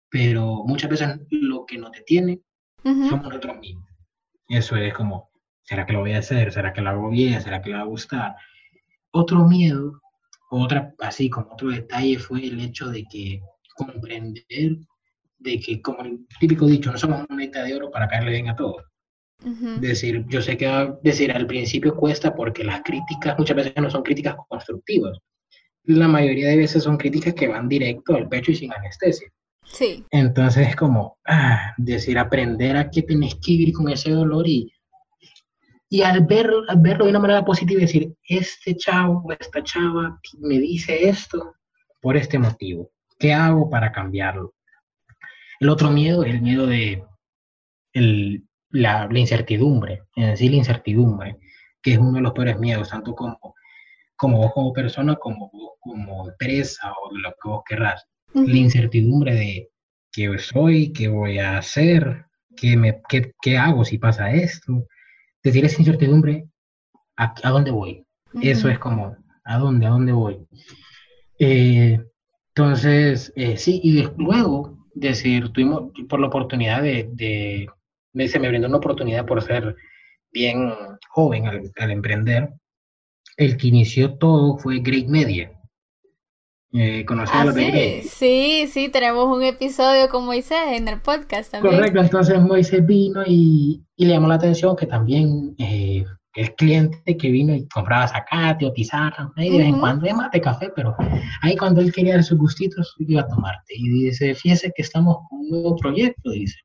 pero 0.10 0.66
muchas 0.66 0.90
veces 0.90 1.22
lo 1.30 1.66
que 1.66 1.78
nos 1.78 1.94
detiene 1.94 2.42
somos 2.84 3.24
nosotros 3.24 3.58
mismos. 3.60 3.88
Eso 4.50 4.76
es 4.76 4.94
como, 4.94 5.30
¿será 5.62 5.86
que 5.86 5.94
lo 5.94 6.02
voy 6.02 6.12
a 6.12 6.20
hacer? 6.20 6.52
¿Será 6.52 6.74
que 6.74 6.82
lo 6.82 6.90
hago 6.90 7.10
bien? 7.10 7.42
¿Será 7.42 7.62
que 7.62 7.70
le 7.70 7.78
va 7.78 7.84
a 7.84 7.86
gustar? 7.86 8.36
Otro 9.12 9.48
miedo, 9.48 10.02
otra, 10.62 10.94
así 11.00 11.30
como 11.30 11.54
otro 11.54 11.70
detalle 11.70 12.20
fue 12.20 12.46
el 12.46 12.60
hecho 12.60 12.90
de 12.90 13.04
que 13.06 13.42
comprender 13.76 14.78
de 15.40 15.60
que, 15.60 15.82
como 15.82 16.02
el 16.04 16.26
típico 16.40 16.68
dicho, 16.68 16.92
no 16.92 16.98
somos 16.98 17.20
una 17.20 17.28
moneda 17.30 17.64
de 17.64 17.76
oro 17.76 17.92
para 17.92 18.08
caerle 18.08 18.32
bien 18.32 18.50
a 18.50 18.56
todos. 18.56 18.84
Decir, 19.82 20.24
yo 20.30 20.42
sé 20.42 20.56
que 20.56 20.94
decir 21.04 21.30
al 21.34 21.46
principio 21.46 21.94
cuesta 21.94 22.34
porque 22.34 22.64
las 22.64 22.82
críticas 22.82 23.38
muchas 23.38 23.58
veces 23.58 23.74
no 23.76 23.90
son 23.90 24.02
críticas 24.02 24.36
constructivas. 24.48 25.18
La 25.84 26.08
mayoría 26.08 26.48
de 26.48 26.58
veces 26.58 26.84
son 26.84 26.96
críticas 26.96 27.34
que 27.34 27.50
van 27.50 27.68
directo 27.68 28.16
al 28.16 28.30
pecho 28.30 28.52
y 28.52 28.56
sin 28.56 28.72
anestesia. 28.72 29.28
Sí. 29.66 30.06
Entonces 30.12 30.70
es 30.70 30.76
como, 30.78 31.18
ah, 31.28 31.74
decir, 31.78 32.18
aprender 32.18 32.78
a 32.78 32.90
que 32.90 33.02
tenés 33.02 33.36
que 33.36 33.52
vivir 33.52 33.74
con 33.74 33.90
ese 33.90 34.12
dolor 34.12 34.48
y, 34.48 34.72
y 35.94 36.02
al, 36.02 36.26
ver, 36.26 36.50
al 36.70 36.80
verlo 36.80 37.06
de 37.06 37.12
una 37.12 37.20
manera 37.20 37.46
positiva, 37.46 37.80
decir, 37.80 38.16
este 38.28 38.76
chavo 38.76 39.32
esta 39.40 39.64
chava 39.64 40.20
me 40.40 40.58
dice 40.58 41.08
esto 41.08 41.54
por 42.02 42.18
este 42.18 42.40
motivo. 42.40 42.90
¿Qué 43.20 43.32
hago 43.32 43.70
para 43.70 43.92
cambiarlo? 43.92 44.56
El 45.60 45.70
otro 45.70 45.92
miedo 45.92 46.24
es 46.24 46.34
el 46.34 46.42
miedo 46.42 46.66
de 46.66 47.04
el, 47.94 48.44
la, 48.72 49.08
incertidumbre, 49.14 50.02
en 50.16 50.32
decir 50.32 50.50
la 50.50 50.58
incertidumbre, 50.58 51.38
que 51.80 51.92
es 51.92 52.00
uno 52.00 52.14
de 52.14 52.22
los 52.22 52.34
peores 52.34 52.58
miedos, 52.58 52.90
tanto 52.90 53.14
como, 53.14 53.54
como 54.16 54.40
vos 54.40 54.52
como 54.52 54.74
persona, 54.74 55.16
como 55.18 55.52
como 55.80 56.28
empresa 56.28 56.92
o 56.92 57.16
lo 57.16 57.30
que 57.34 57.50
vos 57.50 57.62
querrás. 57.70 58.04
La 58.34 58.58
incertidumbre 58.58 59.36
de 59.36 59.70
qué 60.12 60.40
soy, 60.40 60.92
qué 60.92 61.08
voy 61.08 61.38
a 61.38 61.60
hacer, 61.60 62.26
qué, 62.58 62.78
me, 62.78 63.00
qué, 63.08 63.32
qué 63.44 63.60
hago 63.60 63.86
si 63.86 64.00
pasa 64.00 64.32
esto. 64.32 64.88
Decir 65.44 65.66
esa 65.66 65.82
incertidumbre, 65.82 66.46
¿a, 67.18 67.34
a 67.44 67.50
dónde 67.50 67.72
voy? 67.72 68.06
Eso 68.42 68.70
es 68.70 68.80
como, 68.80 69.16
¿a 69.44 69.58
dónde? 69.58 69.86
¿A 69.86 69.90
dónde 69.90 70.12
voy? 70.12 70.48
Eh, 71.40 72.00
entonces, 72.56 73.34
eh, 73.36 73.58
sí, 73.58 73.82
y 73.84 74.04
luego, 74.18 74.88
decir, 74.94 75.50
tuvimos 75.50 75.92
por 76.08 76.20
la 76.20 76.28
oportunidad 76.28 76.82
de, 76.84 77.10
de 77.12 77.68
se 78.28 78.40
me 78.40 78.48
brindó 78.48 78.68
una 78.68 78.78
oportunidad 78.78 79.26
por 79.26 79.42
ser 79.42 79.76
bien 80.32 80.72
joven 81.10 81.48
al, 81.48 81.92
emprender. 81.92 82.50
El 83.38 83.58
que 83.58 83.68
inició 83.68 84.18
todo 84.18 84.58
fue 84.58 84.80
Great 84.80 85.08
Media. 85.08 85.52
Eh, 86.74 87.06
ah, 87.10 87.54
sí? 87.54 88.02
Sí, 88.10 88.68
sí, 88.68 88.90
tenemos 88.90 89.26
un 89.28 89.44
episodio 89.44 90.10
con 90.10 90.26
Moisés 90.26 90.58
en 90.70 90.88
el 90.88 91.00
podcast 91.00 91.52
también. 91.52 91.76
Correcto, 91.76 92.00
entonces 92.00 92.42
Moisés 92.42 92.86
vino 92.86 93.22
y, 93.26 93.84
y 93.96 94.06
le 94.06 94.14
llamó 94.14 94.28
la 94.28 94.36
atención 94.36 94.76
que 94.76 94.88
también 94.88 95.56
eh, 95.60 96.04
el 96.36 96.56
cliente 96.56 97.16
que 97.16 97.30
vino 97.30 97.54
y 97.54 97.68
compraba 97.68 98.08
zacate 98.08 98.66
o 98.66 98.74
pizarra, 98.74 99.32
y 99.38 99.52
de 99.52 99.58
vez 99.60 99.68
en 99.68 99.80
cuando, 99.80 100.08
de 100.08 100.14
mate, 100.16 100.42
café, 100.42 100.72
pero 100.76 100.96
ahí 101.42 101.56
cuando 101.56 101.80
él 101.80 101.94
quería 101.94 102.16
dar 102.16 102.24
sus 102.24 102.40
gustitos, 102.40 102.96
iba 102.98 103.22
a 103.22 103.28
tomarte. 103.28 103.76
Y 103.76 103.90
dice, 103.90 104.34
fíjese 104.34 104.72
que 104.76 104.82
estamos 104.82 105.18
con 105.30 105.42
un 105.42 105.50
nuevo 105.50 105.76
proyecto, 105.76 106.32
dice 106.32 106.58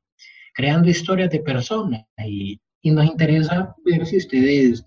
creando 0.59 0.89
historias 0.89 1.29
de 1.29 1.39
personas 1.39 2.03
y, 2.17 2.59
y 2.81 2.91
nos 2.91 3.05
interesa 3.05 3.73
ver 3.85 4.05
si 4.05 4.17
ustedes 4.17 4.83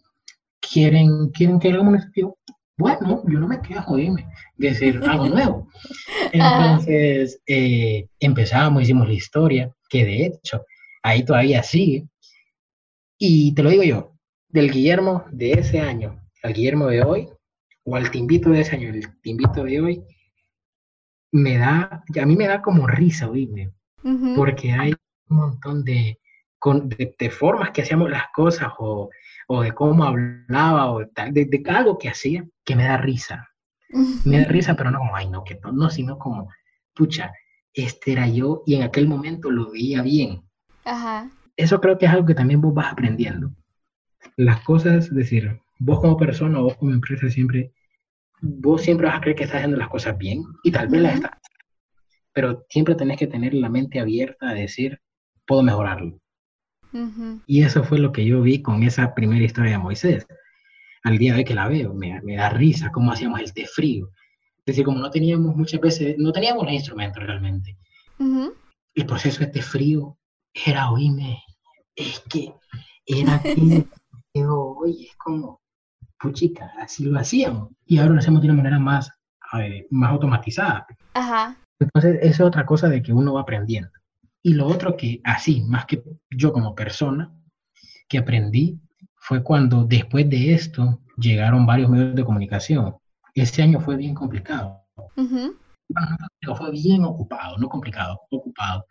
quieren, 0.61 1.31
quieren 1.31 1.59
que 1.59 1.69
hagamos 1.69 1.95
un 1.95 1.99
estudio. 1.99 2.37
Bueno, 2.83 3.23
yo 3.29 3.38
no 3.38 3.47
me 3.47 3.61
quejo, 3.61 3.97
dime, 3.97 4.27
decir 4.57 5.01
algo 5.07 5.29
nuevo. 5.29 5.68
Entonces 6.33 7.40
eh, 7.47 8.09
empezamos, 8.18 8.83
hicimos 8.83 9.07
la 9.07 9.14
historia, 9.14 9.73
que 9.88 10.05
de 10.05 10.27
hecho 10.27 10.64
ahí 11.05 11.25
todavía 11.25 11.62
sigue. 11.62 12.09
Y 13.18 13.55
te 13.55 13.62
lo 13.62 13.71
digo 13.71 13.85
yo, 13.85 14.12
del 14.49 14.73
Guillermo 14.73 15.25
de 15.31 15.53
ese 15.53 15.81
año 15.81 16.21
al 16.42 16.55
Guillermo 16.55 16.88
de 16.88 17.03
hoy, 17.03 17.29
o 17.85 17.95
al 17.95 18.11
Timbito 18.11 18.51
de 18.51 18.62
ese 18.62 18.75
año, 18.75 18.88
el 18.88 19.21
Timbito 19.21 19.62
de 19.62 19.81
hoy, 19.81 20.05
me 21.31 21.57
da, 21.57 22.03
a 22.21 22.27
mí 22.27 22.35
me 22.35 22.49
da 22.49 22.61
como 22.61 22.88
risa 22.88 23.31
oírme, 23.31 23.73
porque 24.35 24.73
hay 24.73 24.92
un 25.29 25.37
montón 25.37 25.85
de, 25.85 26.18
de, 27.18 27.31
formas 27.31 27.71
que 27.71 27.83
hacíamos 27.83 28.11
las 28.11 28.25
cosas 28.35 28.73
o, 28.79 29.09
o 29.47 29.62
de 29.62 29.73
cómo 29.73 30.05
hablaba 30.05 30.90
o 30.90 31.07
tal, 31.07 31.33
de, 31.33 31.45
de, 31.45 31.62
algo 31.71 31.97
que 31.97 32.09
hacía 32.09 32.45
que 32.64 32.77
me 32.77 32.85
da 32.85 32.96
risa. 32.96 33.48
Me 34.25 34.40
da 34.40 34.44
risa, 34.44 34.75
pero 34.75 34.90
no 34.90 34.98
como, 34.98 35.14
ay, 35.14 35.29
no, 35.29 35.44
que 35.44 35.59
no, 35.62 35.72
no, 35.72 35.90
sino 35.90 36.18
como, 36.18 36.48
pucha, 36.94 37.33
este 37.75 38.12
era 38.12 38.27
yo 38.27 38.62
y 38.66 38.75
en 38.75 38.83
aquel 38.83 39.07
momento 39.07 39.51
lo 39.51 39.70
veía 39.70 40.03
bien. 40.03 40.42
Ajá. 40.85 41.31
Eso 41.57 41.81
creo 41.81 41.98
que 41.98 42.07
es 42.07 42.12
algo 42.12 42.27
que 42.27 42.35
también 42.35 42.61
vos 42.61 42.75
vas 42.75 42.92
aprendiendo. 42.92 43.53
Las 44.37 44.61
cosas, 44.61 45.07
es 45.07 45.14
decir, 45.14 45.61
vos 45.79 46.01
como 46.01 46.16
persona 46.16 46.61
o 46.61 46.64
vos 46.64 46.77
como 46.77 46.92
empresa 46.92 47.29
siempre, 47.29 47.72
vos 48.40 48.83
siempre 48.83 49.07
vas 49.07 49.16
a 49.16 49.20
creer 49.20 49.37
que 49.37 49.44
estás 49.44 49.59
haciendo 49.59 49.77
las 49.77 49.88
cosas 49.88 50.16
bien 50.16 50.42
y 50.62 50.70
tal 50.70 50.88
vez 50.88 51.03
las 51.03 51.14
estás. 51.14 51.38
Pero 52.33 52.64
siempre 52.70 52.94
tenés 52.94 53.18
que 53.18 53.27
tener 53.27 53.53
la 53.53 53.68
mente 53.68 54.01
abierta 54.01 54.48
a 54.48 54.55
decir, 54.55 55.01
puedo 55.46 55.62
mejorarlo. 55.62 56.18
Y 57.46 57.62
eso 57.62 57.85
fue 57.85 57.98
lo 57.98 58.12
que 58.12 58.25
yo 58.25 58.42
vi 58.42 58.61
con 58.61 58.83
esa 58.83 59.14
primera 59.14 59.44
historia 59.44 59.72
de 59.72 59.79
Moisés. 59.79 60.27
Al 61.05 61.19
día 61.19 61.35
de 61.35 61.45
que 61.45 61.55
la 61.55 61.69
veo, 61.69 61.95
me, 61.95 62.21
da 62.37 62.49
risa 62.51 62.93
cómo 62.93 63.12
hacíamos 63.12 63.41
el 63.41 63.53
té 63.53 63.67
frío. 63.67 64.11
Es 64.59 64.65
decir, 64.67 64.85
como 64.85 64.99
no 64.99 65.11
teníamos 65.11 65.57
muchas 65.57 65.81
veces, 65.81 66.17
no 66.19 66.33
teníamos 66.33 66.65
los 66.65 66.73
instrumentos 66.73 67.23
realmente. 67.23 67.77
El 68.95 69.07
proceso 69.07 69.41
de 69.41 69.49
té 69.49 69.62
frío 69.62 70.17
era, 70.55 70.91
oíme, 70.91 71.43
es 71.97 72.21
que 72.21 72.53
era 73.05 73.43
que, 73.43 73.55
oye, 74.47 75.07
es 75.07 75.17
como, 75.17 75.61
puchica, 76.21 76.73
así 76.79 77.05
lo 77.05 77.19
hacíamos. 77.19 77.71
Y 77.85 77.99
ahora 77.99 78.12
lo 78.12 78.19
hacemos 78.21 78.41
de 78.41 78.49
una 78.49 78.57
manera 78.57 78.79
más, 78.79 79.11
más 79.91 80.11
automatizada. 80.11 80.87
Ajá. 81.15 81.57
Entonces, 81.81 82.19
es 82.23 82.41
otra 82.41 82.65
cosa 82.65 82.88
de 82.88 83.03
que 83.03 83.12
uno 83.12 83.35
va 83.35 83.41
aprendiendo. 83.41 83.91
Y 84.43 84.55
lo 84.55 84.67
otro 84.67 84.97
que 84.97 85.21
así, 85.25 85.62
más 85.62 85.87
que 85.87 86.03
yo 86.31 86.53
como 86.53 86.75
persona, 86.75 87.33
que 88.09 88.19
aprendí 88.19 88.81
fue 89.23 89.43
cuando 89.43 89.85
después 89.85 90.29
de 90.29 90.53
esto 90.53 91.01
llegaron 91.17 91.67
varios 91.67 91.89
medios 91.91 92.15
de 92.15 92.25
comunicación. 92.25 92.97
Ese 93.35 93.63
año 93.63 93.81
fue 93.81 93.97
bien 93.97 94.15
complicado. 94.15 94.85
Pero 96.41 96.57
fue 96.57 96.71
bien 96.71 97.05
ocupado, 97.05 97.57
no 97.59 97.69
complicado, 97.69 98.21
ocupado. 98.31 98.87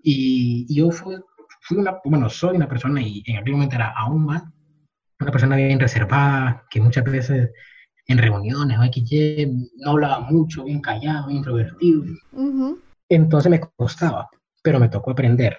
Y, 0.00 0.66
yo 0.74 0.90
fui, 0.90 1.16
fui, 1.60 1.76
una, 1.76 1.98
bueno, 2.04 2.28
soy 2.28 2.56
una 2.56 2.68
persona, 2.68 3.02
y 3.02 3.22
en 3.26 3.36
aquel 3.36 3.52
momento 3.54 3.76
era 3.76 3.92
aún 3.96 4.24
más, 4.24 4.42
una 5.20 5.32
persona 5.32 5.56
bien 5.56 5.80
reservada, 5.80 6.64
que 6.70 6.80
muchas 6.80 7.04
veces 7.04 7.50
en 8.06 8.18
reuniones 8.18 8.78
o 8.78 8.84
XY 8.84 9.70
no 9.78 9.90
hablaba 9.90 10.20
mucho, 10.20 10.64
bien 10.64 10.80
callado, 10.80 11.26
bien 11.26 11.38
introvertido. 11.38 12.04
Entonces 13.08 13.50
me 13.50 13.60
costaba 13.60 14.28
pero 14.62 14.80
me 14.80 14.88
tocó 14.88 15.12
aprender. 15.12 15.56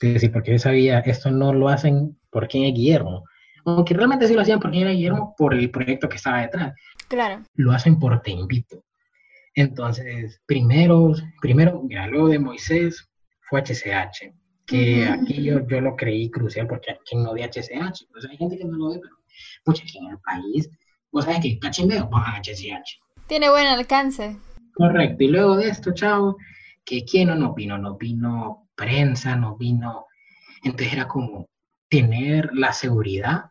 Es 0.00 0.14
decir, 0.14 0.30
porque 0.30 0.52
yo 0.52 0.58
sabía, 0.58 1.00
esto 1.00 1.30
no 1.30 1.52
lo 1.52 1.68
hacen 1.68 2.16
por 2.30 2.48
quién 2.48 2.64
es 2.64 2.74
Guillermo. 2.74 3.24
Aunque 3.66 3.94
realmente 3.94 4.28
sí 4.28 4.34
lo 4.34 4.42
hacían 4.42 4.60
por 4.60 4.70
quién 4.70 4.84
era 4.84 4.92
Guillermo, 4.92 5.34
por 5.36 5.52
el 5.52 5.70
proyecto 5.70 6.08
que 6.08 6.16
estaba 6.16 6.40
detrás. 6.40 6.72
Claro. 7.08 7.42
Lo 7.54 7.72
hacen 7.72 7.98
por 7.98 8.20
te 8.22 8.30
invito. 8.30 8.84
Entonces, 9.54 10.40
primero, 10.46 11.12
primero, 11.40 11.82
mira, 11.82 12.06
luego 12.06 12.28
de 12.28 12.38
Moisés 12.38 13.08
fue 13.48 13.62
HCH, 13.62 14.32
que 14.66 15.04
aquí 15.04 15.42
yo, 15.42 15.66
yo 15.66 15.80
lo 15.80 15.96
creí 15.96 16.30
crucial 16.30 16.66
porque 16.66 16.92
aquí 16.92 17.16
no 17.16 17.34
ve 17.34 17.42
HCH. 17.42 18.06
Pues 18.12 18.24
hay 18.30 18.36
gente 18.36 18.56
que 18.56 18.64
no 18.64 18.76
lo 18.76 18.90
ve, 18.90 19.00
pero 19.02 19.16
mucha 19.64 19.82
aquí 19.82 19.98
en 19.98 20.12
el 20.12 20.18
país, 20.18 20.70
vos 21.10 21.24
sabes 21.24 21.40
que 21.40 21.58
cachimbeo, 21.58 22.08
pongan 22.08 22.40
HCH. 22.42 23.00
Tiene 23.26 23.50
buen 23.50 23.66
alcance. 23.66 24.36
Correcto. 24.74 25.24
Y 25.24 25.28
luego 25.28 25.56
de 25.56 25.68
esto, 25.68 25.92
chao, 25.92 26.36
que 26.84 27.04
quién 27.04 27.36
no 27.36 27.54
vino, 27.54 27.78
nos 27.78 27.98
vino 27.98 28.68
prensa, 28.76 29.34
nos 29.34 29.58
vino, 29.58 30.06
entonces 30.62 30.92
era 30.92 31.08
como 31.08 31.48
tener 31.88 32.50
la 32.52 32.72
seguridad, 32.72 33.50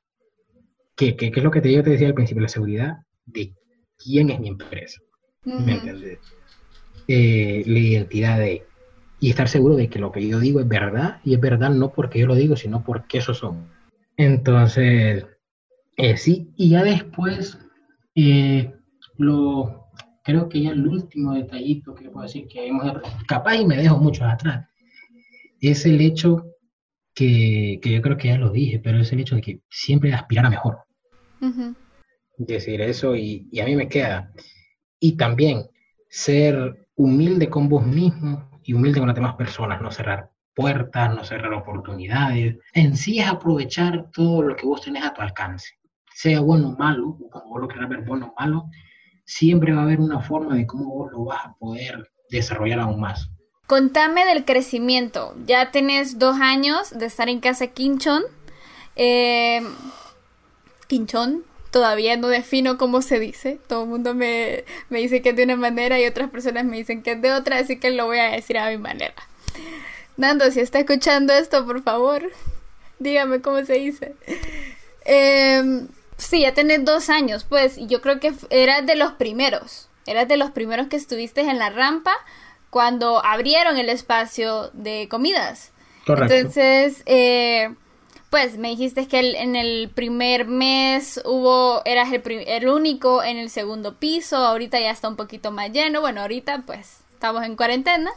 que, 0.96 1.16
que, 1.16 1.32
es 1.36 1.44
lo 1.44 1.52
que 1.52 1.62
te, 1.62 1.72
yo 1.72 1.84
te 1.84 1.92
decía 1.92 2.08
al 2.08 2.14
principio, 2.14 2.42
la 2.42 2.50
seguridad 2.50 2.98
de 3.26 3.54
quién 3.98 4.30
es 4.30 4.40
mi 4.40 4.50
empresa, 4.50 5.02
¿me 5.44 5.74
entiendes? 5.74 6.20
Eh, 7.08 7.64
la 7.66 7.80
identidad 7.80 8.40
de, 8.40 8.64
y 9.20 9.30
estar 9.30 9.48
seguro 9.48 9.76
de 9.76 9.90
que 9.90 10.00
lo 10.00 10.12
que 10.12 10.28
yo 10.28 10.40
digo 10.40 10.60
es 10.60 10.68
verdad, 10.68 11.20
y 11.24 11.34
es 11.34 11.40
verdad 11.40 11.70
no 11.70 11.92
porque 11.92 12.20
yo 12.20 12.28
lo 12.28 12.36
digo, 12.36 12.56
sino 12.56 12.84
porque 12.84 13.20
eso 13.20 13.34
son. 13.34 13.68
Entonces, 14.18 15.26
eh, 15.98 16.18
sí, 16.18 16.52
y 16.56 16.70
ya 16.70 16.84
después, 16.84 17.58
eh, 18.16 18.74
lo, 19.18 19.88
creo 20.24 20.50
que 20.50 20.62
ya 20.62 20.72
el 20.72 20.88
último 20.88 21.34
detallito 21.34 21.94
que 21.94 22.10
puedo 22.10 22.24
decir 22.24 22.48
que 22.48 22.68
hemos, 22.68 22.86
capaz 23.28 23.56
y 23.56 23.66
me 23.66 23.78
dejo 23.78 23.98
mucho 23.98 24.26
atrás, 24.26 24.68
es 25.62 25.86
el 25.86 26.02
hecho 26.02 26.55
que, 27.16 27.80
que, 27.82 27.92
yo 27.92 28.02
creo 28.02 28.18
que 28.18 28.28
ya 28.28 28.38
lo 28.38 28.52
dije, 28.52 28.80
pero 28.80 29.00
es 29.00 29.12
el 29.12 29.22
hecho 29.22 29.36
de 29.36 29.42
que 29.42 29.60
siempre 29.70 30.14
aspirar 30.14 30.46
a 30.46 30.50
mejor. 30.50 30.80
decir 32.38 32.82
eso 32.82 33.16
y, 33.16 33.48
y 33.52 33.60
a 33.62 33.66
mí 33.66 33.76
me 33.76 33.88
queda. 33.88 34.32
Y 35.00 35.18
también 35.18 35.64
ser 36.10 36.88
humilde 36.96 37.50
con 37.50 37.70
vos 37.70 37.86
mismo 37.86 38.50
y 38.64 38.74
humilde 38.74 39.00
con 39.00 39.08
las 39.08 39.16
demás 39.16 39.36
personas, 39.36 39.82
no 39.82 39.92
cerrar 39.92 40.32
puertas, 40.56 41.14
no 41.14 41.24
cerrar 41.24 41.54
oportunidades. 41.54 42.58
En 42.74 42.96
sí 42.96 43.20
es 43.20 43.28
aprovechar 43.28 44.10
todo 44.12 44.42
lo 44.42 44.56
que 44.56 44.66
vos 44.66 44.82
tenés 44.82 45.04
a 45.04 45.14
tu 45.14 45.22
alcance, 45.22 45.74
sea 46.14 46.40
bueno 46.40 46.70
o 46.70 46.78
malo, 46.78 47.10
o 47.10 47.30
como 47.30 47.50
vos 47.50 47.62
lo 47.62 47.68
querás 47.68 47.90
ver 47.90 48.02
bueno 48.02 48.28
o 48.28 48.42
malo, 48.42 48.66
siempre 49.26 49.74
va 49.74 49.82
a 49.82 49.84
haber 49.84 50.00
una 50.00 50.22
forma 50.22 50.56
de 50.56 50.66
cómo 50.66 50.86
vos 50.86 51.12
lo 51.12 51.26
vas 51.26 51.46
a 51.46 51.54
poder 51.56 52.10
desarrollar 52.30 52.80
aún 52.80 53.00
más. 53.00 53.30
Contame 53.68 54.26
del 54.26 54.46
crecimiento. 54.46 55.34
Ya 55.46 55.72
tenés 55.72 56.20
dos 56.20 56.38
años 56.40 56.92
de 56.92 57.08
estar 57.08 57.30
en 57.30 57.40
casa 57.40 57.68
Quinchón. 57.68 58.24
Eh, 58.96 59.62
Quinchón, 60.88 61.44
todavía 61.72 62.16
no 62.16 62.28
defino 62.28 62.78
cómo 62.78 63.02
se 63.02 63.20
dice. 63.20 63.60
Todo 63.68 63.84
el 63.84 63.90
mundo 63.90 64.14
me, 64.14 64.66
me, 64.90 65.00
dice 65.00 65.22
que 65.22 65.30
es 65.30 65.36
de 65.36 65.44
una 65.44 65.56
manera 65.56 66.00
y 66.00 66.06
otras 66.06 66.30
personas 66.30 66.66
me 66.66 66.78
dicen 66.78 67.02
que 67.02 67.14
es 67.14 67.22
de 67.22 67.34
otra, 67.34 67.58
así 67.58 67.80
que 67.80 67.90
lo 67.90 68.06
voy 68.06 68.20
a 68.20 68.32
decir 68.32 68.58
a 68.60 68.70
mi 68.70 68.78
manera. 68.78 69.16
Nando, 70.16 70.50
si 70.52 70.60
está 70.60 70.80
escuchando 70.80 71.34
esto, 71.34 71.66
por 71.66 71.82
favor, 71.82 72.32
dígame 73.00 73.42
cómo 73.42 73.66
se 73.66 73.74
dice. 73.74 74.16
Eh, 75.06 75.88
sí, 76.18 76.42
ya 76.42 76.54
tenés 76.54 76.86
dos 76.86 77.10
años, 77.10 77.46
pues, 77.48 77.78
y 77.78 77.88
yo 77.88 78.02
creo 78.02 78.20
que 78.20 78.34
eras 78.52 78.86
de 78.86 78.96
los 78.96 79.14
primeros. 79.14 79.90
Eras 80.06 80.28
de 80.28 80.38
los 80.38 80.52
primeros 80.52 80.88
que 80.88 80.98
estuviste 80.98 81.42
en 81.42 81.58
la 81.58 81.72
rampa 81.72 82.16
cuando 82.76 83.26
abrieron 83.26 83.78
el 83.78 83.88
espacio 83.88 84.70
de 84.74 85.08
comidas. 85.10 85.72
Correcto. 86.06 86.34
Entonces, 86.34 87.04
eh, 87.06 87.74
pues 88.30 88.58
me 88.58 88.68
dijiste 88.68 89.08
que 89.08 89.18
en 89.18 89.56
el 89.56 89.90
primer 89.96 90.46
mes 90.46 91.22
hubo, 91.24 91.82
eras 91.86 92.12
el, 92.12 92.22
el, 92.26 92.68
único 92.68 93.24
en 93.24 93.38
el 93.38 93.50
segundo 93.50 93.96
piso, 93.96 94.36
ahorita 94.36 94.78
ya 94.78 94.92
está 94.92 95.08
un 95.08 95.16
poquito 95.16 95.52
más 95.52 95.72
lleno, 95.72 96.02
bueno, 96.02 96.20
ahorita 96.20 96.64
pues 96.66 96.98
estamos 97.14 97.46
en 97.46 97.56
cuarentena, 97.56 98.12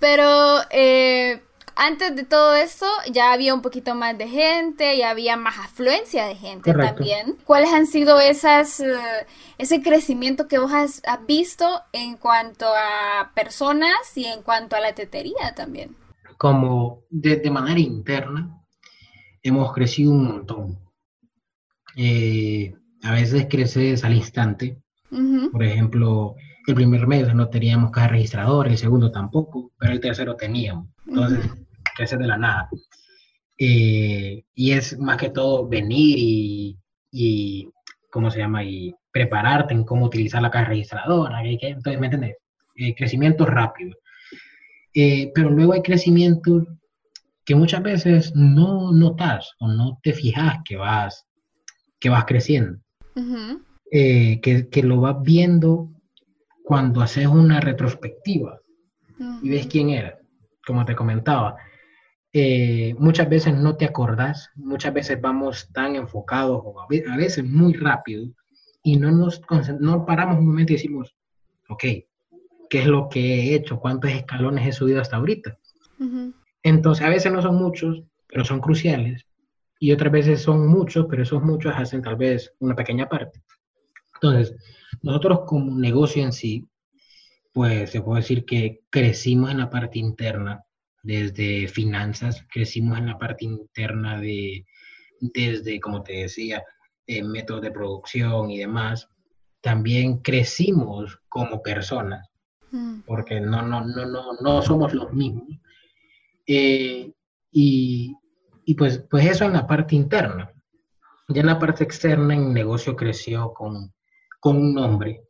pero 0.00 0.58
eh, 0.70 1.40
antes 1.76 2.14
de 2.14 2.24
todo 2.24 2.54
eso 2.54 2.86
ya 3.12 3.32
había 3.32 3.54
un 3.54 3.62
poquito 3.62 3.94
más 3.94 4.16
de 4.16 4.28
gente, 4.28 4.96
ya 4.96 5.10
había 5.10 5.36
más 5.36 5.58
afluencia 5.58 6.26
de 6.26 6.36
gente 6.36 6.72
también. 6.72 7.36
¿Cuáles 7.44 7.72
han 7.72 7.86
sido 7.86 8.20
esas, 8.20 8.80
uh, 8.80 9.26
ese 9.58 9.82
crecimiento 9.82 10.48
que 10.48 10.58
vos 10.58 10.72
has, 10.72 11.02
has, 11.06 11.24
visto 11.26 11.66
en 11.92 12.16
cuanto 12.16 12.66
a 12.66 13.32
personas 13.34 14.16
y 14.16 14.26
en 14.26 14.42
cuanto 14.42 14.76
a 14.76 14.80
la 14.80 14.94
tetería 14.94 15.54
también? 15.54 15.96
Como 16.38 17.02
de, 17.10 17.36
de 17.36 17.50
manera 17.50 17.80
interna, 17.80 18.60
hemos 19.42 19.72
crecido 19.72 20.12
un 20.12 20.24
montón. 20.24 20.78
Eh, 21.96 22.74
a 23.02 23.12
veces 23.12 23.46
creces 23.48 24.04
al 24.04 24.14
instante. 24.14 24.80
Por 25.52 25.62
ejemplo, 25.62 26.34
el 26.66 26.74
primer 26.74 27.06
mes 27.06 27.32
no 27.34 27.48
teníamos 27.48 27.92
caja 27.92 28.08
registradora, 28.08 28.68
el 28.68 28.78
segundo 28.78 29.12
tampoco, 29.12 29.70
pero 29.78 29.92
el 29.92 30.00
tercero 30.00 30.34
teníamos. 30.34 30.88
Entonces, 31.06 31.50
creces 31.94 32.18
de 32.18 32.26
la 32.26 32.36
nada. 32.36 32.68
Eh, 33.58 34.44
y 34.54 34.72
es 34.72 34.98
más 34.98 35.16
que 35.16 35.30
todo 35.30 35.68
venir 35.68 36.16
y, 36.18 36.78
y, 37.10 37.68
¿cómo 38.10 38.30
se 38.30 38.38
llama? 38.38 38.64
Y 38.64 38.94
prepararte 39.12 39.74
en 39.74 39.84
cómo 39.84 40.06
utilizar 40.06 40.42
la 40.42 40.50
caja 40.50 40.66
registradora. 40.66 41.40
Entonces, 41.44 42.00
¿me 42.00 42.06
entiendes? 42.06 42.36
Eh, 42.76 42.94
crecimiento 42.94 43.46
rápido. 43.46 43.96
pero 44.92 45.50
luego 45.50 45.72
hay 45.72 45.82
crecimiento 45.82 46.66
que 47.44 47.54
muchas 47.54 47.82
veces 47.82 48.34
no 48.34 48.92
notas 48.92 49.52
o 49.58 49.68
no 49.68 49.98
te 50.02 50.12
fijas 50.12 50.58
que 50.64 50.76
vas, 50.76 51.26
que 52.00 52.08
vas 52.08 52.24
creciendo. 52.24 52.78
Eh, 53.90 54.40
que, 54.40 54.68
que, 54.68 54.82
lo 54.82 55.00
vas 55.00 55.22
viendo 55.22 55.90
cuando 56.64 57.00
haces 57.00 57.28
una 57.28 57.60
retrospectiva 57.60 58.58
y 59.40 59.50
ves 59.50 59.68
quién 59.68 59.90
era, 59.90 60.18
como 60.66 60.84
te 60.84 60.96
comentaba. 60.96 61.56
Eh, 62.36 62.96
muchas 62.98 63.28
veces 63.28 63.54
no 63.54 63.76
te 63.76 63.84
acordás, 63.84 64.50
muchas 64.56 64.92
veces 64.92 65.20
vamos 65.20 65.70
tan 65.72 65.94
enfocados 65.94 66.60
o 66.64 66.80
a 66.80 67.16
veces 67.16 67.44
muy 67.44 67.74
rápido 67.74 68.26
y 68.82 68.96
no 68.96 69.12
nos 69.12 69.40
no 69.78 70.04
paramos 70.04 70.38
un 70.38 70.46
momento 70.48 70.72
y 70.72 70.76
decimos, 70.76 71.14
ok, 71.68 71.84
¿qué 72.68 72.78
es 72.80 72.86
lo 72.86 73.08
que 73.08 73.20
he 73.20 73.54
hecho? 73.54 73.78
¿Cuántos 73.78 74.10
escalones 74.10 74.66
he 74.66 74.72
subido 74.72 75.00
hasta 75.00 75.16
ahorita? 75.16 75.56
Entonces, 76.64 77.04
a 77.04 77.08
veces 77.08 77.32
no 77.32 77.40
son 77.40 77.54
muchos, 77.54 78.02
pero 78.26 78.44
son 78.44 78.60
cruciales, 78.60 79.26
y 79.78 79.92
otras 79.92 80.12
veces 80.12 80.42
son 80.42 80.66
muchos, 80.66 81.06
pero 81.08 81.22
esos 81.22 81.40
muchos 81.40 81.72
hacen 81.76 82.02
tal 82.02 82.16
vez 82.16 82.52
una 82.58 82.74
pequeña 82.74 83.08
parte. 83.08 83.44
Entonces, 84.14 84.56
nosotros 85.02 85.42
como 85.46 85.78
negocio 85.78 86.24
en 86.24 86.32
sí, 86.32 86.66
pues 87.52 87.90
se 87.90 88.00
puede 88.00 88.22
decir 88.22 88.44
que 88.44 88.80
crecimos 88.90 89.52
en 89.52 89.58
la 89.58 89.70
parte 89.70 90.00
interna, 90.00 90.63
desde 91.04 91.68
finanzas, 91.68 92.44
crecimos 92.50 92.98
en 92.98 93.06
la 93.06 93.18
parte 93.18 93.44
interna 93.44 94.18
de, 94.18 94.66
desde, 95.20 95.78
como 95.78 96.02
te 96.02 96.14
decía, 96.14 96.64
eh, 97.06 97.22
métodos 97.22 97.62
de 97.62 97.70
producción 97.70 98.50
y 98.50 98.58
demás. 98.58 99.08
También 99.60 100.18
crecimos 100.18 101.20
como 101.28 101.62
personas, 101.62 102.26
mm. 102.70 103.00
porque 103.06 103.38
no, 103.38 103.62
no, 103.62 103.84
no, 103.84 104.06
no, 104.06 104.32
no 104.40 104.62
somos 104.62 104.94
los 104.94 105.12
mismos. 105.12 105.46
Eh, 106.46 107.12
y, 107.52 108.16
y 108.64 108.74
pues, 108.74 109.04
pues 109.10 109.26
eso 109.26 109.44
en 109.44 109.52
la 109.52 109.66
parte 109.66 109.94
interna. 109.94 110.50
Ya 111.28 111.42
en 111.42 111.46
la 111.46 111.58
parte 111.58 111.84
externa, 111.84 112.34
el 112.34 112.52
negocio 112.52 112.96
creció 112.96 113.52
con, 113.52 113.92
con 114.40 114.56
un 114.56 114.74
nombre, 114.74 115.22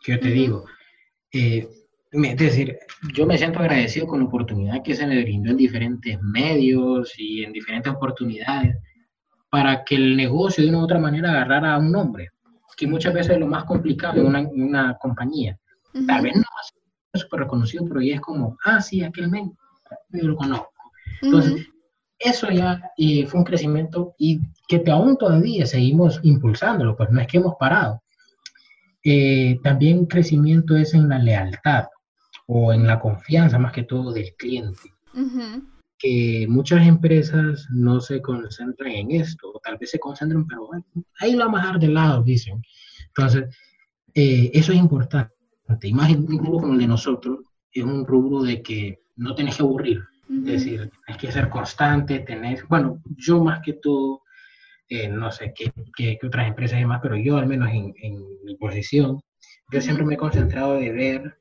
que 0.00 0.12
yo 0.12 0.20
te 0.20 0.28
digo. 0.28 0.64
Eh, 1.32 1.68
es 2.10 2.36
decir, 2.36 2.78
yo 3.14 3.26
me 3.26 3.36
siento 3.36 3.58
agradecido 3.58 4.06
con 4.06 4.20
la 4.20 4.26
oportunidad 4.26 4.82
que 4.82 4.94
se 4.94 5.06
me 5.06 5.22
brindó 5.22 5.50
en 5.50 5.56
diferentes 5.56 6.18
medios 6.22 7.12
y 7.18 7.44
en 7.44 7.52
diferentes 7.52 7.92
oportunidades 7.92 8.76
para 9.50 9.84
que 9.84 9.96
el 9.96 10.16
negocio 10.16 10.64
de 10.64 10.70
una 10.70 10.78
u 10.78 10.82
otra 10.82 10.98
manera 10.98 11.30
agarrara 11.30 11.78
un 11.78 11.92
nombre, 11.92 12.30
que 12.76 12.86
muchas 12.86 13.12
veces 13.12 13.32
es 13.32 13.40
lo 13.40 13.46
más 13.46 13.64
complicado 13.64 14.20
en 14.20 14.26
una, 14.26 14.40
una 14.40 14.96
compañía. 14.98 15.58
Tal 16.06 16.22
vez 16.22 16.36
no 16.36 16.42
es 17.12 17.20
súper 17.22 17.40
reconocido, 17.40 17.84
pero 17.88 18.00
ya 18.00 18.14
es 18.16 18.20
como, 18.20 18.56
ah, 18.64 18.80
sí, 18.80 19.02
aquel 19.02 19.28
men, 19.28 19.56
yo 20.10 20.28
lo 20.28 20.36
conozco. 20.36 20.70
Entonces, 21.20 21.66
eso 22.18 22.50
ya 22.50 22.80
eh, 22.96 23.26
fue 23.26 23.40
un 23.40 23.46
crecimiento 23.46 24.14
y 24.18 24.40
que 24.68 24.82
aún 24.90 25.16
todavía 25.16 25.66
seguimos 25.66 26.20
impulsándolo, 26.22 26.96
pues 26.96 27.10
no 27.10 27.20
es 27.20 27.26
que 27.26 27.38
hemos 27.38 27.54
parado. 27.58 28.02
Eh, 29.04 29.58
también 29.62 30.06
crecimiento 30.06 30.76
es 30.76 30.94
en 30.94 31.08
la 31.08 31.18
lealtad 31.18 31.86
o 32.50 32.72
en 32.72 32.86
la 32.86 32.98
confianza 32.98 33.58
más 33.58 33.72
que 33.72 33.82
todo 33.82 34.12
del 34.12 34.34
cliente. 34.34 34.94
Que 35.98 36.46
muchas 36.48 36.86
empresas 36.86 37.66
no 37.70 38.00
se 38.00 38.22
concentran 38.22 38.90
en 38.90 39.10
esto, 39.10 39.50
o 39.52 39.60
tal 39.60 39.76
vez 39.76 39.90
se 39.90 39.98
concentran, 39.98 40.46
pero 40.46 40.66
bueno, 40.66 40.84
ahí 41.20 41.32
lo 41.32 41.44
vamos 41.44 41.60
a 41.60 41.62
dejar 41.64 41.80
de 41.80 41.88
lado, 41.88 42.22
dicen. 42.22 42.62
Entonces, 43.08 43.54
eh, 44.14 44.50
eso 44.54 44.72
es 44.72 44.78
importante. 44.78 45.34
Y 45.82 45.92
más 45.92 46.10
en 46.10 46.20
un 46.20 46.38
rubro 46.38 46.60
como 46.60 46.72
el 46.72 46.78
de 46.78 46.86
nosotros, 46.86 47.40
es 47.70 47.84
un 47.84 48.06
rubro 48.06 48.42
de 48.42 48.62
que 48.62 48.98
no 49.16 49.34
tenés 49.34 49.56
que 49.56 49.62
aburrir. 49.62 50.02
Es 50.30 50.44
decir, 50.44 50.90
hay 51.06 51.16
que 51.16 51.32
ser 51.32 51.50
constante, 51.50 52.20
tener, 52.20 52.64
bueno, 52.68 53.02
yo 53.16 53.44
más 53.44 53.60
que 53.62 53.74
todo, 53.74 54.22
eh, 54.88 55.08
no 55.08 55.30
sé 55.30 55.52
qué, 55.54 55.70
qué, 55.94 56.18
otras 56.26 56.48
empresas 56.48 56.78
y 56.78 56.82
demás, 56.82 57.00
pero 57.02 57.16
yo 57.16 57.36
al 57.36 57.46
menos 57.46 57.68
en, 57.70 57.94
en 58.02 58.22
mi 58.44 58.56
posición, 58.56 59.20
yo 59.70 59.80
siempre 59.80 60.04
me 60.04 60.14
he 60.14 60.18
concentrado 60.18 60.74
de 60.74 60.92
ver 60.92 61.38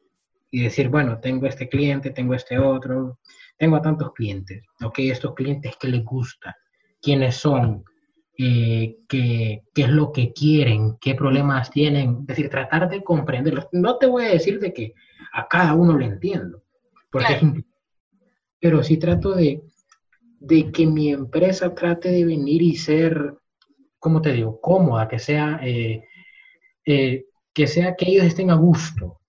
y 0.49 0.63
decir, 0.63 0.89
bueno, 0.89 1.19
tengo 1.19 1.47
este 1.47 1.67
cliente, 1.67 2.11
tengo 2.11 2.33
este 2.33 2.57
otro, 2.57 3.19
tengo 3.57 3.75
a 3.75 3.81
tantos 3.81 4.13
clientes, 4.13 4.63
ok, 4.83 4.99
estos 4.99 5.33
clientes 5.33 5.75
que 5.77 5.87
les 5.87 6.03
gusta, 6.03 6.55
quiénes 7.01 7.35
son, 7.35 7.83
eh, 8.37 8.97
qué, 9.07 9.63
qué, 9.73 9.81
es 9.83 9.89
lo 9.89 10.11
que 10.11 10.31
quieren, 10.31 10.97
qué 11.01 11.15
problemas 11.15 11.71
tienen, 11.71 12.19
es 12.21 12.27
decir, 12.27 12.49
tratar 12.49 12.87
de 12.89 13.03
comprenderlos. 13.03 13.67
No 13.71 13.97
te 13.97 14.05
voy 14.05 14.25
a 14.25 14.29
decir 14.29 14.59
de 14.59 14.73
que 14.73 14.93
a 15.33 15.47
cada 15.47 15.73
uno 15.73 15.97
le 15.97 16.05
entiendo, 16.05 16.63
porque 17.11 17.33
es 17.33 17.41
pero 18.59 18.83
sí 18.83 18.97
trato 18.97 19.33
de, 19.33 19.61
de 20.39 20.71
que 20.71 20.85
mi 20.85 21.11
empresa 21.11 21.73
trate 21.73 22.09
de 22.09 22.25
venir 22.25 22.61
y 22.61 22.75
ser, 22.75 23.35
¿cómo 23.99 24.21
te 24.21 24.33
digo?, 24.33 24.59
cómoda, 24.61 25.07
que 25.07 25.19
sea, 25.19 25.59
eh, 25.63 26.03
eh, 26.85 27.25
que 27.53 27.67
sea 27.67 27.95
que 27.95 28.09
ellos 28.09 28.25
estén 28.25 28.51
a 28.51 28.55
gusto. 28.55 29.19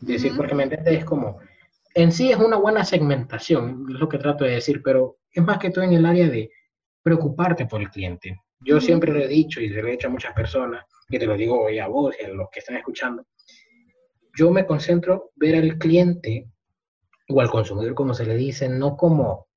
Decir, 0.00 0.32
porque 0.36 0.54
me 0.54 0.64
entiendes, 0.64 0.98
es 0.98 1.04
como, 1.04 1.38
en 1.94 2.12
sí 2.12 2.30
es 2.30 2.38
una 2.38 2.56
buena 2.56 2.84
segmentación, 2.84 3.86
es 3.90 3.98
lo 3.98 4.08
que 4.08 4.18
trato 4.18 4.44
de 4.44 4.52
decir, 4.52 4.80
pero 4.82 5.16
es 5.32 5.42
más 5.42 5.58
que 5.58 5.70
todo 5.70 5.84
en 5.84 5.92
el 5.92 6.06
área 6.06 6.28
de 6.28 6.50
preocuparte 7.02 7.66
por 7.66 7.80
el 7.80 7.90
cliente. 7.90 8.40
Yo 8.60 8.80
siempre 8.80 9.12
lo 9.12 9.18
he 9.18 9.28
dicho 9.28 9.60
y 9.60 9.68
se 9.68 9.82
lo 9.82 9.88
he 9.88 9.92
dicho 9.92 10.08
a 10.08 10.10
muchas 10.10 10.34
personas, 10.34 10.84
y 11.08 11.18
te 11.18 11.26
lo 11.26 11.36
digo 11.36 11.60
hoy 11.64 11.78
a 11.78 11.88
vos 11.88 12.14
y 12.20 12.24
a 12.24 12.28
los 12.28 12.48
que 12.50 12.60
están 12.60 12.76
escuchando, 12.76 13.26
yo 14.36 14.50
me 14.50 14.66
concentro 14.66 15.32
ver 15.34 15.56
al 15.56 15.78
cliente 15.78 16.48
o 17.28 17.40
al 17.40 17.50
consumidor, 17.50 17.94
como 17.94 18.14
se 18.14 18.24
le 18.24 18.36
dice, 18.36 18.68
no 18.68 18.96
como, 18.96 19.48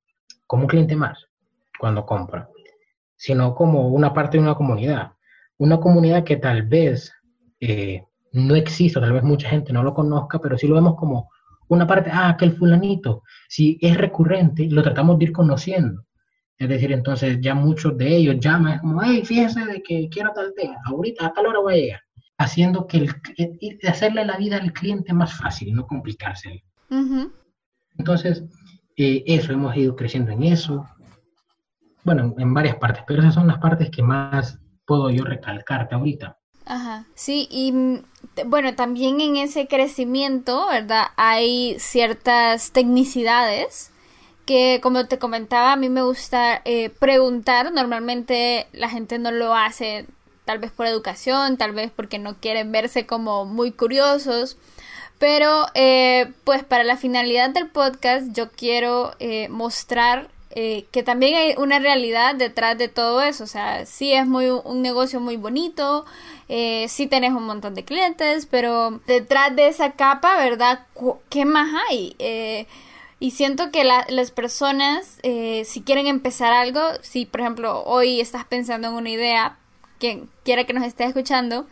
como 0.47 0.63
un 0.63 0.69
cliente 0.69 0.95
más 0.95 1.27
cuando 1.79 2.05
compra, 2.05 2.49
sino 3.15 3.53
como 3.53 3.89
una 3.89 4.13
parte 4.13 4.37
de 4.37 4.43
una 4.43 4.55
comunidad. 4.55 5.13
una 5.57 5.79
comunidad 5.79 6.23
que 6.23 6.37
tal 6.37 6.63
vez 6.63 7.13
eh, 7.59 8.03
no 8.33 8.55
existe, 8.55 8.99
tal 8.99 9.13
vez 9.13 9.23
mucha 9.23 9.49
gente 9.49 9.73
no 9.73 9.83
lo 9.83 9.93
conozca, 9.93 10.39
pero 10.39 10.57
sí 10.57 10.67
lo 10.67 10.75
vemos 10.75 10.95
como 10.95 11.29
una 11.67 11.87
parte, 11.87 12.09
ah, 12.11 12.29
aquel 12.29 12.55
fulanito, 12.57 13.23
si 13.47 13.77
es 13.81 13.97
recurrente, 13.97 14.67
lo 14.69 14.83
tratamos 14.83 15.17
de 15.17 15.25
ir 15.25 15.31
conociendo. 15.31 16.05
Es 16.57 16.69
decir, 16.69 16.91
entonces 16.91 17.39
ya 17.41 17.55
muchos 17.55 17.97
de 17.97 18.15
ellos 18.15 18.35
llaman, 18.39 18.79
como, 18.79 19.01
hey, 19.01 19.23
fíjese 19.25 19.65
de 19.65 19.81
que 19.81 20.09
quiero 20.09 20.31
tal 20.33 20.53
día, 20.55 20.77
ahorita 20.85 21.25
a 21.25 21.33
tal 21.33 21.47
hora 21.47 21.59
voy 21.59 21.73
a 21.73 21.77
llegar. 21.77 22.01
Haciendo 22.37 22.87
que 22.87 22.97
el, 22.97 23.79
hacerle 23.87 24.25
la 24.25 24.37
vida 24.37 24.57
al 24.57 24.73
cliente 24.73 25.13
más 25.13 25.33
fácil 25.33 25.69
y 25.69 25.71
no 25.73 25.85
complicárselo. 25.87 26.59
Entonces, 27.97 28.43
eh, 28.97 29.23
eso, 29.25 29.53
hemos 29.53 29.75
ido 29.77 29.95
creciendo 29.95 30.31
en 30.31 30.43
eso. 30.43 30.85
Bueno, 32.03 32.33
en 32.37 32.53
varias 32.53 32.75
partes, 32.75 33.03
pero 33.07 33.21
esas 33.21 33.35
son 33.35 33.47
las 33.47 33.59
partes 33.59 33.89
que 33.89 34.03
más 34.03 34.59
puedo 34.85 35.09
yo 35.09 35.23
recalcarte 35.23 35.95
ahorita. 35.95 36.37
Ajá, 36.65 37.05
sí, 37.15 37.47
y 37.49 38.01
bueno, 38.45 38.75
también 38.75 39.21
en 39.21 39.37
ese 39.37 39.67
crecimiento, 39.67 40.67
¿verdad? 40.67 41.07
Hay 41.17 41.77
ciertas 41.79 42.71
tecnicidades 42.71 43.91
que, 44.45 44.79
como 44.81 45.07
te 45.07 45.19
comentaba, 45.19 45.73
a 45.73 45.75
mí 45.75 45.89
me 45.89 46.01
gusta 46.01 46.61
eh, 46.65 46.89
preguntar. 46.89 47.71
Normalmente 47.71 48.67
la 48.73 48.89
gente 48.89 49.19
no 49.19 49.31
lo 49.31 49.55
hace 49.55 50.05
tal 50.45 50.59
vez 50.59 50.71
por 50.71 50.87
educación, 50.87 51.57
tal 51.57 51.73
vez 51.73 51.91
porque 51.95 52.19
no 52.19 52.35
quieren 52.37 52.71
verse 52.71 53.05
como 53.05 53.45
muy 53.45 53.71
curiosos. 53.71 54.57
Pero 55.19 55.67
eh, 55.75 56.33
pues 56.43 56.63
para 56.63 56.83
la 56.83 56.97
finalidad 56.97 57.51
del 57.51 57.69
podcast 57.69 58.33
yo 58.33 58.51
quiero 58.51 59.13
eh, 59.19 59.49
mostrar 59.49 60.29
eh, 60.55 60.85
que 60.91 61.03
también 61.03 61.35
hay 61.35 61.55
una 61.57 61.79
realidad 61.79 62.35
detrás 62.35 62.77
de 62.77 62.87
todo 62.87 63.21
eso. 63.21 63.43
O 63.43 63.47
sea, 63.47 63.85
sí 63.85 64.13
es 64.13 64.27
muy 64.27 64.49
un 64.49 64.81
negocio 64.81 65.19
muy 65.19 65.37
bonito, 65.37 66.05
eh, 66.53 66.87
sí 66.89 67.07
tenés 67.07 67.31
un 67.31 67.45
montón 67.45 67.75
de 67.75 67.85
clientes, 67.85 68.45
pero 68.45 68.99
detrás 69.07 69.55
de 69.55 69.69
esa 69.69 69.93
capa, 69.93 70.35
¿verdad? 70.35 70.85
¿Qué 71.29 71.45
más 71.45 71.73
hay? 71.89 72.13
Eh, 72.19 72.67
y 73.21 73.31
siento 73.31 73.71
que 73.71 73.85
las 73.85 74.31
personas, 74.31 75.19
eh, 75.23 75.63
si 75.63 75.81
quieren 75.81 76.07
empezar 76.07 76.51
algo, 76.51 76.81
si 77.01 77.25
por 77.25 77.39
ejemplo 77.39 77.83
hoy 77.85 78.19
estás 78.19 78.43
pensando 78.43 78.89
en 78.89 78.95
una 78.95 79.09
idea, 79.09 79.59
quien 79.97 80.29
quiera 80.43 80.65
que 80.65 80.73
nos 80.73 80.83
esté 80.83 81.05
escuchando, 81.05 81.67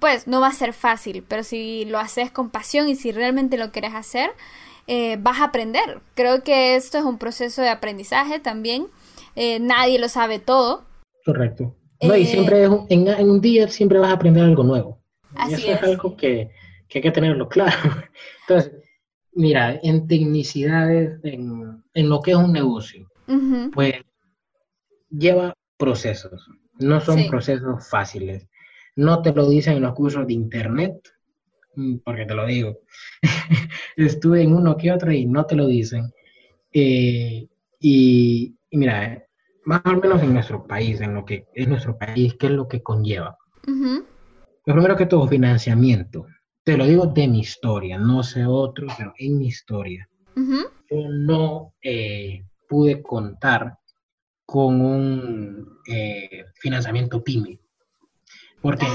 pues 0.00 0.26
no 0.26 0.42
va 0.42 0.48
a 0.48 0.52
ser 0.52 0.74
fácil, 0.74 1.24
pero 1.26 1.42
si 1.42 1.86
lo 1.86 1.98
haces 1.98 2.30
con 2.30 2.50
pasión 2.50 2.90
y 2.90 2.94
si 2.94 3.10
realmente 3.10 3.56
lo 3.56 3.72
quieres 3.72 3.94
hacer, 3.94 4.32
eh, 4.86 5.16
vas 5.20 5.40
a 5.40 5.44
aprender. 5.44 6.00
Creo 6.14 6.42
que 6.42 6.76
esto 6.76 6.98
es 6.98 7.04
un 7.04 7.18
proceso 7.18 7.62
de 7.62 7.68
aprendizaje 7.68 8.38
también. 8.38 8.86
Eh, 9.34 9.58
nadie 9.58 9.98
lo 9.98 10.08
sabe 10.08 10.38
todo. 10.38 10.84
Correcto. 11.24 11.74
No, 12.02 12.16
y 12.16 12.26
siempre 12.26 12.64
en, 12.64 13.30
un 13.30 13.40
día 13.40 13.68
siempre 13.68 13.98
vas 13.98 14.10
a 14.10 14.14
aprender 14.14 14.44
algo 14.44 14.62
nuevo. 14.62 15.00
Así 15.34 15.54
eso 15.54 15.72
es, 15.72 15.82
algo 15.82 16.16
que, 16.16 16.50
hay 16.94 17.00
que 17.00 17.10
tenerlo 17.10 17.48
claro. 17.48 17.76
Entonces, 18.48 18.72
mira, 19.32 19.78
en 19.82 20.06
tecnicidades, 20.06 21.18
en, 21.24 21.82
lo 21.94 22.20
que 22.20 22.32
es 22.32 22.36
un 22.36 22.52
negocio, 22.52 23.10
pues 23.72 23.94
lleva 25.10 25.54
procesos. 25.76 26.48
No 26.78 27.00
son 27.00 27.26
procesos 27.28 27.88
fáciles. 27.88 28.46
No 28.94 29.22
te 29.22 29.32
lo 29.32 29.48
dicen 29.48 29.76
en 29.76 29.82
los 29.82 29.94
cursos 29.94 30.26
de 30.26 30.34
internet, 30.34 30.96
Mm, 31.76 31.98
porque 31.98 32.24
te 32.24 32.34
lo 32.34 32.46
digo, 32.46 32.80
estuve 33.96 34.42
en 34.42 34.54
uno 34.54 34.76
que 34.76 34.92
otro 34.92 35.12
y 35.12 35.26
no 35.26 35.46
te 35.46 35.56
lo 35.56 35.66
dicen. 35.66 36.12
Eh, 36.72 37.46
y, 37.80 38.54
mira, 38.72 39.04
eh, 39.04 39.26
más 39.64 39.82
o 39.84 39.96
menos 39.96 40.22
en 40.22 40.34
nuestro 40.34 40.66
país, 40.66 41.00
en 41.00 41.14
lo 41.14 41.24
que 41.24 41.46
es 41.54 41.68
nuestro 41.68 41.96
país, 41.96 42.34
¿qué 42.38 42.46
es 42.46 42.52
lo 42.52 42.68
que 42.68 42.82
conlleva? 42.82 43.36
Lo 43.66 44.74
primero 44.74 44.96
que 44.96 45.06
todo, 45.06 45.26
financiamiento. 45.26 46.26
Te 46.62 46.76
lo 46.76 46.84
digo 46.86 47.06
de 47.06 47.28
mi 47.28 47.40
historia, 47.40 47.98
no 47.98 48.22
sé 48.22 48.44
otro, 48.44 48.88
pero 48.96 49.14
en 49.18 49.38
mi 49.38 49.46
historia. 49.46 50.08
Yo 50.90 51.08
no 51.08 51.74
eh, 51.82 52.44
pude 52.68 53.02
contar 53.02 53.78
con 54.44 54.80
un 54.80 55.78
financiamiento 56.54 57.22
PYME. 57.22 57.58
Porque 58.60 58.86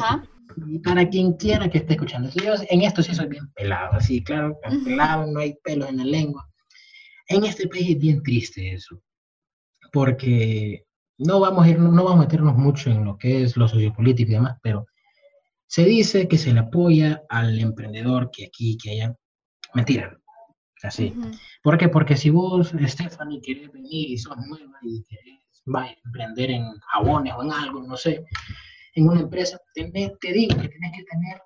para 0.84 1.08
quien 1.10 1.34
quiera 1.34 1.70
que 1.70 1.80
esté 1.80 1.94
escuchando. 1.94 2.30
Yo 2.30 2.54
en 2.70 2.82
esto 2.82 3.02
sí 3.04 3.14
soy 3.14 3.28
bien 3.28 3.52
pelado, 3.54 3.94
así, 3.94 4.24
claro, 4.24 4.58
pelado, 4.84 5.28
no 5.28 5.40
hay 5.40 5.56
pelos 5.64 5.90
en 5.90 5.98
la 5.98 6.06
lengua. 6.06 6.48
En 7.28 7.44
este 7.46 7.68
país 7.68 7.92
es 7.92 8.00
bien 8.00 8.22
triste 8.24 8.74
eso, 8.74 9.02
porque 9.92 10.86
no 11.18 11.40
vamos 11.40 11.66
a, 11.66 11.70
ir, 11.70 11.80
no 11.80 12.04
vamos 12.04 12.14
a 12.20 12.28
meternos 12.28 12.56
mucho 12.56 12.90
en 12.90 13.06
lo 13.06 13.18
que 13.18 13.44
es 13.44 13.56
lo 13.58 13.68
sociopolítico 13.68 14.32
y 14.32 14.36
demás, 14.36 14.58
pero 14.62 14.86
se 15.68 15.86
dice 15.86 16.28
que 16.28 16.38
se 16.38 16.54
le 16.54 16.60
apoya 16.60 17.24
al 17.30 17.58
emprendedor 17.60 18.30
que 18.32 18.46
aquí, 18.46 18.78
que 18.78 18.92
allá. 18.92 19.16
Mentira, 19.74 20.18
así. 20.84 21.14
¿Por 21.64 21.78
qué? 21.78 21.88
Porque 21.88 22.18
si 22.18 22.30
vos, 22.30 22.74
Stephanie, 22.86 23.42
querés 23.42 23.72
venir 23.72 24.10
y 24.10 24.18
sos 24.18 24.36
nueva 24.38 24.78
y 24.82 25.04
querés 25.04 25.42
va 25.74 25.84
a 25.84 25.96
emprender 26.06 26.52
en 26.52 26.66
jabones 26.92 27.34
o 27.36 27.44
en 27.44 27.52
algo, 27.52 27.82
no 27.84 27.98
sé, 27.98 28.26
en 28.94 29.08
una 29.08 29.22
empresa, 29.22 29.60
te, 29.74 29.84
te 29.92 30.34
digo 30.34 30.56
que 30.56 30.70
tienes 30.70 30.92
que 30.96 31.04
tener 31.04 31.42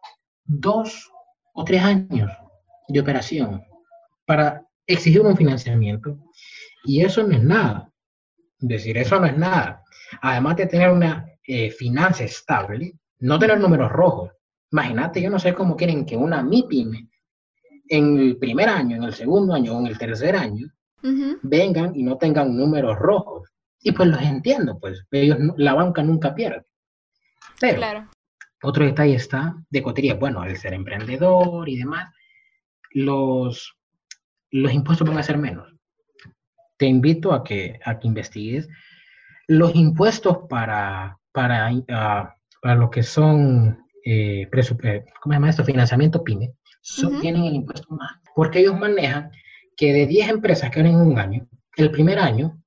dos 0.46 1.10
o 1.54 1.64
tres 1.64 1.82
años 1.84 2.32
de 2.88 3.00
operación 3.00 3.64
para 4.26 4.66
exigir 4.88 5.22
un 5.22 5.38
financiamiento. 5.38 6.18
Y 6.84 7.02
eso 7.02 7.24
no 7.24 7.36
es 7.36 7.44
nada. 7.44 7.92
Es 8.60 8.68
decir, 8.68 8.98
eso 8.98 9.20
no 9.20 9.26
es 9.26 9.38
nada. 9.38 9.84
Además 10.22 10.58
de 10.58 10.68
tener 10.68 10.92
una 10.92 11.26
eh, 11.48 11.72
finanza 11.72 12.24
estable, 12.24 12.94
no 13.20 13.40
tener 13.40 13.60
números 13.60 13.92
rojos. 13.92 14.32
Imagínate, 14.72 15.22
yo 15.22 15.30
no 15.30 15.40
sé 15.40 15.54
cómo 15.54 15.76
quieren 15.76 16.06
que 16.06 16.18
una 16.18 16.44
MIPYME 16.44 17.10
en 17.88 18.20
el 18.20 18.38
primer 18.38 18.70
año, 18.70 18.98
en 18.98 19.04
el 19.04 19.14
segundo 19.14 19.54
año 19.54 19.76
o 19.76 19.80
en 19.80 19.88
el 19.88 19.98
tercer 19.98 20.36
año 20.36 20.68
vengan 21.44 21.96
y 21.96 22.02
no 22.02 22.18
tengan 22.18 22.56
números 22.58 22.98
rojos. 22.98 23.50
Y 23.82 23.92
pues 23.92 24.10
los 24.10 24.22
entiendo, 24.22 24.80
pues 24.80 25.06
ellos, 25.12 25.38
la 25.58 25.76
banca 25.76 26.02
nunca 26.02 26.34
pierde. 26.34 26.66
Pero 27.60 27.78
claro. 27.78 28.10
otro 28.64 28.86
detalle 28.86 29.16
está 29.16 29.56
de 29.70 29.84
cotería. 29.84 30.16
Bueno, 30.16 30.42
al 30.42 30.56
ser 30.58 30.74
emprendedor 30.74 31.68
y 31.70 31.78
demás, 31.78 32.14
los, 32.92 33.76
los 34.52 34.74
impuestos 34.74 35.08
van 35.08 35.18
a 35.18 35.24
ser 35.24 35.38
menos. 35.38 35.74
Te 36.78 36.86
invito 36.86 37.34
a 37.34 37.44
que, 37.44 37.80
a 37.86 38.00
que 38.00 38.08
investigues 38.08 38.68
los 39.48 39.76
impuestos 39.76 40.40
para, 40.50 41.18
para, 41.32 41.72
ah, 41.90 42.36
para 42.62 42.76
lo 42.76 42.90
que 42.90 43.04
son, 43.04 43.86
eh, 44.04 44.44
eh, 44.44 45.06
¿cómo 45.22 45.34
se 45.34 45.36
llama 45.36 45.50
esto? 45.50 45.64
Financiamiento 45.64 46.24
PYME, 46.24 46.54
tienen 47.22 47.44
el 47.46 47.56
impuesto 47.56 47.94
más. 47.96 48.12
Porque 48.34 48.60
ellos 48.60 48.78
manejan 48.80 49.32
que 49.78 49.94
de 49.94 50.08
10 50.08 50.30
empresas 50.30 50.72
que 50.72 50.80
en 50.80 50.96
un 50.96 51.20
año, 51.20 51.48
el 51.78 51.92
primer 51.92 52.20
año, 52.20 52.62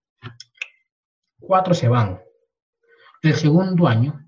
4 1.41 1.75
se 1.75 1.89
van. 1.89 2.21
El 3.23 3.35
segundo 3.35 3.89
año, 3.89 4.28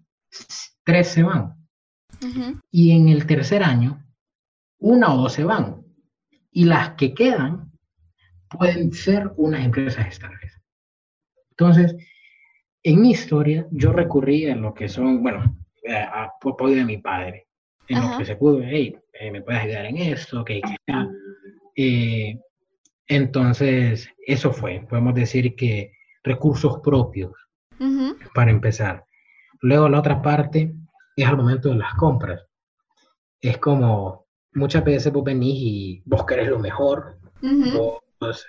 tres 0.84 1.08
se 1.08 1.22
van. 1.22 1.54
Y 2.70 2.92
en 2.92 3.08
el 3.08 3.26
tercer 3.26 3.62
año, 3.62 4.04
una 4.78 5.14
o 5.14 5.22
dos 5.22 5.32
se 5.32 5.44
van. 5.44 5.84
Y 6.50 6.64
las 6.64 6.94
que 6.94 7.14
quedan 7.14 7.72
pueden 8.50 8.92
ser 8.92 9.30
unas 9.36 9.64
empresas 9.64 10.06
estables. 10.06 10.60
Entonces, 11.50 11.96
en 12.82 13.00
mi 13.00 13.10
historia, 13.10 13.66
yo 13.70 13.92
recurrí 13.92 14.48
a 14.48 14.56
lo 14.56 14.74
que 14.74 14.88
son, 14.88 15.22
bueno, 15.22 15.56
a, 15.88 16.24
apoyo 16.42 16.74
de 16.74 16.84
mi 16.84 16.98
padre, 16.98 17.46
en 17.88 18.00
lo 18.00 18.18
que 18.18 18.24
se 18.24 18.36
pudo, 18.36 18.60
hey, 18.62 18.96
eh, 19.12 19.30
me 19.30 19.42
puedes 19.42 19.62
ayudar 19.62 19.86
en 19.86 19.96
esto, 19.98 20.44
que 20.44 20.62
eh, 21.76 22.38
entonces, 23.06 24.08
eso 24.26 24.52
fue, 24.52 24.86
podemos 24.88 25.14
decir 25.14 25.56
que 25.56 25.92
recursos 26.22 26.80
propios 26.80 27.32
para 28.34 28.50
empezar. 28.50 29.04
Luego 29.62 29.88
la 29.88 29.98
otra 29.98 30.22
parte 30.22 30.74
es 31.16 31.26
al 31.26 31.36
momento 31.36 31.68
de 31.68 31.76
las 31.76 31.94
compras. 31.94 32.42
Es 33.40 33.58
como 33.58 34.26
muchas 34.52 34.84
veces 34.84 35.12
vos 35.12 35.24
venís 35.24 35.56
y 35.58 36.02
vos 36.04 36.24
querés 36.24 36.48
lo 36.48 36.58
mejor, 36.58 37.18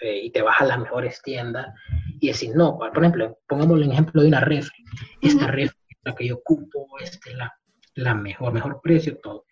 eh, 0.02 0.22
y 0.24 0.32
te 0.32 0.42
vas 0.42 0.60
a 0.60 0.66
las 0.66 0.80
mejores 0.80 1.22
tiendas 1.22 1.74
y 2.20 2.28
decís, 2.28 2.54
no, 2.54 2.78
por 2.78 2.98
ejemplo, 2.98 3.38
pongamos 3.48 3.80
el 3.80 3.92
ejemplo 3.92 4.22
de 4.22 4.28
una 4.28 4.42
refri. 4.42 4.84
Esta 5.22 5.48
refri 5.48 5.78
es 5.90 5.98
la 6.04 6.16
que 6.16 6.28
yo 6.28 6.36
ocupo, 6.36 6.88
esta 7.00 7.30
es 7.30 7.36
la, 7.36 7.54
la 7.96 8.14
mejor, 8.14 8.52
mejor 8.54 8.82
precio, 8.82 9.18
todo. 9.18 9.46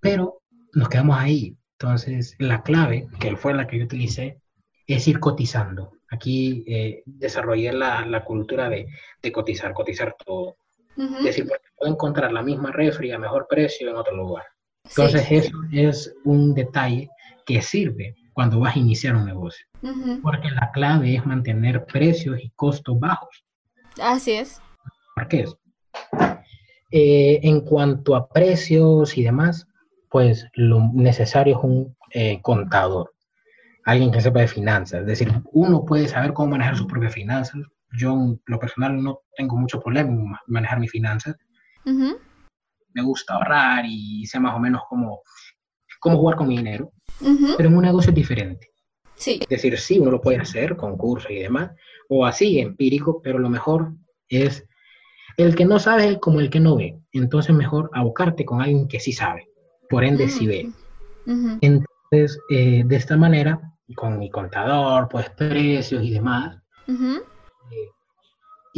Pero 0.00 0.42
nos 0.72 0.88
quedamos 0.88 1.16
ahí. 1.18 1.56
Entonces, 1.78 2.34
la 2.38 2.62
clave, 2.62 3.06
que 3.20 3.36
fue 3.36 3.54
la 3.54 3.66
que 3.66 3.78
yo 3.78 3.84
utilicé, 3.84 4.40
es 4.86 5.06
ir 5.06 5.20
cotizando. 5.20 5.92
Aquí 6.10 6.64
eh, 6.66 7.02
desarrollé 7.04 7.72
la, 7.72 8.06
la 8.06 8.24
cultura 8.24 8.68
de, 8.68 8.86
de, 9.22 9.32
cotizar, 9.32 9.72
cotizar 9.74 10.16
todo. 10.24 10.56
Es 10.96 11.24
decir, 11.24 11.46
porque 11.46 11.66
puedo 11.76 11.92
encontrar 11.92 12.32
la 12.32 12.42
misma 12.42 12.72
refri 12.72 13.12
a 13.12 13.18
mejor 13.18 13.46
precio 13.48 13.90
en 13.90 13.96
otro 13.96 14.16
lugar. 14.16 14.44
Entonces, 14.84 15.26
eso 15.30 15.56
es 15.72 16.14
un 16.24 16.54
detalle 16.54 17.10
que 17.44 17.60
sirve 17.60 18.14
cuando 18.32 18.60
vas 18.60 18.76
a 18.76 18.78
iniciar 18.78 19.16
un 19.16 19.26
negocio. 19.26 19.66
Porque 20.22 20.50
la 20.50 20.70
clave 20.72 21.14
es 21.14 21.26
mantener 21.26 21.84
precios 21.86 22.38
y 22.42 22.50
costos 22.50 22.98
bajos. 22.98 23.44
Así 24.00 24.32
es. 24.32 24.60
¿Por 25.14 25.28
qué 25.28 25.40
es? 25.40 25.56
Eh, 26.90 27.40
en 27.42 27.62
cuanto 27.62 28.14
a 28.14 28.28
precios 28.28 29.16
y 29.16 29.24
demás, 29.24 29.66
pues 30.10 30.46
lo 30.54 30.80
necesario 30.92 31.58
es 31.58 31.64
un 31.64 31.96
eh, 32.12 32.40
contador, 32.42 33.12
alguien 33.84 34.10
que 34.10 34.20
sepa 34.20 34.40
de 34.40 34.48
finanzas. 34.48 35.00
Es 35.00 35.06
decir, 35.06 35.32
uno 35.52 35.84
puede 35.84 36.08
saber 36.08 36.32
cómo 36.32 36.50
manejar 36.50 36.76
sus 36.76 36.86
propias 36.86 37.14
finanzas. 37.14 37.60
Yo, 37.92 38.12
en 38.12 38.40
lo 38.46 38.58
personal, 38.58 39.02
no 39.02 39.20
tengo 39.36 39.56
mucho 39.56 39.80
problema 39.80 40.10
en 40.10 40.32
manejar 40.46 40.80
mis 40.80 40.90
finanzas. 40.90 41.36
Me 41.84 43.02
gusta 43.02 43.34
ahorrar 43.34 43.84
y 43.86 44.26
sé 44.26 44.40
más 44.40 44.54
o 44.54 44.58
menos 44.58 44.82
cómo, 44.88 45.20
cómo 46.00 46.18
jugar 46.18 46.36
con 46.36 46.48
mi 46.48 46.56
dinero. 46.56 46.92
Pero 47.56 47.68
en 47.68 47.76
un 47.76 47.84
negocio 47.84 48.10
es 48.10 48.14
diferente. 48.14 48.70
Sí. 49.14 49.38
Es 49.40 49.48
decir, 49.48 49.78
sí, 49.78 49.98
uno 49.98 50.10
lo 50.10 50.20
puede 50.20 50.38
hacer 50.38 50.76
con 50.76 50.96
cursos 50.96 51.30
y 51.30 51.36
demás, 51.36 51.70
o 52.08 52.26
así, 52.26 52.58
empírico, 52.58 53.22
pero 53.22 53.38
lo 53.38 53.48
mejor 53.48 53.92
es 54.28 54.66
el 55.36 55.54
que 55.54 55.64
no 55.64 55.78
sabe 55.78 56.08
es 56.10 56.18
como 56.18 56.40
el 56.40 56.50
que 56.50 56.60
no 56.60 56.76
ve. 56.76 56.98
Entonces, 57.12 57.54
mejor 57.54 57.90
abocarte 57.92 58.44
con 58.44 58.60
alguien 58.60 58.88
que 58.88 59.00
sí 59.00 59.12
sabe. 59.12 59.48
Por 59.88 60.04
ende, 60.04 60.28
sí 60.28 60.46
ve. 60.46 60.70
Entonces, 61.60 62.38
eh, 62.50 62.82
de 62.84 62.96
esta 62.96 63.16
manera, 63.16 63.60
con 63.94 64.18
mi 64.18 64.30
contador, 64.30 65.08
pues 65.08 65.30
precios 65.30 66.02
y 66.02 66.10
demás, 66.10 66.58
eh, 67.70 67.90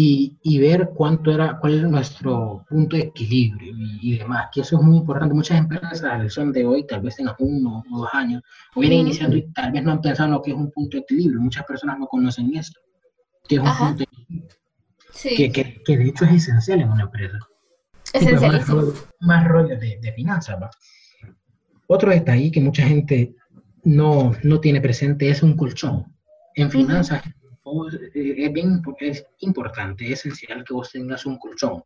y, 0.00 0.58
ver 0.60 0.90
cuánto 0.94 1.32
era, 1.32 1.58
cuál 1.58 1.78
era 1.78 1.88
nuestro 1.88 2.64
punto 2.68 2.96
de 2.96 3.02
equilibrio 3.02 3.74
y, 4.00 4.16
demás, 4.16 4.46
que 4.52 4.60
eso 4.60 4.76
es 4.76 4.82
muy 4.82 4.98
importante. 4.98 5.34
Muchas 5.34 5.58
empresas 5.58 6.04
a 6.04 6.18
la 6.18 6.30
son 6.30 6.52
de 6.52 6.64
hoy, 6.64 6.86
tal 6.86 7.00
vez 7.00 7.16
tengan 7.16 7.34
uno 7.40 7.82
o 7.90 7.98
dos 7.98 8.08
años, 8.12 8.42
o 8.76 8.80
vienen 8.80 9.00
iniciando 9.00 9.36
y 9.36 9.50
tal 9.52 9.72
vez 9.72 9.82
no 9.82 9.90
han 9.90 10.00
pensado 10.00 10.28
en 10.28 10.34
lo 10.34 10.42
que 10.42 10.52
es 10.52 10.56
un 10.56 10.70
punto 10.70 10.96
de 10.96 11.02
equilibrio. 11.02 11.40
Muchas 11.40 11.64
personas 11.64 11.98
no 11.98 12.06
conocen 12.06 12.54
esto, 12.54 12.78
que 13.48 13.56
es 13.56 13.60
un 13.60 13.76
punto 13.76 13.96
de 13.96 14.04
equilibrio. 14.04 14.48
Que, 15.20 15.82
que, 15.84 15.96
de 15.96 16.04
hecho 16.04 16.24
es 16.26 16.32
esencial 16.32 16.80
en 16.80 16.90
una 16.90 17.02
empresa. 17.02 17.38
Esencial. 18.12 18.62
más, 19.20 19.48
rollo, 19.48 19.76
de, 19.80 19.98
de 20.00 20.12
finanzas. 20.12 20.58
Otro 21.88 22.12
detalle 22.12 22.52
que 22.52 22.60
mucha 22.60 22.86
gente 22.86 23.34
no, 23.82 24.32
no 24.44 24.60
tiene 24.60 24.80
presente 24.80 25.28
es 25.28 25.42
un 25.42 25.56
colchón. 25.56 26.14
En 26.54 26.70
finanzas 26.70 27.22
eh, 28.14 28.34
es 28.38 28.52
bien 28.52 28.82
es 29.00 29.26
importante, 29.40 30.06
es 30.06 30.20
esencial 30.20 30.64
que 30.64 30.74
vos 30.74 30.90
tengas 30.90 31.26
un 31.26 31.38
colchón. 31.38 31.84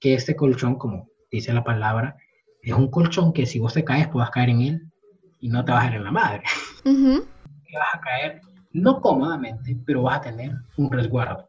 Que 0.00 0.14
este 0.14 0.36
colchón, 0.36 0.76
como 0.76 1.08
dice 1.30 1.52
la 1.52 1.64
palabra, 1.64 2.16
es 2.62 2.72
un 2.72 2.90
colchón 2.90 3.32
que 3.32 3.46
si 3.46 3.58
vos 3.58 3.74
te 3.74 3.84
caes, 3.84 4.08
puedas 4.08 4.30
caer 4.30 4.50
en 4.50 4.60
él 4.60 4.92
y 5.40 5.48
no 5.48 5.64
te 5.64 5.72
vas 5.72 5.84
a 5.84 5.88
caer 5.88 5.98
en 5.98 6.04
la 6.04 6.12
madre. 6.12 6.42
Vas 6.84 7.94
a 7.94 8.00
caer 8.00 8.40
no 8.72 9.00
cómodamente, 9.00 9.76
pero 9.84 10.02
vas 10.02 10.18
a 10.18 10.20
tener 10.22 10.52
un 10.76 10.90
resguardo. 10.90 11.48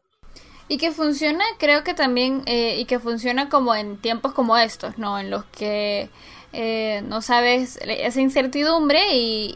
Y 0.68 0.76
que 0.76 0.92
funciona, 0.92 1.44
creo 1.58 1.82
que 1.84 1.94
también, 1.94 2.42
eh, 2.44 2.78
y 2.78 2.84
que 2.84 2.98
funciona 2.98 3.48
como 3.48 3.74
en 3.74 3.96
tiempos 3.96 4.34
como 4.34 4.56
estos, 4.58 4.98
¿no? 4.98 5.18
En 5.18 5.30
los 5.30 5.44
que 5.44 6.10
eh, 6.52 7.02
no 7.06 7.22
sabes 7.22 7.78
esa 7.82 8.20
incertidumbre 8.20 9.00
y, 9.14 9.54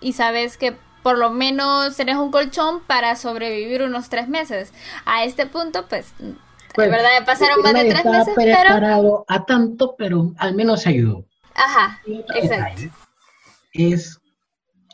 y 0.00 0.12
sabes 0.12 0.56
que 0.56 0.76
por 1.02 1.18
lo 1.18 1.30
menos 1.30 1.96
tenés 1.96 2.16
un 2.16 2.30
colchón 2.30 2.80
para 2.86 3.16
sobrevivir 3.16 3.82
unos 3.82 4.08
tres 4.08 4.28
meses. 4.28 4.72
A 5.04 5.24
este 5.24 5.46
punto, 5.46 5.86
pues, 5.88 6.14
de 6.18 6.34
pues, 6.74 6.90
verdad, 6.90 7.10
pasaron 7.26 7.62
más 7.62 7.74
de 7.74 7.84
tres 7.90 8.04
meses, 8.04 8.34
preparado 8.34 9.24
a 9.28 9.44
tanto, 9.44 9.94
pero 9.98 10.32
al 10.38 10.54
menos 10.54 10.86
ayudó. 10.86 11.24
Ajá, 11.54 12.00
exacto. 12.34 12.82
Es 13.72 14.18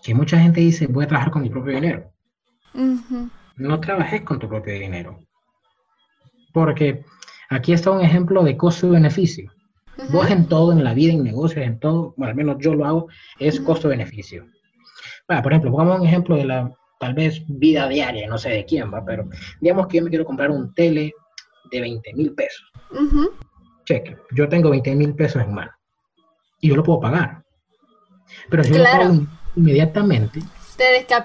que 0.02 0.14
mucha 0.14 0.38
gente 0.38 0.60
dice, 0.60 0.86
voy 0.86 1.04
a 1.04 1.08
trabajar 1.08 1.32
con 1.32 1.42
mi 1.42 1.50
propio 1.50 1.74
dinero. 1.74 2.10
No 3.56 3.80
trabajes 3.80 4.22
con 4.22 4.38
tu 4.38 4.48
propio 4.48 4.74
dinero. 4.74 5.18
Porque 6.52 7.04
aquí 7.50 7.72
está 7.72 7.90
un 7.90 8.00
ejemplo 8.00 8.42
de 8.42 8.56
costo-beneficio. 8.56 9.52
Vos 10.10 10.30
en 10.30 10.48
todo, 10.48 10.72
en 10.72 10.84
la 10.84 10.94
vida, 10.94 11.12
en 11.12 11.24
negocios, 11.24 11.64
en 11.64 11.80
todo, 11.80 12.14
bueno, 12.16 12.30
al 12.30 12.36
menos 12.36 12.56
yo 12.60 12.72
lo 12.74 12.86
hago, 12.86 13.08
es 13.40 13.60
costo-beneficio 13.60 14.46
por 15.28 15.52
ejemplo, 15.52 15.70
pongamos 15.70 16.00
un 16.00 16.06
ejemplo 16.06 16.36
de 16.36 16.44
la 16.44 16.72
tal 16.98 17.14
vez 17.14 17.42
vida 17.46 17.86
diaria, 17.88 18.26
no 18.26 18.38
sé 18.38 18.50
de 18.50 18.64
quién 18.64 18.92
va, 18.92 19.04
pero 19.04 19.28
digamos 19.60 19.86
que 19.86 19.98
yo 19.98 20.04
me 20.04 20.10
quiero 20.10 20.24
comprar 20.24 20.50
un 20.50 20.74
tele 20.74 21.12
de 21.70 21.80
20 21.80 22.14
mil 22.14 22.34
pesos. 22.34 22.66
Cheque, 23.84 24.16
yo 24.32 24.48
tengo 24.48 24.70
20 24.70 24.94
mil 24.96 25.14
pesos 25.14 25.42
en 25.42 25.52
mano 25.54 25.70
y 26.60 26.68
yo 26.68 26.76
lo 26.76 26.82
puedo 26.82 27.00
pagar. 27.00 27.44
Pero 28.50 28.64
si 28.64 28.72
yo 28.72 28.78
lo 28.78 28.84
pago 28.84 29.26
inmediatamente, 29.54 30.40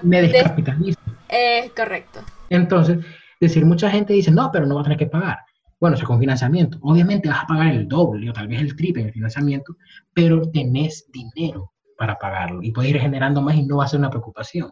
me 0.02 0.22
descapitalizo. 0.22 1.00
Es 1.28 1.72
correcto. 1.72 2.20
Entonces, 2.50 2.98
decir, 3.40 3.64
mucha 3.64 3.90
gente 3.90 4.12
dice, 4.12 4.30
no, 4.30 4.50
pero 4.52 4.66
no 4.66 4.76
va 4.76 4.82
a 4.82 4.84
tener 4.84 4.98
que 4.98 5.06
pagar. 5.06 5.38
Bueno, 5.80 5.96
eso 5.96 6.06
con 6.06 6.20
financiamiento. 6.20 6.78
Obviamente 6.82 7.28
vas 7.28 7.44
a 7.44 7.46
pagar 7.46 7.74
el 7.74 7.88
doble 7.88 8.30
o 8.30 8.32
tal 8.32 8.48
vez 8.48 8.60
el 8.60 8.76
triple 8.76 9.02
en 9.02 9.08
el 9.08 9.12
financiamiento, 9.12 9.76
pero 10.14 10.48
tenés 10.50 11.10
dinero 11.12 11.73
para 11.96 12.18
pagarlo 12.18 12.62
y 12.62 12.70
puede 12.70 12.90
ir 12.90 12.98
generando 12.98 13.40
más 13.42 13.56
y 13.56 13.64
no 13.64 13.78
va 13.78 13.84
a 13.84 13.88
ser 13.88 14.00
una 14.00 14.10
preocupación. 14.10 14.70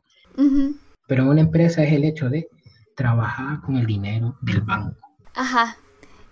Pero 1.07 1.23
en 1.23 1.29
una 1.29 1.41
empresa 1.41 1.83
es 1.83 1.93
el 1.93 2.05
hecho 2.05 2.29
de 2.29 2.49
trabajar 2.97 3.61
con 3.61 3.77
el 3.77 3.87
dinero 3.87 4.37
del 4.41 4.61
banco. 4.61 4.97
Ajá. 5.35 5.77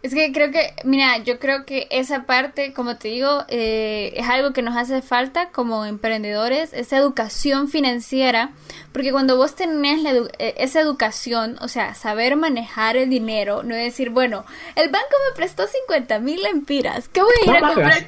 Es 0.02 0.14
que 0.14 0.32
creo 0.32 0.50
que, 0.50 0.72
mira, 0.84 1.18
yo 1.18 1.38
creo 1.38 1.66
que 1.66 1.86
esa 1.90 2.22
parte, 2.22 2.72
como 2.72 2.96
te 2.96 3.08
digo, 3.08 3.44
eh, 3.48 4.14
es 4.16 4.26
algo 4.26 4.54
que 4.54 4.62
nos 4.62 4.74
hace 4.74 5.02
falta 5.02 5.50
como 5.50 5.84
emprendedores, 5.84 6.72
esa 6.72 6.96
educación 6.96 7.68
financiera, 7.68 8.52
porque 8.92 9.12
cuando 9.12 9.36
vos 9.36 9.54
tenés 9.56 10.02
eh, 10.38 10.54
esa 10.56 10.80
educación, 10.80 11.58
o 11.60 11.68
sea, 11.68 11.94
saber 11.94 12.36
manejar 12.36 12.96
el 12.96 13.10
dinero, 13.10 13.62
no 13.62 13.74
es 13.74 13.84
decir, 13.84 14.08
bueno, 14.08 14.46
el 14.74 14.88
banco 14.88 15.14
me 15.28 15.36
prestó 15.36 15.66
50 15.66 16.18
mil 16.20 16.42
lempiras, 16.44 17.10
¿qué 17.10 17.20
voy 17.20 17.34
a 17.46 17.50
ir 17.50 17.56
a 17.56 17.68
comprar? 17.68 18.04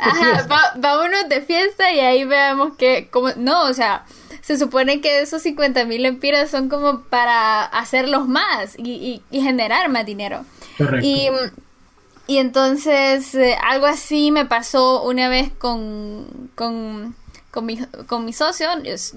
Ajá, 0.00 0.72
vámonos 0.78 1.28
de 1.28 1.42
fiesta 1.42 1.92
y 1.92 2.00
ahí 2.00 2.24
veamos 2.24 2.76
que, 2.76 3.06
como, 3.08 3.28
no, 3.36 3.66
o 3.66 3.72
sea, 3.72 4.04
se 4.40 4.58
supone 4.58 5.00
que 5.00 5.20
esos 5.20 5.42
50 5.42 5.84
mil 5.84 6.02
lempiras 6.02 6.50
son 6.50 6.68
como 6.68 7.02
para 7.02 7.62
hacerlos 7.66 8.26
más 8.26 8.76
y, 8.76 9.22
y 9.30 9.40
generar 9.42 9.88
más 9.90 10.04
dinero. 10.04 10.44
Y, 11.02 11.28
y 12.26 12.38
entonces 12.38 13.34
eh, 13.34 13.56
algo 13.62 13.86
así 13.86 14.30
me 14.30 14.46
pasó 14.46 15.02
una 15.02 15.28
vez 15.28 15.50
con, 15.58 16.50
con, 16.54 17.14
con, 17.50 17.66
mi, 17.66 17.78
con 18.06 18.24
mi 18.24 18.32
socio. 18.32 18.68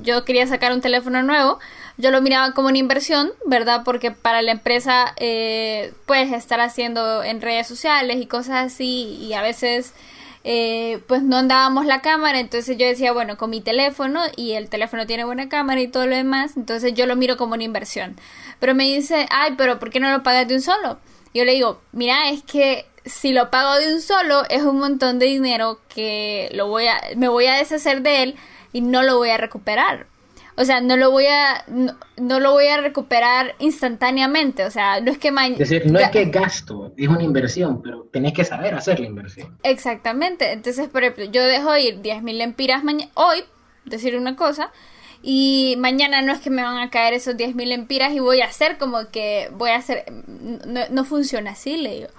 Yo 0.01 0.25
quería 0.25 0.47
sacar 0.47 0.73
un 0.73 0.81
teléfono 0.81 1.21
nuevo. 1.23 1.59
Yo 1.97 2.09
lo 2.09 2.21
miraba 2.21 2.53
como 2.53 2.69
una 2.69 2.77
inversión, 2.79 3.31
¿verdad? 3.45 3.83
Porque 3.85 4.11
para 4.11 4.41
la 4.41 4.51
empresa 4.51 5.13
eh, 5.17 5.93
puedes 6.05 6.31
estar 6.31 6.59
haciendo 6.59 7.23
en 7.23 7.39
redes 7.41 7.67
sociales 7.67 8.17
y 8.17 8.25
cosas 8.25 8.73
así 8.73 9.17
y 9.21 9.33
a 9.33 9.41
veces... 9.41 9.93
Eh, 10.45 11.01
pues 11.07 11.23
no 11.23 11.37
andábamos 11.37 11.85
la 11.85 12.01
cámara, 12.01 12.37
entonces 12.37 12.77
yo 12.77 12.85
decía, 12.85 13.13
bueno, 13.13 13.37
con 13.37 13.49
mi 13.49 13.61
teléfono 13.61 14.19
y 14.35 14.51
el 14.51 14.67
teléfono 14.67 15.05
tiene 15.05 15.23
buena 15.23 15.47
cámara 15.47 15.79
y 15.79 15.87
todo 15.87 16.05
lo 16.05 16.17
demás, 16.17 16.57
entonces 16.57 16.93
yo 16.93 17.05
lo 17.05 17.15
miro 17.15 17.37
como 17.37 17.53
una 17.53 17.63
inversión. 17.63 18.17
Pero 18.59 18.75
me 18.75 18.83
dice, 18.83 19.25
ay, 19.29 19.53
pero 19.57 19.79
¿por 19.79 19.89
qué 19.89 20.01
no 20.01 20.11
lo 20.11 20.21
pagas 20.21 20.45
de 20.49 20.55
un 20.55 20.61
solo? 20.61 20.99
Yo 21.33 21.45
le 21.45 21.53
digo, 21.53 21.81
mira, 21.91 22.29
es 22.29 22.43
que 22.43 22.85
si 23.05 23.33
lo 23.33 23.49
pago 23.49 23.75
de 23.75 23.93
un 23.93 24.01
solo 24.01 24.43
es 24.49 24.63
un 24.63 24.79
montón 24.79 25.19
de 25.19 25.25
dinero 25.25 25.79
que 25.89 26.49
lo 26.53 26.67
voy 26.67 26.87
a, 26.87 27.01
me 27.17 27.27
voy 27.27 27.47
a 27.47 27.55
deshacer 27.55 28.01
de 28.01 28.23
él 28.23 28.35
y 28.71 28.81
no 28.81 29.03
lo 29.03 29.17
voy 29.17 29.29
a 29.29 29.37
recuperar. 29.37 30.07
O 30.55 30.65
sea, 30.65 30.81
no 30.81 30.97
lo 30.97 31.09
voy 31.09 31.25
a, 31.25 31.65
no, 31.67 32.39
lo 32.39 32.51
voy 32.51 32.67
a 32.67 32.77
recuperar 32.77 33.55
instantáneamente. 33.57 34.65
O 34.65 34.71
sea, 34.71 35.01
no 35.01 35.11
es 35.11 35.17
que 35.17 35.31
mañana. 35.31 35.55
Es 35.61 35.69
decir, 35.69 35.91
no 35.91 35.97
es 35.97 36.09
que 36.09 36.25
gasto, 36.25 36.93
es 36.95 37.07
una 37.07 37.23
inversión, 37.23 37.81
pero 37.81 38.07
tenés 38.11 38.33
que 38.33 38.45
saber 38.45 38.75
hacer 38.75 38.99
la 38.99 39.07
inversión. 39.07 39.57
Exactamente. 39.63 40.51
Entonces, 40.51 40.89
por 40.89 41.03
ejemplo, 41.03 41.25
yo 41.25 41.43
dejo 41.43 41.75
ir 41.77 42.01
10.000 42.01 42.37
lempiras 42.37 42.83
hoy, 43.15 43.43
decir 43.85 44.15
una 44.15 44.35
cosa, 44.35 44.71
y 45.25 45.75
mañana 45.77 46.21
no 46.21 46.33
es 46.33 46.41
que 46.41 46.49
me 46.49 46.63
van 46.63 46.77
a 46.77 46.89
caer 46.89 47.13
esos 47.13 47.35
10.000 47.35 47.71
empiras 47.71 48.11
y 48.11 48.19
voy 48.19 48.41
a 48.41 48.45
hacer 48.45 48.77
como 48.77 49.09
que 49.09 49.49
voy 49.53 49.69
a 49.69 49.77
hacer, 49.77 50.03
no, 50.91 51.05
funciona 51.05 51.51
así, 51.51 51.77
le 51.77 51.95
digo. 51.95 52.09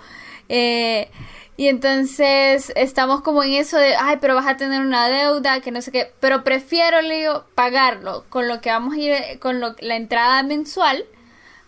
Eh, 0.48 1.10
y 1.58 1.68
entonces 1.68 2.72
estamos 2.74 3.20
como 3.20 3.44
en 3.44 3.52
eso 3.52 3.76
de, 3.76 3.94
ay, 3.94 4.16
pero 4.22 4.34
vas 4.34 4.46
a 4.46 4.56
tener 4.56 4.80
una 4.80 5.10
deuda, 5.10 5.60
que 5.60 5.70
no 5.70 5.82
sé 5.82 5.92
qué, 5.92 6.12
pero 6.18 6.44
prefiero, 6.44 7.02
le 7.02 7.18
digo, 7.18 7.44
pagarlo 7.54 8.24
con 8.30 8.48
lo 8.48 8.62
que 8.62 8.70
vamos 8.70 8.94
a 8.94 8.98
ir, 8.98 9.38
con 9.38 9.60
lo, 9.60 9.76
la 9.80 9.96
entrada 9.96 10.42
mensual, 10.42 11.04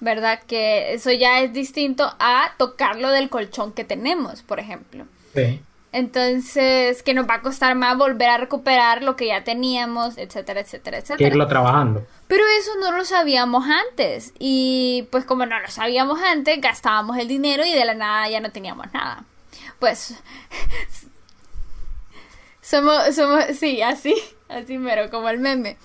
¿verdad? 0.01 0.41
Que 0.47 0.95
eso 0.95 1.12
ya 1.12 1.41
es 1.41 1.53
distinto 1.53 2.14
a 2.18 2.55
tocarlo 2.57 3.11
del 3.11 3.28
colchón 3.28 3.74
que 3.74 3.84
tenemos, 3.84 4.43
por 4.43 4.59
ejemplo. 4.59 5.07
Sí. 5.34 5.61
Entonces, 5.97 7.03
que 7.03 7.14
nos 7.14 7.26
va 7.26 7.36
a 7.36 7.40
costar 7.40 7.74
más 7.74 7.97
volver 7.97 8.28
a 8.28 8.36
recuperar 8.36 9.03
lo 9.03 9.16
que 9.16 9.28
ya 9.28 9.44
teníamos, 9.44 10.18
etcétera, 10.18 10.61
etcétera, 10.61 10.99
etcétera. 10.99 11.16
Que 11.16 11.24
irlo 11.24 11.49
trabajando. 11.49 12.07
Pero 12.28 12.44
eso 12.61 12.72
no 12.82 12.92
lo 12.94 13.07
sabíamos 13.07 13.64
antes. 13.66 14.34
Y 14.38 15.09
pues 15.11 15.24
como 15.24 15.47
no 15.47 15.59
lo 15.59 15.68
sabíamos 15.68 16.20
antes, 16.20 16.61
gastábamos 16.61 17.16
el 17.16 17.28
dinero 17.28 17.64
y 17.64 17.72
de 17.72 17.86
la 17.86 17.94
nada 17.94 18.28
ya 18.28 18.40
no 18.40 18.53
teníamos 18.53 18.92
nada. 18.92 19.24
Pues 19.78 20.22
somos, 22.61 23.14
somos, 23.14 23.47
sí, 23.59 23.80
así, 23.80 24.14
así 24.51 24.76
mero, 24.76 25.09
como 25.09 25.30
el 25.30 25.38
meme. 25.38 25.78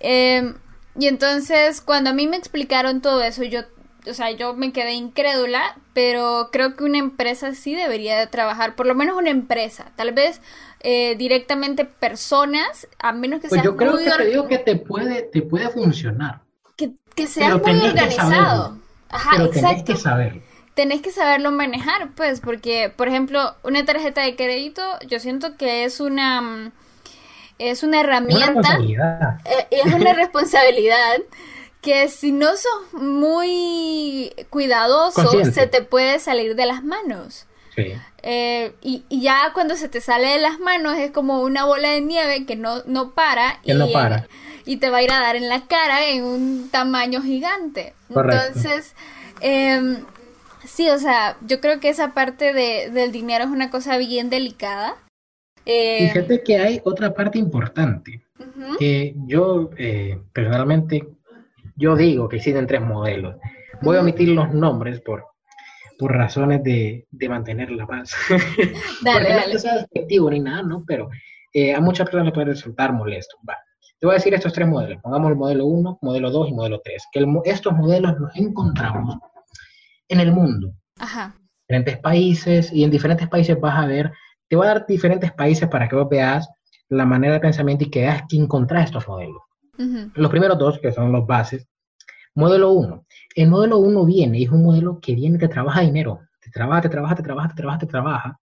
Em, 0.00 0.54
y 0.98 1.06
entonces, 1.06 1.82
cuando 1.82 2.08
a 2.08 2.14
mí 2.14 2.26
me 2.26 2.38
explicaron 2.38 3.02
todo 3.02 3.22
eso, 3.22 3.44
yo 3.44 3.64
o 4.08 4.14
sea, 4.14 4.30
yo 4.30 4.54
me 4.54 4.72
quedé 4.72 4.92
incrédula, 4.92 5.76
pero 5.92 6.48
creo 6.52 6.76
que 6.76 6.84
una 6.84 6.98
empresa 6.98 7.54
sí 7.54 7.74
debería 7.74 8.18
de 8.18 8.26
trabajar, 8.26 8.74
por 8.76 8.86
lo 8.86 8.94
menos 8.94 9.16
una 9.16 9.30
empresa, 9.30 9.92
tal 9.96 10.12
vez 10.12 10.40
eh, 10.80 11.16
directamente 11.16 11.84
personas, 11.84 12.88
a 12.98 13.12
menos 13.12 13.40
que 13.40 13.48
pues 13.48 13.60
sea 13.60 13.64
yo 13.64 13.76
creo 13.76 13.96
que 13.98 14.10
te 14.10 14.24
digo 14.26 14.48
que 14.48 14.58
te 14.58 14.76
puede, 14.76 15.22
te 15.22 15.42
puede 15.42 15.68
funcionar. 15.70 16.40
Que, 16.76 16.92
que 17.14 17.26
sea 17.26 17.56
muy 17.56 17.80
organizado. 17.80 18.78
Ajá, 19.08 19.30
pero 19.32 19.46
exacto. 19.46 19.68
tenés 19.68 19.82
que 19.84 19.96
saberlo. 19.96 20.42
Tenés 20.74 21.02
que 21.02 21.10
saberlo 21.10 21.50
manejar, 21.50 22.12
pues, 22.14 22.40
porque, 22.40 22.92
por 22.96 23.08
ejemplo, 23.08 23.56
una 23.64 23.84
tarjeta 23.84 24.22
de 24.22 24.36
crédito, 24.36 24.82
yo 25.06 25.18
siento 25.18 25.56
que 25.56 25.84
es 25.84 26.00
una 26.00 26.40
mm, 26.40 26.72
es 27.60 27.82
una 27.82 28.00
herramienta, 28.00 28.78
Una 28.78 29.38
eh, 29.44 29.66
es 29.70 29.92
una 29.92 30.12
responsabilidad 30.14 31.18
que 31.82 32.08
si 32.08 32.32
no 32.32 32.48
sos 32.56 32.92
muy 33.00 34.32
cuidadoso, 34.50 35.22
Consciente. 35.22 35.52
se 35.52 35.66
te 35.66 35.82
puede 35.82 36.18
salir 36.18 36.54
de 36.54 36.66
las 36.66 36.84
manos. 36.84 37.46
Sí. 37.74 37.92
Eh, 38.22 38.72
y, 38.82 39.04
y 39.08 39.22
ya 39.22 39.52
cuando 39.54 39.76
se 39.76 39.88
te 39.88 40.00
sale 40.00 40.28
de 40.28 40.40
las 40.40 40.58
manos 40.58 40.98
es 40.98 41.10
como 41.10 41.40
una 41.40 41.64
bola 41.64 41.90
de 41.90 42.00
nieve 42.02 42.44
que 42.44 42.56
no, 42.56 42.82
no 42.86 43.12
para. 43.12 43.60
Que 43.64 43.72
y, 43.72 43.74
no 43.74 43.90
para. 43.90 44.26
Y 44.66 44.76
te 44.76 44.90
va 44.90 44.98
a 44.98 45.02
ir 45.02 45.10
a 45.12 45.20
dar 45.20 45.36
en 45.36 45.48
la 45.48 45.66
cara 45.66 46.06
en 46.06 46.24
un 46.24 46.68
tamaño 46.70 47.22
gigante. 47.22 47.94
Correcto. 48.12 48.46
Entonces, 48.48 48.94
em, 49.40 50.04
sí, 50.64 50.90
o 50.90 50.98
sea, 50.98 51.38
yo 51.46 51.60
creo 51.60 51.80
que 51.80 51.88
esa 51.88 52.12
parte 52.12 52.52
de, 52.52 52.90
del 52.90 53.10
dinero 53.10 53.44
es 53.44 53.50
una 53.50 53.70
cosa 53.70 53.96
bien 53.96 54.28
delicada. 54.28 54.96
Eh, 55.64 56.10
Fíjate 56.12 56.42
que 56.42 56.58
hay 56.58 56.80
otra 56.84 57.14
parte 57.14 57.38
importante. 57.38 58.20
que 58.78 59.14
yo 59.26 59.70
eh, 59.78 60.18
personalmente, 60.32 61.06
yo 61.80 61.96
digo 61.96 62.28
que 62.28 62.36
existen 62.36 62.66
tres 62.66 62.82
modelos. 62.82 63.36
Voy 63.82 63.96
a 63.96 64.00
omitir 64.00 64.28
los 64.28 64.52
nombres 64.52 65.00
por, 65.00 65.24
por 65.98 66.12
razones 66.12 66.62
de, 66.62 67.06
de 67.10 67.28
mantener 67.28 67.70
la 67.70 67.86
paz. 67.86 68.14
Dale, 69.02 69.28
no 69.30 69.36
dale. 69.36 69.52
que 69.52 69.58
sea 69.58 69.74
despectivo 69.76 70.30
ni 70.30 70.40
nada, 70.40 70.62
¿no? 70.62 70.84
Pero 70.86 71.08
eh, 71.52 71.74
a 71.74 71.80
muchas 71.80 72.04
personas 72.06 72.26
les 72.26 72.34
puede 72.34 72.46
resultar 72.48 72.92
molesto. 72.92 73.36
Va. 73.48 73.56
Te 73.98 74.06
voy 74.06 74.14
a 74.14 74.18
decir 74.18 74.32
estos 74.34 74.52
tres 74.52 74.68
modelos. 74.68 75.00
Pongamos 75.02 75.30
el 75.30 75.36
modelo 75.36 75.66
1, 75.66 75.98
modelo 76.02 76.30
2 76.30 76.48
y 76.50 76.52
modelo 76.52 76.80
3. 76.84 77.02
Que 77.12 77.18
el 77.20 77.26
estos 77.44 77.72
modelos 77.74 78.14
los 78.18 78.34
encontramos 78.36 79.16
en 80.08 80.20
el 80.20 80.32
mundo. 80.32 80.72
Ajá. 80.98 81.34
diferentes 81.68 81.98
países 81.98 82.72
y 82.72 82.84
en 82.84 82.90
diferentes 82.90 83.26
países 83.28 83.58
vas 83.58 83.78
a 83.82 83.86
ver, 83.86 84.12
te 84.48 84.56
voy 84.56 84.66
a 84.66 84.70
dar 84.74 84.86
diferentes 84.86 85.32
países 85.32 85.68
para 85.68 85.88
que 85.88 85.96
vos 85.96 86.08
veas 86.10 86.48
la 86.90 87.06
manera 87.06 87.34
de 87.34 87.40
pensamiento 87.40 87.84
y 87.84 87.90
que 87.90 88.00
veas 88.00 88.22
que 88.28 88.36
encontrar 88.36 88.84
estos 88.84 89.06
modelos. 89.08 89.40
ujú, 89.78 90.10
Los 90.14 90.30
primeros 90.30 90.58
dos, 90.58 90.78
que 90.80 90.92
son 90.92 91.12
los 91.12 91.26
bases. 91.26 91.66
Modelo 92.40 92.72
1. 92.72 93.06
El 93.34 93.48
modelo 93.50 93.76
1 93.78 94.06
viene 94.06 94.42
es 94.42 94.48
un 94.48 94.62
modelo 94.62 94.98
que 94.98 95.14
viene, 95.14 95.36
te 95.36 95.48
trabaja 95.48 95.82
dinero. 95.82 96.20
Te 96.40 96.50
trabaja, 96.50 96.80
te 96.80 96.88
trabaja, 96.88 97.14
te 97.14 97.22
trabaja, 97.22 97.48
te 97.48 97.54
trabaja, 97.54 97.78
te 97.78 97.86
trabaja. 97.86 98.40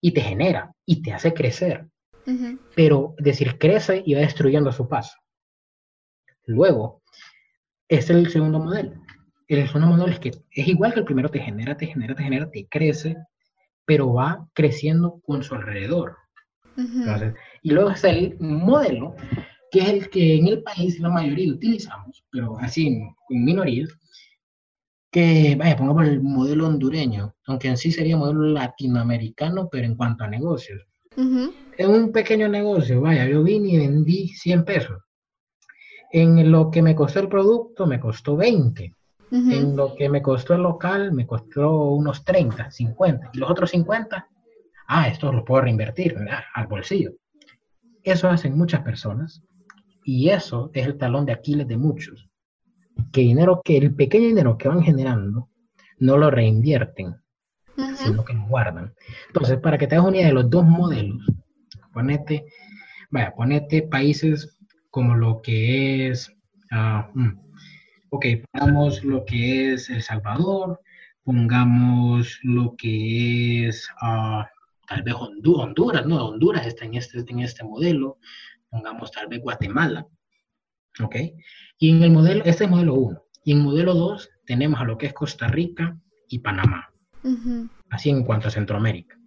Y 0.00 0.12
te 0.12 0.20
genera 0.20 0.72
y 0.84 1.02
te 1.02 1.12
hace 1.12 1.32
crecer. 1.32 1.86
Pero, 2.74 3.14
es 3.16 3.24
decir, 3.24 3.56
crece 3.56 4.02
y 4.04 4.14
va 4.14 4.20
destruyendo 4.20 4.70
a 4.70 4.72
su 4.72 4.88
paso. 4.88 5.16
Luego, 6.46 7.00
es 7.88 8.10
el 8.10 8.28
segundo 8.28 8.58
modelo. 8.58 8.94
El 9.46 9.66
segundo 9.68 9.86
modelo 9.86 10.12
es 10.12 10.18
que 10.18 10.30
es 10.50 10.66
igual 10.66 10.92
que 10.92 10.98
el 10.98 11.06
primero, 11.06 11.28
te 11.28 11.38
genera, 11.38 11.76
te 11.76 11.86
genera, 11.86 12.16
te 12.16 12.24
genera, 12.24 12.50
te 12.50 12.66
crece, 12.68 13.16
pero 13.84 14.12
va 14.12 14.48
creciendo 14.52 15.20
con 15.24 15.44
su 15.44 15.54
alrededor. 15.54 16.16
Entonces, 16.76 17.34
y 17.62 17.70
luego 17.70 17.90
está 17.90 18.10
el 18.10 18.36
modelo, 18.40 19.14
que 19.70 19.80
es 19.80 19.88
el 19.88 20.10
que 20.10 20.36
en 20.36 20.46
el 20.48 20.62
país 20.62 20.98
la 21.00 21.08
mayoría 21.10 21.52
utilizamos, 21.52 22.24
pero 22.30 22.58
así 22.58 22.86
en, 22.88 23.14
en 23.30 23.44
minorías, 23.44 23.90
que, 25.10 25.54
vaya, 25.58 25.76
pongamos 25.76 26.06
el 26.06 26.22
modelo 26.22 26.66
hondureño, 26.66 27.34
aunque 27.46 27.68
en 27.68 27.76
sí 27.76 27.90
sería 27.92 28.16
modelo 28.16 28.42
latinoamericano, 28.42 29.68
pero 29.70 29.86
en 29.86 29.96
cuanto 29.96 30.24
a 30.24 30.28
negocios. 30.28 30.82
Ujú, 31.16 31.52
En 31.78 31.90
un 31.90 32.12
pequeño 32.12 32.48
negocio, 32.48 33.00
vaya, 33.00 33.26
yo 33.26 33.42
vine 33.42 33.68
y 33.70 33.78
vendí 33.78 34.28
100 34.28 34.64
pesos. 34.64 34.98
En 36.12 36.50
lo 36.50 36.70
que 36.70 36.82
me 36.82 36.94
costó 36.94 37.20
el 37.20 37.28
producto, 37.28 37.86
me 37.86 38.00
costó 38.00 38.36
20. 38.36 38.94
ujú. 39.30 39.50
En 39.50 39.76
lo 39.76 39.94
que 39.94 40.08
me 40.08 40.22
costó 40.22 40.54
el 40.54 40.62
local, 40.62 41.12
me 41.12 41.26
costó 41.26 41.70
unos 41.92 42.24
30, 42.24 42.70
50. 42.70 43.30
Y 43.32 43.38
los 43.38 43.50
otros 43.50 43.70
50, 43.70 44.28
ah, 44.88 45.08
esto 45.08 45.32
lo 45.32 45.44
puedo 45.44 45.62
reinvertir 45.62 46.16
al 46.54 46.66
bolsillo. 46.66 47.12
Eso 48.02 48.28
hacen 48.28 48.56
muchas 48.56 48.82
personas. 48.82 49.42
Y 50.10 50.30
eso 50.30 50.70
es 50.72 50.86
el 50.86 50.96
talón 50.96 51.26
de 51.26 51.32
Aquiles 51.32 51.68
de 51.68 51.76
muchos. 51.76 52.26
Que 53.12 53.20
dinero, 53.20 53.60
que 53.62 53.76
el 53.76 53.94
pequeño 53.94 54.28
dinero 54.28 54.56
que 54.56 54.66
van 54.66 54.82
generando, 54.82 55.50
no 55.98 56.16
lo 56.16 56.30
reinvierten, 56.30 57.14
sino 57.94 58.24
que 58.24 58.32
lo 58.32 58.46
guardan. 58.46 58.94
Entonces, 59.26 59.58
para 59.58 59.76
que 59.76 59.86
te 59.86 59.96
hagas 59.96 60.08
una 60.08 60.16
idea 60.16 60.28
de 60.28 60.32
los 60.32 60.48
dos 60.48 60.64
modelos, 60.64 61.26
ponete, 61.92 62.46
vaya, 63.10 63.34
ponete 63.34 63.82
países 63.82 64.58
como 64.90 65.14
lo 65.14 65.42
que 65.42 66.08
es, 66.08 66.32
mm, 66.70 67.28
ok, 68.08 68.26
pongamos 68.50 69.04
lo 69.04 69.26
que 69.26 69.74
es 69.74 69.90
El 69.90 70.00
Salvador, 70.02 70.80
pongamos 71.22 72.38
lo 72.44 72.74
que 72.76 73.68
es 73.68 73.86
ah, 74.00 74.48
tal 74.88 75.02
vez 75.02 75.14
Hondu- 75.14 75.60
Honduras, 75.62 76.06
no, 76.06 76.28
Honduras 76.28 76.66
está 76.66 76.86
en 76.86 76.94
este, 76.94 77.22
en 77.28 77.40
este 77.40 77.62
modelo, 77.62 78.16
pongamos 78.70 79.10
tal 79.10 79.28
vez 79.28 79.40
Guatemala, 79.40 80.06
ok, 81.00 81.16
y 81.78 81.90
en 81.90 82.02
el 82.02 82.10
modelo, 82.10 82.44
este 82.44 82.64
es 82.64 82.70
modelo 82.70 82.94
1, 82.94 83.22
y 83.44 83.52
en 83.52 83.60
modelo 83.60 83.94
2 83.94 84.30
tenemos 84.46 84.80
a 84.80 84.84
lo 84.84 84.98
que 84.98 85.06
es 85.06 85.12
Costa 85.12 85.48
Rica 85.48 85.96
y 86.28 86.40
Panamá 86.40 86.90
Ujú. 87.22 87.68
así 87.90 88.10
en 88.10 88.24
cuanto 88.24 88.48
a 88.48 88.50
Centroamérica. 88.50 89.18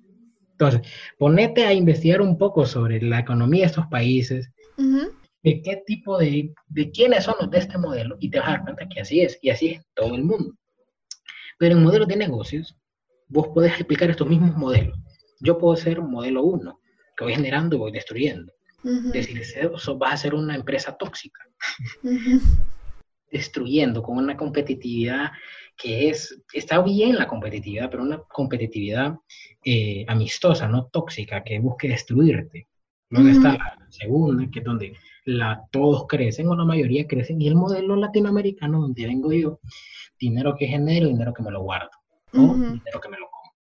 Entonces, 0.51 0.81
ponete 1.17 1.65
a 1.65 1.73
investigar 1.73 2.21
un 2.21 2.37
poco 2.37 2.65
sobre 2.65 3.01
la 3.01 3.19
economía 3.19 3.61
de 3.61 3.67
estos 3.67 3.87
países, 3.87 4.51
Ujú. 4.77 5.11
de 5.43 5.61
qué 5.63 5.83
tipo 5.87 6.19
de, 6.19 6.53
de 6.67 6.91
quiénes 6.91 7.23
son 7.23 7.35
los 7.39 7.49
de 7.49 7.57
este 7.57 7.77
modelo, 7.77 8.17
y 8.19 8.29
te 8.29 8.39
vas 8.39 8.47
a 8.47 8.51
dar 8.51 8.63
cuenta 8.63 8.87
que 8.87 9.01
así 9.01 9.21
es, 9.21 9.39
y 9.41 9.49
así 9.49 9.69
es 9.69 9.81
todo 9.95 10.15
el 10.15 10.23
mundo. 10.23 10.53
Pero 11.57 11.75
en 11.75 11.83
modelos 11.83 12.07
de 12.07 12.15
negocios, 12.15 12.75
vos 13.27 13.47
podés 13.47 13.73
explicar 13.73 14.09
estos 14.09 14.27
mismos 14.27 14.55
modelos. 14.55 14.97
Yo 15.39 15.57
puedo 15.57 15.75
ser 15.75 15.99
un 15.99 16.11
modelo 16.11 16.43
1, 16.43 16.79
que 17.17 17.23
voy 17.23 17.33
generando 17.33 17.75
y 17.75 17.79
voy 17.79 17.91
destruyendo. 17.91 18.51
Es 18.83 19.27
decir, 19.27 19.39
eso 19.39 19.97
vas 19.97 20.13
a 20.13 20.17
ser 20.17 20.33
una 20.33 20.55
empresa 20.55 20.95
tóxica, 20.97 21.41
Ujú. 22.03 22.39
destruyendo 23.31 24.01
con 24.01 24.17
una 24.17 24.35
competitividad 24.35 25.31
que 25.77 26.09
es, 26.09 26.41
está 26.53 26.81
bien 26.81 27.15
la 27.15 27.27
competitividad, 27.27 27.89
pero 27.89 28.03
una 28.03 28.19
competitividad 28.19 29.15
eh, 29.63 30.05
amistosa, 30.07 30.67
no 30.67 30.85
tóxica, 30.85 31.43
que 31.43 31.59
busque 31.59 31.87
destruirte. 31.87 32.67
Luego 33.09 33.27
Ujú. 33.27 33.37
está 33.37 33.53
la 33.53 33.87
segunda, 33.89 34.49
que 34.51 34.59
es 34.59 34.65
donde 34.65 34.93
la, 35.25 35.63
todos 35.71 36.07
crecen 36.07 36.47
o 36.47 36.55
la 36.55 36.65
mayoría 36.65 37.07
crecen, 37.07 37.41
y 37.41 37.47
el 37.47 37.55
modelo 37.55 37.95
latinoamericano 37.95 38.81
donde 38.81 39.05
vengo 39.05 39.31
yo, 39.31 39.59
dinero 40.19 40.55
que 40.57 40.67
genero, 40.67 41.07
dinero 41.07 41.33
que 41.33 41.43
me 41.43 41.51
lo 41.51 41.61
guardo, 41.61 41.91
o 42.33 42.55
dinero 42.55 42.99
que 43.01 43.09
me 43.09 43.17
lo 43.17 43.29
como. 43.29 43.53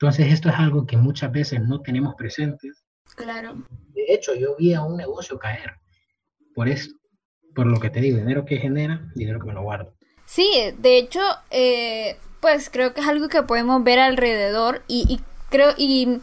Entonces 0.00 0.32
esto 0.32 0.48
es 0.48 0.54
algo 0.54 0.86
que 0.86 0.96
muchas 0.96 1.30
veces 1.32 1.60
no 1.60 1.80
tenemos 1.82 2.14
presentes. 2.14 2.84
Claro. 3.18 3.56
De 3.94 4.04
hecho, 4.14 4.34
yo 4.34 4.56
vi 4.56 4.72
a 4.74 4.82
un 4.82 4.96
negocio 4.96 5.38
caer 5.38 5.72
por 6.54 6.68
esto, 6.68 6.94
por 7.54 7.66
lo 7.66 7.78
que 7.80 7.90
te 7.90 8.00
digo, 8.00 8.16
dinero 8.18 8.44
que 8.44 8.56
genera, 8.58 9.02
dinero 9.14 9.38
que 9.40 9.46
me 9.46 9.52
lo 9.54 9.62
guardo. 9.62 9.92
Sí, 10.24 10.48
de 10.78 10.98
hecho, 10.98 11.20
eh, 11.50 12.16
pues 12.40 12.70
creo 12.70 12.94
que 12.94 13.00
es 13.00 13.06
algo 13.08 13.28
que 13.28 13.42
podemos 13.42 13.82
ver 13.84 13.98
alrededor 13.98 14.82
y, 14.88 15.04
y 15.08 15.20
creo 15.50 15.74
y 15.76 16.20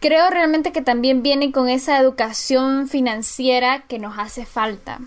creo 0.00 0.30
realmente 0.30 0.72
que 0.72 0.82
también 0.82 1.22
viene 1.22 1.50
con 1.52 1.68
esa 1.68 1.98
educación 1.98 2.88
financiera 2.88 3.84
que 3.88 3.98
nos 3.98 4.18
hace 4.18 4.46
falta. 4.46 5.00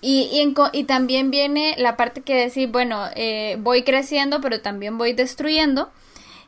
Y, 0.00 0.28
y, 0.32 0.40
en 0.40 0.52
co- 0.54 0.70
y 0.72 0.84
también 0.84 1.30
viene 1.30 1.76
la 1.78 1.96
parte 1.96 2.22
que 2.22 2.34
decir, 2.34 2.68
bueno, 2.70 3.04
eh, 3.14 3.56
voy 3.60 3.84
creciendo, 3.84 4.40
pero 4.40 4.60
también 4.60 4.98
voy 4.98 5.12
destruyendo. 5.12 5.90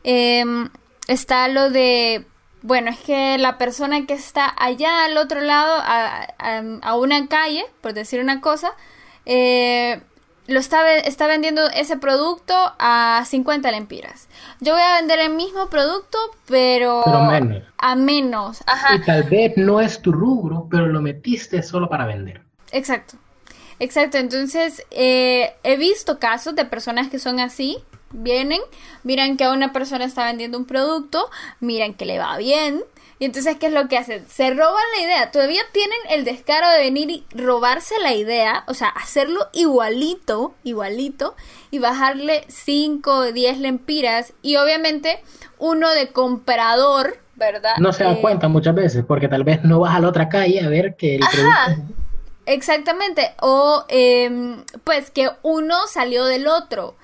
Em, 0.03 0.71
está 1.07 1.47
lo 1.49 1.71
de, 1.71 2.27
bueno, 2.65 2.91
es 2.91 2.99
que 2.99 3.39
la 3.39 3.59
persona 3.59 4.07
que 4.07 4.15
está 4.15 4.53
allá 4.59 5.05
al 5.05 5.17
otro 5.19 5.41
lado, 5.41 5.75
a, 5.77 6.27
a- 6.39 6.63
a 6.83 6.97
una 6.97 7.29
calle, 7.29 7.65
por 7.83 7.93
decir 7.93 8.21
una 8.21 8.41
cosa, 8.41 8.73
eh, 9.27 10.03
lo 10.47 10.59
está, 10.61 10.97
está 10.97 11.27
vendiendo 11.27 11.69
ese 11.71 11.97
producto 11.97 12.55
a 12.79 13.23
50 13.27 13.71
lempiras. 13.71 14.29
Yo 14.61 14.73
voy 14.75 14.83
a 14.83 14.97
vender 14.97 15.19
el 15.21 15.35
mismo 15.35 15.69
producto, 15.71 16.19
pero, 16.47 17.03
Pero 17.05 17.21
menos. 17.25 17.63
a 17.79 17.95
menos. 17.97 18.63
Ajá. 18.67 18.95
Y 18.97 19.01
tal 19.03 19.23
vez 19.25 19.53
no 19.57 19.81
es 19.81 20.03
tu 20.03 20.13
rubro, 20.13 20.67
pero 20.71 20.87
lo 20.87 21.01
metiste 21.01 21.63
solo 21.63 21.89
para 21.89 22.07
vender. 22.07 22.43
Exacto. 22.73 23.17
Exacto. 23.79 24.19
Entonces, 24.19 24.83
eh, 24.91 25.55
he 25.63 25.77
visto 25.77 26.19
casos 26.19 26.55
de 26.57 26.65
personas 26.65 27.09
que 27.09 27.19
son 27.19 27.41
así. 27.41 27.79
Vienen, 28.15 28.61
miran 29.03 29.37
que 29.37 29.45
a 29.45 29.53
una 29.53 29.73
persona 29.73 30.05
está 30.05 30.27
vendiendo 30.27 30.57
un 30.57 30.67
producto, 30.67 31.29
miran 31.61 31.95
que 31.95 32.07
le 32.07 32.19
va 32.19 32.37
bien, 32.39 32.85
Y 33.19 33.27
entonces, 33.27 33.57
¿qué 33.59 33.67
es 33.67 33.73
lo 33.73 33.87
que 33.89 33.97
hacen? 33.97 34.27
Se 34.29 34.51
roban 34.51 34.83
la 34.97 35.03
idea. 35.05 35.31
Todavía 35.31 35.63
tienen 35.73 35.99
el 36.11 36.25
descaro 36.25 36.69
de 36.69 36.79
venir 36.81 37.11
y 37.11 37.25
robarse 37.35 37.95
la 38.03 38.13
idea, 38.15 38.65
o 38.67 38.75
sea, 38.75 38.89
hacerlo 38.89 39.49
igualito, 39.53 40.55
igualito, 40.65 41.35
y 41.71 41.79
bajarle 41.79 42.45
5 42.49 43.13
o 43.13 43.33
10 43.33 43.59
lempiras. 43.59 44.33
Y 44.43 44.57
obviamente, 44.57 45.23
uno 45.59 45.91
de 45.93 46.13
comprador, 46.13 47.19
¿verdad? 47.37 47.75
No 47.77 47.93
se 47.93 48.05
da 48.05 48.15
Eh, 48.15 48.21
cuenta 48.21 48.49
muchas 48.49 48.75
veces, 48.75 49.05
porque 49.07 49.29
tal 49.29 49.45
vez 49.45 49.63
no 49.65 49.81
vas 49.81 49.95
a 49.95 50.01
la 50.01 50.09
otra 50.09 50.29
calle 50.29 50.61
a 50.65 50.69
ver 50.69 50.97
que 50.97 51.17
el 51.17 51.23
Ajá. 51.23 51.33
producto... 51.33 51.95
Exactamente, 52.47 53.35
o 53.41 53.85
em, 53.89 54.65
pues 54.85 55.11
que 55.11 55.31
uno 55.43 55.87
salió 55.87 56.27
del 56.27 56.47
otro 56.47 56.95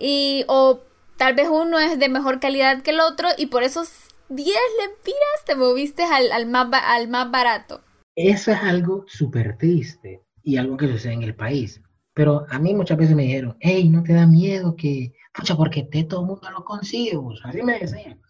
y 0.00 0.44
o 0.48 0.80
tal 1.18 1.34
vez 1.34 1.48
uno 1.50 1.78
es 1.78 1.98
de 1.98 2.08
mejor 2.08 2.40
calidad 2.40 2.82
que 2.82 2.90
el 2.92 3.00
otro 3.00 3.28
y 3.38 3.46
por 3.46 3.62
esos 3.62 3.90
10 4.28 4.58
lempiras 4.80 5.44
te 5.46 5.54
moviste 5.56 6.04
al, 6.04 6.32
al 6.32 6.46
más, 6.46 6.68
al 6.72 7.08
más 7.08 7.30
barato. 7.30 7.82
Eso 8.14 8.52
es 8.52 8.58
algo 8.62 9.04
súper 9.08 9.58
triste 9.58 10.22
y 10.44 10.56
algo 10.58 10.76
que 10.76 10.86
sucede 10.88 11.14
en 11.14 11.22
el 11.24 11.34
país. 11.34 11.82
Pero 12.14 12.46
a 12.48 12.58
mí 12.60 12.72
muchas 12.74 12.98
veces 12.98 13.16
me 13.16 13.24
dijeron, 13.24 13.56
hey, 13.60 13.88
no 13.88 14.02
te 14.04 14.12
da 14.12 14.26
miedo 14.26 14.76
que, 14.76 15.12
pucha, 15.34 15.56
porque 15.56 15.82
te 15.84 16.04
todo 16.04 16.20
el 16.20 16.26
mundo 16.28 16.50
lo 16.50 16.64
consigue, 16.64 17.16
vos". 17.16 17.40
así 17.44 17.62
me 17.62 17.78
decían. 17.80 18.20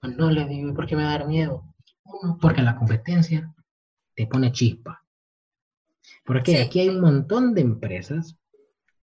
Pues 0.00 0.16
no 0.16 0.30
le 0.30 0.46
digo, 0.46 0.74
¿por 0.74 0.86
qué 0.86 0.96
me 0.96 1.04
va 1.04 1.10
a 1.14 1.18
dar 1.18 1.28
miedo? 1.28 1.64
Uno, 2.04 2.38
porque 2.40 2.62
la 2.62 2.76
competencia 2.76 3.54
te 4.16 4.26
pone 4.26 4.52
chispa. 4.52 5.04
Porque 6.24 6.56
Sí. 6.56 6.56
aquí 6.56 6.80
hay 6.80 6.88
un 6.88 7.02
montón 7.02 7.52
de 7.52 7.60
empresas 7.60 8.38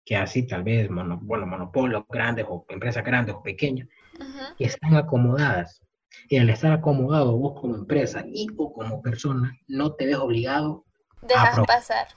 que 0.08 0.16
así 0.16 0.46
tal 0.46 0.62
vez, 0.62 0.88
mono- 0.88 1.18
bueno, 1.20 1.46
monopolios 1.46 2.04
grandes 2.08 2.46
o 2.48 2.64
empresas 2.70 3.04
grandes 3.04 3.34
o 3.34 3.42
pequeñas, 3.42 3.88
que 4.56 4.64
están 4.64 4.94
acomodadas. 4.96 5.82
Y 6.30 6.38
al 6.38 6.48
estar 6.48 6.72
acomodado 6.72 7.36
vos 7.36 7.60
como 7.60 7.74
empresa 7.76 8.24
y 8.26 8.46
o 8.56 8.72
como 8.72 9.02
persona, 9.02 9.54
no 9.68 9.92
te 9.92 10.06
ves 10.06 10.16
obligado 10.16 10.86
Dejas 11.20 11.54
pro- 11.56 11.66
pasar. 11.66 12.08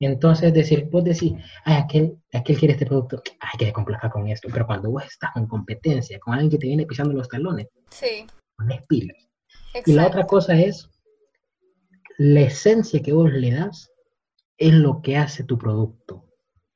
entonces, 0.00 0.52
decir, 0.52 0.88
vos 0.90 1.04
decís, 1.04 1.34
ay, 1.64 1.76
aquel, 1.76 2.18
aquel 2.32 2.58
quiere 2.58 2.72
este 2.74 2.86
producto, 2.86 3.22
ay, 3.38 3.56
que 3.56 3.66
se 3.66 3.72
complaca 3.72 4.10
con 4.10 4.26
esto. 4.26 4.48
Pero 4.52 4.66
cuando 4.66 4.90
vos 4.90 5.04
estás 5.04 5.30
en 5.36 5.46
competencia 5.46 6.18
con 6.18 6.34
alguien 6.34 6.50
que 6.50 6.58
te 6.58 6.66
viene 6.66 6.86
pisando 6.86 7.14
los 7.14 7.28
talones, 7.28 7.68
Sí, 7.90 8.26
pones 8.56 8.84
pilas. 8.88 9.16
Y 9.86 9.92
la 9.92 10.08
otra 10.08 10.26
cosa 10.26 10.56
es, 10.56 10.90
la 12.18 12.40
esencia 12.40 13.00
que 13.00 13.12
vos 13.12 13.30
le 13.30 13.52
das 13.52 13.92
es 14.56 14.72
lo 14.74 15.00
que 15.02 15.16
hace 15.16 15.44
tu 15.44 15.56
producto, 15.56 16.24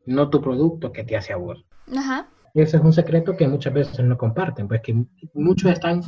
no 0.06 0.30
tu 0.30 0.40
producto 0.40 0.92
que 0.92 1.04
te 1.04 1.16
hace 1.16 1.32
a 1.32 1.36
vos. 1.36 1.64
Ajá. 1.96 2.28
Ese 2.54 2.76
es 2.76 2.82
un 2.82 2.92
secreto 2.92 3.36
que 3.36 3.48
muchas 3.48 3.72
veces 3.72 4.04
no 4.04 4.18
comparten, 4.18 4.68
pues 4.68 4.82
que 4.82 4.94
muchos 5.32 5.70
están 5.70 6.02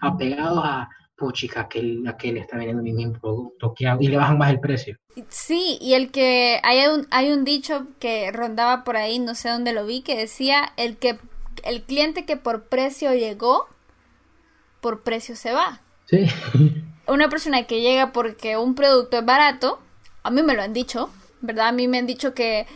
apegados 0.00 0.60
a, 0.64 0.88
puchica, 1.18 1.62
aquel, 1.62 2.06
aquel 2.06 2.38
está 2.38 2.56
vendiendo 2.56 2.82
mi 2.82 2.92
mismo 2.92 3.20
producto, 3.20 3.74
¿qué 3.76 3.88
hago? 3.88 4.00
Y 4.00 4.06
le 4.06 4.16
bajan 4.16 4.38
más 4.38 4.50
el 4.50 4.60
precio. 4.60 4.96
Sí, 5.28 5.76
y 5.80 5.94
el 5.94 6.10
que 6.10 6.60
hay 6.62 6.86
un, 6.86 7.06
hay 7.10 7.32
un 7.32 7.44
dicho 7.44 7.88
que 7.98 8.30
rondaba 8.30 8.84
por 8.84 8.96
ahí, 8.96 9.18
no 9.18 9.34
sé 9.34 9.50
dónde 9.50 9.72
lo 9.72 9.84
vi, 9.84 10.00
que 10.02 10.16
decía 10.16 10.72
el 10.76 10.96
que 10.96 11.18
el 11.64 11.82
cliente 11.82 12.24
que 12.24 12.36
por 12.36 12.68
precio 12.68 13.12
llegó, 13.12 13.66
por 14.80 15.02
precio 15.02 15.34
se 15.34 15.52
va. 15.52 15.82
Sí. 16.06 16.26
Una 17.08 17.28
persona 17.28 17.64
que 17.64 17.80
llega 17.80 18.12
porque 18.12 18.56
un 18.56 18.74
producto 18.74 19.18
es 19.18 19.24
barato, 19.24 19.80
a 20.22 20.30
mí 20.30 20.42
me 20.42 20.54
lo 20.54 20.62
han 20.62 20.72
dicho, 20.72 21.10
¿verdad? 21.40 21.68
A 21.68 21.72
mí 21.72 21.88
me 21.88 21.98
han 21.98 22.06
dicho 22.06 22.32
que, 22.32 22.66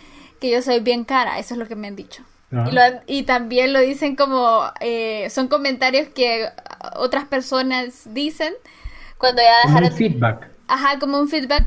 que 0.43 0.51
yo 0.51 0.61
soy 0.61 0.80
bien 0.80 1.05
cara, 1.05 1.38
eso 1.38 1.55
es 1.55 1.59
lo 1.59 1.66
que 1.66 1.76
me 1.76 1.86
han 1.88 1.97
dicho. 1.97 2.22
Ah. 2.53 2.66
Y, 2.68 2.72
lo 2.74 2.82
han- 2.82 3.01
y 3.07 3.22
también 3.22 3.72
lo 3.72 3.80
dicen 3.80 4.16
como, 4.16 4.61
eh, 4.80 5.30
son 5.30 5.49
comentarios 5.49 6.09
que 6.09 6.49
otras 6.97 7.24
personas 7.26 8.12
dicen 8.12 8.53
cuando 9.18 9.40
ya 9.40 9.62
Como 9.62 9.76
un 9.76 9.82
dejaron, 9.84 9.97
feedback. 9.99 10.51
ajá, 10.68 10.99
como 10.99 11.18
un 11.18 11.28
feedback, 11.28 11.64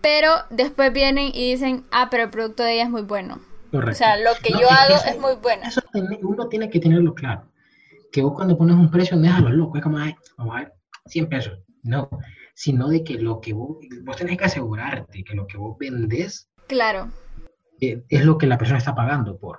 pero 0.00 0.30
después 0.50 0.92
vienen 0.92 1.28
y 1.34 1.50
dicen, 1.52 1.84
ah, 1.90 2.08
pero 2.10 2.24
el 2.24 2.30
producto 2.30 2.62
de 2.62 2.74
ella 2.74 2.84
es 2.84 2.90
muy 2.90 3.02
bueno. 3.02 3.40
Correcto. 3.72 3.92
O 3.92 3.94
sea, 3.94 4.16
lo 4.18 4.30
que 4.42 4.50
No, 4.52 4.60
yo 4.60 4.70
hago 4.70 4.94
eso- 4.96 5.08
es 5.08 5.18
muy 5.18 5.34
bueno. 5.42 5.62
Eso 5.66 5.80
tiene- 5.92 6.18
uno 6.22 6.46
tiene 6.48 6.68
que 6.70 6.78
tenerlo 6.78 7.14
claro. 7.14 7.48
Que 8.12 8.22
vos 8.22 8.34
cuando 8.34 8.56
pones 8.56 8.76
un 8.76 8.90
precio 8.90 9.16
no 9.16 9.26
es 9.26 9.32
a 9.34 9.40
lo 9.40 9.50
loco, 9.50 9.78
es 9.78 9.82
como, 9.82 9.98
ay, 9.98 10.14
vamos 10.36 10.54
a 10.54 10.58
ver, 10.60 10.72
100 11.06 11.28
pesos. 11.28 11.58
No, 11.82 12.08
sino 12.54 12.88
de 12.88 13.02
que 13.02 13.14
lo 13.14 13.40
que 13.40 13.52
vos, 13.52 13.78
vos 14.04 14.16
tenés 14.16 14.38
que 14.38 14.44
asegurarte 14.44 15.24
que 15.24 15.34
lo 15.34 15.46
que 15.46 15.56
vos 15.56 15.76
vendés 15.78 16.48
Claro. 16.68 17.08
Eh, 17.88 18.04
es 18.08 18.24
lo 18.24 18.38
que 18.38 18.46
la 18.46 18.58
persona 18.58 18.78
está 18.78 18.94
pagando 18.94 19.36
por. 19.38 19.58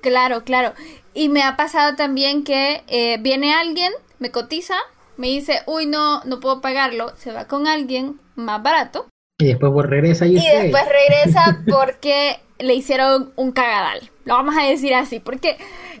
Claro, 0.00 0.44
claro. 0.44 0.72
Y 1.14 1.28
me 1.28 1.42
ha 1.42 1.56
pasado 1.56 1.94
también 1.96 2.44
que 2.44 2.82
eh, 2.88 3.18
viene 3.20 3.54
alguien, 3.54 3.92
me 4.18 4.30
cotiza, 4.30 4.74
me 5.16 5.28
dice, 5.28 5.60
uy, 5.66 5.86
no, 5.86 6.24
no 6.24 6.40
puedo 6.40 6.60
pagarlo, 6.60 7.12
se 7.16 7.32
va 7.32 7.46
con 7.46 7.66
alguien 7.66 8.18
más 8.34 8.62
barato 8.62 9.06
Y 9.38 9.46
después 9.46 9.72
vos 9.72 9.86
regresas 9.86 10.28
y, 10.28 10.32
y 10.34 10.38
usted- 10.38 10.62
después 10.62 10.84
regresa 10.88 11.60
porque 11.70 12.40
le 12.58 12.74
hicieron 12.74 13.32
un 13.36 13.52
cagadal. 13.52 14.10
Lo 14.24 14.34
vamos 14.34 14.56
a 14.58 14.62
decir 14.64 14.94
así, 14.94 15.20
porque 15.20 15.56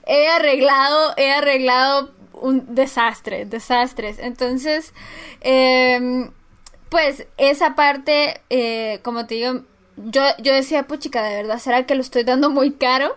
he 0.06 0.28
arreglado, 0.28 1.12
he 1.16 1.30
arreglado 1.32 2.10
un 2.34 2.74
desastre, 2.74 3.44
desastres. 3.46 4.18
Entonces, 4.18 4.94
em, 5.40 6.30
pues 6.88 7.26
esa 7.36 7.74
parte, 7.74 8.40
eh, 8.50 9.00
como 9.02 9.26
te 9.26 9.34
digo, 9.36 9.62
yo, 9.96 10.22
yo 10.42 10.52
decía, 10.52 10.86
puchica, 10.86 11.22
de 11.22 11.36
verdad, 11.36 11.58
¿será 11.58 11.86
que 11.86 11.94
lo 11.94 12.00
estoy 12.00 12.24
dando 12.24 12.50
muy 12.50 12.72
caro? 12.72 13.16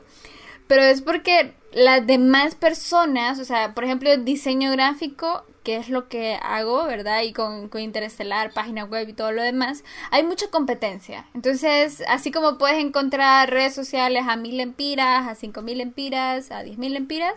Pero 0.68 0.82
es 0.82 1.02
porque 1.02 1.54
las 1.72 2.06
demás 2.08 2.56
personas, 2.56 3.40
o 3.40 3.46
sea, 3.46 3.74
por 3.74 3.84
ejemplo, 3.84 4.16
diseño 4.18 4.72
gráfico, 4.72 5.46
que 5.64 5.78
es 5.78 5.90
lo 5.90 6.08
que 6.08 6.40
hago, 6.42 6.86
¿verdad? 6.86 7.24
Y 7.24 7.34
con, 7.34 7.70
con 7.70 7.82
Interestelar, 7.82 8.54
página 8.54 8.86
web 8.86 9.10
y 9.10 9.14
todo 9.14 9.32
lo 9.32 9.42
demás, 9.42 9.84
hay 10.12 10.24
mucha 10.24 10.48
competencia. 10.50 11.26
Entonces, 11.34 12.04
así 12.08 12.32
como 12.32 12.58
puedes 12.58 12.78
encontrar 12.78 13.50
redes 13.50 13.74
sociales 13.74 14.26
a 14.28 14.36
mil 14.36 14.60
empiras, 14.60 15.28
a 15.28 15.36
cinco 15.36 15.64
mil 15.64 15.82
empiras, 15.82 16.52
a 16.52 16.62
diez 16.62 16.78
mil 16.78 16.96
empiras, 16.96 17.34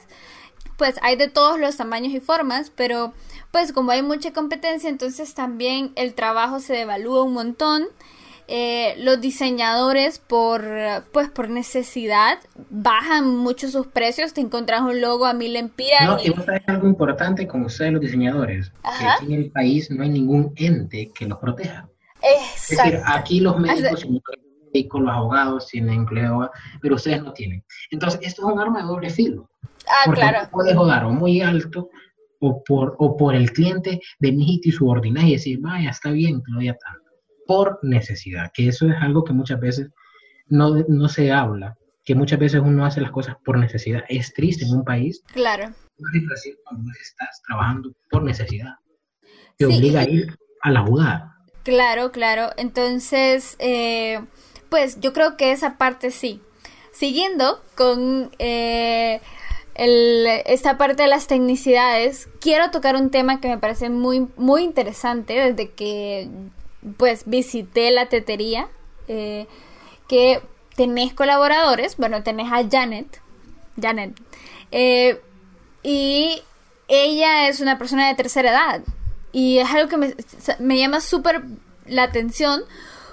pues 0.77 0.97
hay 1.03 1.17
de 1.17 1.29
todos 1.29 1.59
los 1.59 1.77
tamaños 1.77 2.13
y 2.13 2.21
formas, 2.21 2.71
pero 2.71 3.13
pues 3.51 3.73
como 3.73 3.91
hay 3.91 4.03
mucha 4.03 4.33
competencia, 4.33 4.91
entonces 4.91 5.35
también 5.35 5.93
el 5.97 6.15
trabajo 6.15 6.61
se 6.61 6.75
devalúa 6.75 7.23
un 7.23 7.33
montón. 7.33 7.87
Eh, 8.51 8.95
los 8.99 9.21
diseñadores 9.21 10.19
por 10.21 10.65
pues 11.13 11.29
por 11.29 11.51
necesidad 11.51 12.39
bajan 12.71 13.37
mucho 13.37 13.69
sus 13.69 13.87
precios 13.89 14.33
te 14.33 14.41
encontrás 14.41 14.81
un 14.81 15.03
logo 15.03 15.27
a 15.27 15.35
mil 15.35 15.55
empiras 15.55 16.07
No, 16.07 16.17
y- 16.19 16.29
y 16.29 16.31
vos 16.31 16.47
sabés 16.47 16.63
algo 16.67 16.89
importante 16.89 17.47
con 17.47 17.63
ustedes 17.67 17.93
los 17.93 18.01
diseñadores, 18.01 18.73
que 18.99 19.05
aquí 19.07 19.27
en 19.27 19.33
el 19.35 19.51
país 19.51 19.91
no 19.91 20.03
hay 20.03 20.09
ningún 20.09 20.53
ente 20.57 21.11
que 21.15 21.27
los 21.27 21.37
proteja. 21.39 21.89
Es 22.23 22.69
decir, 22.71 22.95
Exacto. 22.95 23.19
aquí 23.19 23.41
los 23.41 23.59
médicos, 23.59 24.05
los 24.07 24.23
médicos, 24.73 25.01
los 25.03 25.13
abogados 25.13 25.67
tienen 25.69 25.95
empleo, 25.95 26.51
pero 26.81 26.95
ustedes 26.95 27.23
no 27.23 27.35
tienen. 27.35 27.63
Entonces, 27.91 28.19
esto 28.23 28.49
es 28.49 28.53
un 28.55 28.59
arma 28.59 28.81
de 28.81 28.87
doble 28.87 29.11
filo. 29.11 29.47
ah 29.87 30.03
Porque 30.07 30.21
claro 30.23 30.49
puedes 30.51 30.75
joder 30.75 31.05
o 31.05 31.11
muy 31.11 31.43
alto 31.43 31.91
o 32.41 32.63
por, 32.65 32.97
o 32.99 33.15
por 33.17 33.35
el 33.35 33.53
cliente 33.53 34.01
de 34.21 34.33
y 34.65 34.73
subordinar 34.73 35.25
y 35.25 35.33
decir, 35.33 35.59
vaya, 35.61 35.91
está 35.91 36.11
bien, 36.13 36.43
te 36.43 36.51
lo 36.51 36.57
doy 36.59 36.69
a 36.69 36.75
tanto. 36.79 37.08
Por 37.49 37.81
necesidad, 37.83 38.53
que 38.55 38.69
eso 38.69 38.87
es 38.87 38.95
algo 39.01 39.25
que 39.25 39.33
muchas 39.33 39.59
veces 39.59 39.89
no, 40.49 40.77
no 40.87 41.09
se 41.09 41.33
habla, 41.33 41.77
que 42.05 42.15
muchas 42.15 42.39
veces 42.39 42.61
uno 42.63 42.85
hace 42.87 43.01
las 43.01 43.11
cosas 43.11 43.37
por 43.45 43.59
necesidad. 43.59 44.05
Es 44.09 44.33
triste 44.35 44.65
en 44.67 44.73
un 44.77 44.85
país 44.85 45.23
claro 45.33 45.73
cuando 46.65 46.93
estás 47.01 47.43
trabajando 47.47 47.91
por 48.11 48.23
necesidad. 48.23 48.75
Te 49.57 49.67
Sí, 49.67 49.77
obliga 49.77 50.01
a 50.03 50.05
ir 50.05 50.37
a 50.63 50.71
la 50.71 50.83
jugada. 50.83 51.35
Claro, 51.65 52.13
claro. 52.13 52.51
Entonces, 52.57 53.57
eh, 53.59 54.21
pues 54.69 55.01
yo 55.01 55.13
creo 55.13 55.37
que 55.37 55.53
esa 55.53 55.77
parte 55.79 56.11
sí. 56.11 56.41
Siguiendo 56.93 57.63
con 57.77 58.31
eh, 58.39 59.21
el- 59.75 60.27
esta 60.47 60.79
parte 60.79 61.03
de 61.03 61.09
las 61.09 61.27
tecnicidades, 61.27 62.29
quiero 62.41 62.71
tocar 62.71 62.97
un 62.97 63.11
tema 63.11 63.41
que 63.41 63.49
me 63.49 63.59
parece 63.59 63.91
muy, 63.91 64.29
muy 64.37 64.63
interesante 64.63 65.35
desde 65.35 65.71
que 65.73 66.29
pues 66.97 67.25
visité 67.27 67.91
la 67.91 68.09
tetería, 68.09 68.69
eh, 69.09 69.47
que 70.09 70.41
tenés 70.77 71.13
colaboradores, 71.13 71.97
bueno, 71.97 72.23
tenés 72.23 72.53
a 72.53 72.67
Janet, 72.69 73.21
Janet, 73.81 74.19
eh, 74.71 75.21
y 75.83 76.43
ella 76.89 77.49
es 77.49 77.61
una 77.61 77.79
persona 77.79 78.09
de 78.09 78.15
tercera 78.15 78.51
edad. 78.51 78.83
Y 79.31 79.59
es 79.59 79.71
algo 79.71 79.89
que 79.89 79.97
me, 79.97 80.15
me 80.59 80.79
llama 80.79 81.01
súper 81.01 81.43
la 81.87 82.05
atención 82.05 82.63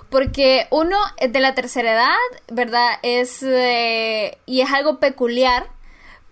porque 0.10 0.68
uno 0.70 0.98
es 1.18 1.34
de 1.34 1.40
la 1.40 1.56
tercera 1.56 1.94
edad, 1.94 2.16
¿verdad? 2.50 3.00
Es, 3.02 3.44
eh, 3.44 4.38
y 4.46 4.62
es 4.62 4.72
algo 4.72 5.00
peculiar 5.00 5.68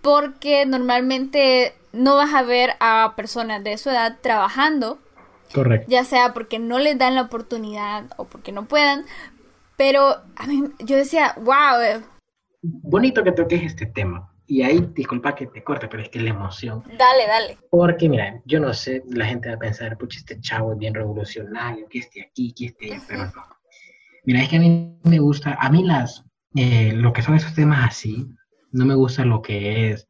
porque 0.00 0.64
normalmente 0.66 1.74
no 1.92 2.16
vas 2.16 2.32
a 2.34 2.42
ver 2.42 2.76
a 2.80 3.14
personas 3.16 3.62
de 3.64 3.78
su 3.78 3.90
edad 3.90 4.18
trabajando, 4.20 4.98
Correcto. 5.54 5.86
ya 5.88 6.04
sea 6.04 6.34
porque 6.34 6.58
no 6.58 6.78
les 6.78 6.98
dan 6.98 7.14
la 7.14 7.22
oportunidad 7.22 8.06
o 8.16 8.24
porque 8.24 8.52
no 8.52 8.66
puedan. 8.66 9.04
Pero 9.76 10.16
a 10.36 10.46
mí, 10.46 10.64
yo 10.80 10.96
decía, 10.96 11.34
wow, 11.38 12.02
Bonito 12.62 13.22
que 13.22 13.32
toques 13.32 13.62
este 13.62 13.86
tema, 13.86 14.34
y 14.46 14.62
ahí, 14.62 14.90
disculpa 14.94 15.34
que 15.34 15.46
te 15.46 15.62
corte, 15.62 15.88
pero 15.88 16.02
es 16.02 16.10
que 16.10 16.20
la 16.20 16.30
emoción. 16.30 16.82
Dale, 16.98 17.26
dale. 17.26 17.58
Porque, 17.70 18.08
mira, 18.08 18.42
yo 18.44 18.60
no 18.60 18.74
sé, 18.74 19.02
la 19.08 19.26
gente 19.26 19.48
va 19.48 19.56
a 19.56 19.58
pensar, 19.58 19.96
pucha, 19.96 20.18
este 20.18 20.40
chavo 20.40 20.72
es 20.72 20.78
bien 20.78 20.94
revolucionario, 20.94 21.88
que 21.88 22.00
esté 22.00 22.22
aquí, 22.22 22.52
que 22.52 22.66
esté 22.66 22.92
allá, 22.92 23.02
pero 23.08 23.24
no. 23.26 23.44
Mira, 24.24 24.42
es 24.42 24.48
que 24.48 24.56
a 24.56 24.60
mí 24.60 24.98
me 25.02 25.18
gusta, 25.18 25.56
a 25.60 25.70
mí 25.70 25.82
las, 25.82 26.24
eh, 26.56 26.92
lo 26.94 27.12
que 27.12 27.22
son 27.22 27.36
esos 27.36 27.54
temas 27.54 27.86
así, 27.86 28.26
no 28.70 28.84
me 28.84 28.94
gusta 28.94 29.24
lo 29.24 29.40
que 29.40 29.90
es 29.90 30.08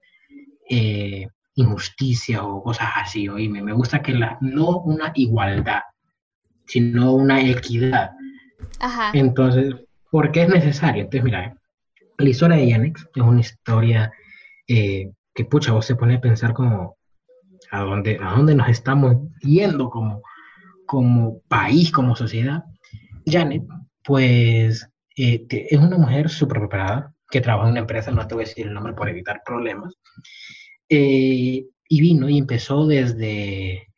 eh, 0.68 1.28
injusticia 1.57 2.42
o 2.44 2.62
cosas 2.62 2.88
así, 2.96 3.28
oíme, 3.28 3.62
me 3.62 3.72
gusta 3.72 4.02
que 4.02 4.12
la, 4.12 4.38
no 4.40 4.78
una 4.78 5.12
igualdad, 5.14 5.82
sino 6.66 7.12
una 7.12 7.40
equidad. 7.40 8.11
Ajá. 8.80 9.11
Entonces, 9.14 9.74
¿por 10.11 10.32
qué 10.32 10.42
es 10.42 10.48
necesario? 10.48 11.05
Entonces, 11.05 11.24
mira, 11.24 11.57
la 12.18 12.28
historia 12.28 12.57
de 12.57 12.68
Yanex 12.68 13.09
es 13.14 13.22
una 13.22 13.40
historia 13.40 14.12
eh, 14.66 15.11
que, 15.34 15.44
pucha, 15.44 15.72
vos 15.72 15.86
se 15.86 15.96
pone 15.96 16.16
a 16.16 16.20
pensar 16.20 16.55
como 16.55 16.96
a 17.70 17.80
dónde, 17.80 18.18
a 18.20 18.34
dónde 18.34 18.55
nos 18.55 18.68
estamos 18.68 19.16
yendo 19.40 19.90
como, 19.90 20.22
como 20.86 21.40
país, 21.48 21.90
como 21.92 22.16
sociedad. 22.16 22.64
Janet, 23.26 23.62
pues, 24.02 24.88
eh, 25.16 25.46
es 25.48 25.78
una 25.78 25.98
mujer 25.98 26.28
súper 26.28 26.59
preparada 26.59 27.12
que 27.30 27.40
trabaja 27.40 27.66
en 27.66 27.72
una 27.72 27.80
empresa, 27.80 28.11
no 28.11 28.26
te 28.26 28.34
voy 28.34 28.44
a 28.44 28.46
decir 28.46 28.66
el 28.66 28.74
nombre 28.74 28.92
por 28.92 29.09
evitar 29.09 29.42
problemas, 29.44 29.94
eh, 30.89 31.66
y 31.89 32.01
vino 32.01 32.28
y 32.28 32.39
empezó 32.39 32.87
desde, 32.87 33.89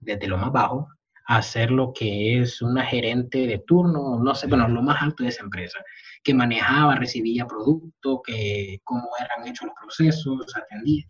desde 0.00 0.26
lo 0.26 0.38
más 0.38 0.52
bajo 0.52 0.88
a 1.26 1.38
hacer 1.38 1.70
lo 1.70 1.92
que 1.92 2.40
es 2.40 2.62
una 2.62 2.84
gerente 2.84 3.46
de 3.46 3.58
turno, 3.66 4.18
no 4.18 4.34
sé, 4.34 4.46
bueno, 4.46 4.68
lo 4.68 4.82
más 4.82 5.02
alto 5.02 5.22
de 5.22 5.30
esa 5.30 5.44
empresa 5.44 5.78
que 6.22 6.34
manejaba, 6.34 6.96
recibía 6.96 7.46
productos, 7.46 8.20
que 8.24 8.80
cómo 8.84 9.08
eran 9.18 9.48
hechos 9.48 9.66
los 9.66 9.74
procesos, 9.80 10.56
atendía. 10.56 11.04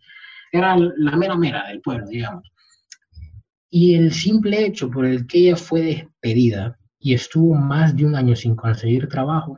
Era 0.51 0.77
la 0.77 1.15
mera 1.15 1.35
mera 1.35 1.67
del 1.67 1.81
pueblo, 1.81 2.07
digamos. 2.07 2.51
Y 3.69 3.95
el 3.95 4.13
simple 4.13 4.65
hecho 4.65 4.89
por 4.89 5.05
el 5.05 5.25
que 5.25 5.39
ella 5.39 5.55
fue 5.55 5.81
despedida 5.81 6.77
y 6.99 7.13
estuvo 7.13 7.55
más 7.55 7.95
de 7.95 8.05
un 8.05 8.15
año 8.15 8.35
sin 8.35 8.55
conseguir 8.55 9.07
trabajo 9.07 9.57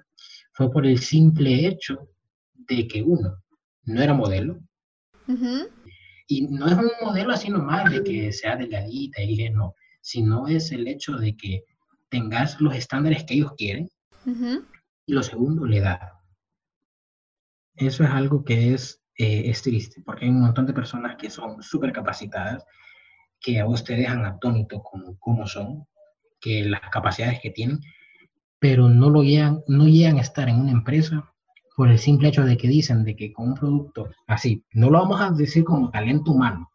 fue 0.54 0.72
por 0.72 0.86
el 0.86 1.00
simple 1.00 1.68
hecho 1.68 2.08
de 2.54 2.88
que 2.88 3.02
uno 3.04 3.44
no 3.84 4.02
era 4.02 4.14
modelo. 4.14 4.60
Y 6.28 6.48
no 6.48 6.68
es 6.68 6.74
un 6.74 6.92
modelo 7.02 7.32
así 7.32 7.50
nomás 7.50 7.92
de 7.92 8.04
que 8.04 8.32
sea 8.32 8.56
delgadita 8.56 9.22
y 9.22 9.50
no, 9.50 9.76
sino 10.02 10.48
es 10.48 10.72
el 10.72 10.88
hecho 10.88 11.18
de 11.18 11.36
que 11.36 11.64
tengas 12.10 12.60
los 12.62 12.76
estándares 12.76 13.24
que 13.24 13.36
ellos 13.36 13.54
quieren 13.58 13.90
y 15.06 15.14
lo 15.14 15.22
segundo, 15.22 15.66
la 15.66 15.76
edad. 15.78 16.00
Eso 17.76 18.04
es 18.04 18.10
algo 18.10 18.44
que 18.44 18.74
es, 18.74 19.02
eh, 19.18 19.44
es 19.46 19.62
triste, 19.62 20.02
porque 20.06 20.26
hay 20.26 20.32
un 20.32 20.42
montón 20.42 20.66
de 20.66 20.74
personas 20.74 21.18
que 21.18 21.30
son 21.30 21.62
súper 21.62 21.92
capacitadas, 21.92 22.64
que 23.40 23.60
a 23.60 23.66
vos 23.66 23.84
te 23.84 23.96
dejan 23.96 24.26
atónito 24.26 24.82
con 24.82 25.16
cómo 25.18 25.46
son, 25.46 25.86
que 26.40 26.64
las 26.64 26.82
capacidades 26.90 27.40
que 27.42 27.52
tienen, 27.52 27.80
pero 28.60 28.90
no, 28.90 29.10
lo 29.10 29.24
llegan, 29.24 29.62
no 29.68 29.88
llegan 29.88 30.18
a 30.18 30.22
estar 30.22 30.50
en 30.50 30.60
una 30.60 30.72
empresa 30.72 31.35
por 31.76 31.90
el 31.90 32.00
simple 32.00 32.30
hecho 32.30 32.46
de 32.46 32.58
que 32.58 32.68
dicen 32.68 33.04
de 33.04 33.16
que 33.16 33.34
con 33.34 33.50
un 33.50 33.56
producto 33.56 34.10
así, 34.28 34.64
no 34.74 34.90
lo 34.90 35.00
vamos 35.00 35.22
a 35.22 35.32
decir 35.32 35.64
como 35.64 35.92
talento 35.92 36.32
humano, 36.32 36.72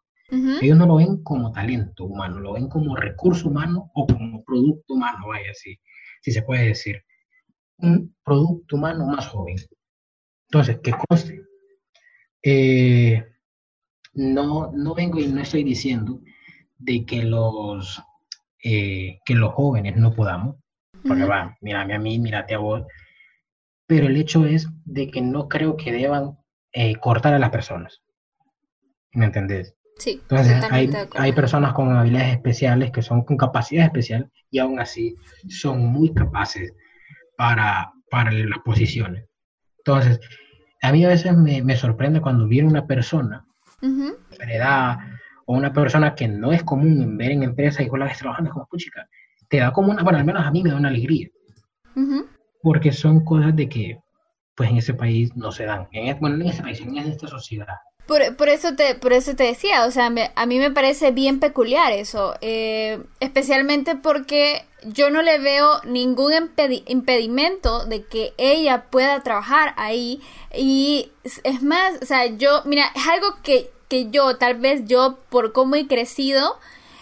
ellos 0.61 0.77
no 0.77 0.85
lo 0.85 0.95
ven 0.95 1.23
como 1.23 1.51
talento 1.51 2.05
humano, 2.05 2.39
lo 2.39 2.53
ven 2.53 2.69
como 2.69 2.95
recurso 2.95 3.49
humano 3.49 3.91
o 3.93 4.07
como 4.07 4.43
producto 4.45 4.93
humano, 4.93 5.27
vaya, 5.27 5.51
así, 5.51 5.77
si 6.21 6.31
se 6.31 6.41
puede 6.41 6.67
decir. 6.67 7.03
Un 7.77 8.15
producto 8.23 8.77
humano 8.77 9.07
más 9.07 9.27
joven. 9.27 9.57
Entonces, 10.47 10.79
¿qué 10.81 10.93
conste, 10.93 11.43
eh, 12.43 13.25
no, 14.13 14.71
no 14.71 14.95
vengo 14.95 15.19
y 15.19 15.27
no 15.27 15.41
estoy 15.41 15.63
diciendo 15.63 16.21
de 16.77 17.05
que 17.05 17.23
los, 17.23 18.01
eh, 18.63 19.19
que 19.25 19.35
los 19.35 19.53
jóvenes 19.53 19.97
no 19.97 20.13
podamos, 20.13 20.55
porque 21.05 21.25
va, 21.25 21.57
mírame 21.61 21.93
a 21.93 21.99
mí, 21.99 22.19
mírate 22.19 22.55
a 22.55 22.59
vos, 22.59 22.83
pero 23.91 24.07
el 24.07 24.15
hecho 24.15 24.45
es 24.45 24.69
de 24.85 25.11
que 25.11 25.19
no 25.19 25.49
creo 25.49 25.75
que 25.75 25.91
deban 25.91 26.37
eh, 26.71 26.95
cortar 26.95 27.33
a 27.33 27.39
las 27.39 27.49
personas. 27.49 28.01
¿Me 29.11 29.25
entendés? 29.25 29.75
Sí. 29.97 30.11
Entonces, 30.21 30.63
hay, 30.71 30.89
hay, 31.15 31.33
personas 31.33 31.73
con 31.73 31.93
habilidades 31.93 32.35
especiales 32.35 32.91
que 32.91 33.01
son 33.01 33.25
con 33.25 33.35
capacidad 33.35 33.83
especial 33.83 34.31
y 34.49 34.59
aún 34.59 34.79
así 34.79 35.17
son 35.49 35.87
muy 35.87 36.13
capaces 36.13 36.71
para, 37.35 37.91
para 38.09 38.31
las 38.31 38.59
posiciones. 38.59 39.25
Entonces, 39.79 40.21
a 40.81 40.93
mí 40.93 41.03
a 41.03 41.09
veces 41.09 41.35
me, 41.35 41.61
me 41.61 41.75
sorprende 41.75 42.21
cuando 42.21 42.47
viene 42.47 42.69
una 42.69 42.87
persona 42.87 43.45
uh 43.81 44.13
edad 44.47 44.99
o 45.47 45.53
una 45.53 45.73
persona 45.73 46.15
que 46.15 46.29
no 46.29 46.53
es 46.53 46.63
común 46.63 47.01
en 47.01 47.17
ver 47.17 47.31
en 47.31 47.43
empresas 47.43 47.85
y 47.85 47.89
con 47.89 47.99
la 47.99 48.05
ves 48.05 48.19
trabajando, 48.19 48.51
como, 48.51 48.67
puchica, 48.67 49.05
te 49.49 49.57
da 49.57 49.73
como 49.73 49.91
una, 49.91 50.01
bueno, 50.01 50.17
al 50.17 50.23
menos 50.23 50.45
a 50.45 50.51
mí 50.51 50.63
me 50.63 50.69
da 50.69 50.77
una 50.77 50.87
alegría. 50.87 51.27
Porque 52.63 52.91
son 52.91 53.23
cosas 53.23 53.55
de 53.55 53.67
que, 53.67 53.99
pues 54.55 54.69
en 54.69 54.77
ese 54.77 54.93
país 54.93 55.35
no 55.35 55.51
se 55.51 55.65
dan. 55.65 55.87
En, 55.91 56.19
bueno, 56.19 56.35
en 56.35 56.47
ese 56.47 56.61
país, 56.61 56.79
en 56.81 56.97
esta 56.97 57.27
sociedad. 57.27 57.75
Por, 58.07 58.35
por, 58.35 58.49
eso 58.49 58.75
te, 58.75 58.95
por 58.95 59.13
eso 59.13 59.35
te 59.35 59.43
decía, 59.43 59.85
o 59.85 59.91
sea, 59.91 60.11
a 60.35 60.45
mí 60.45 60.59
me 60.59 60.71
parece 60.71 61.11
bien 61.11 61.39
peculiar 61.39 61.93
eso, 61.93 62.35
eh, 62.41 62.99
especialmente 63.19 63.95
porque 63.95 64.65
yo 64.83 65.09
no 65.11 65.21
le 65.21 65.37
veo 65.37 65.81
ningún 65.85 66.33
impedimento 66.87 67.85
de 67.85 68.03
que 68.05 68.33
ella 68.37 68.85
pueda 68.89 69.21
trabajar 69.21 69.73
ahí 69.77 70.19
y 70.53 71.11
es 71.23 71.61
más, 71.61 71.99
o 72.01 72.05
sea, 72.05 72.25
yo, 72.25 72.63
mira, 72.65 72.85
es 72.95 73.07
algo 73.07 73.37
que, 73.43 73.69
que 73.87 74.09
yo, 74.09 74.37
tal 74.37 74.55
vez 74.55 74.81
yo, 74.85 75.19
por 75.29 75.53
cómo 75.53 75.75
he 75.75 75.87
crecido, 75.87 76.57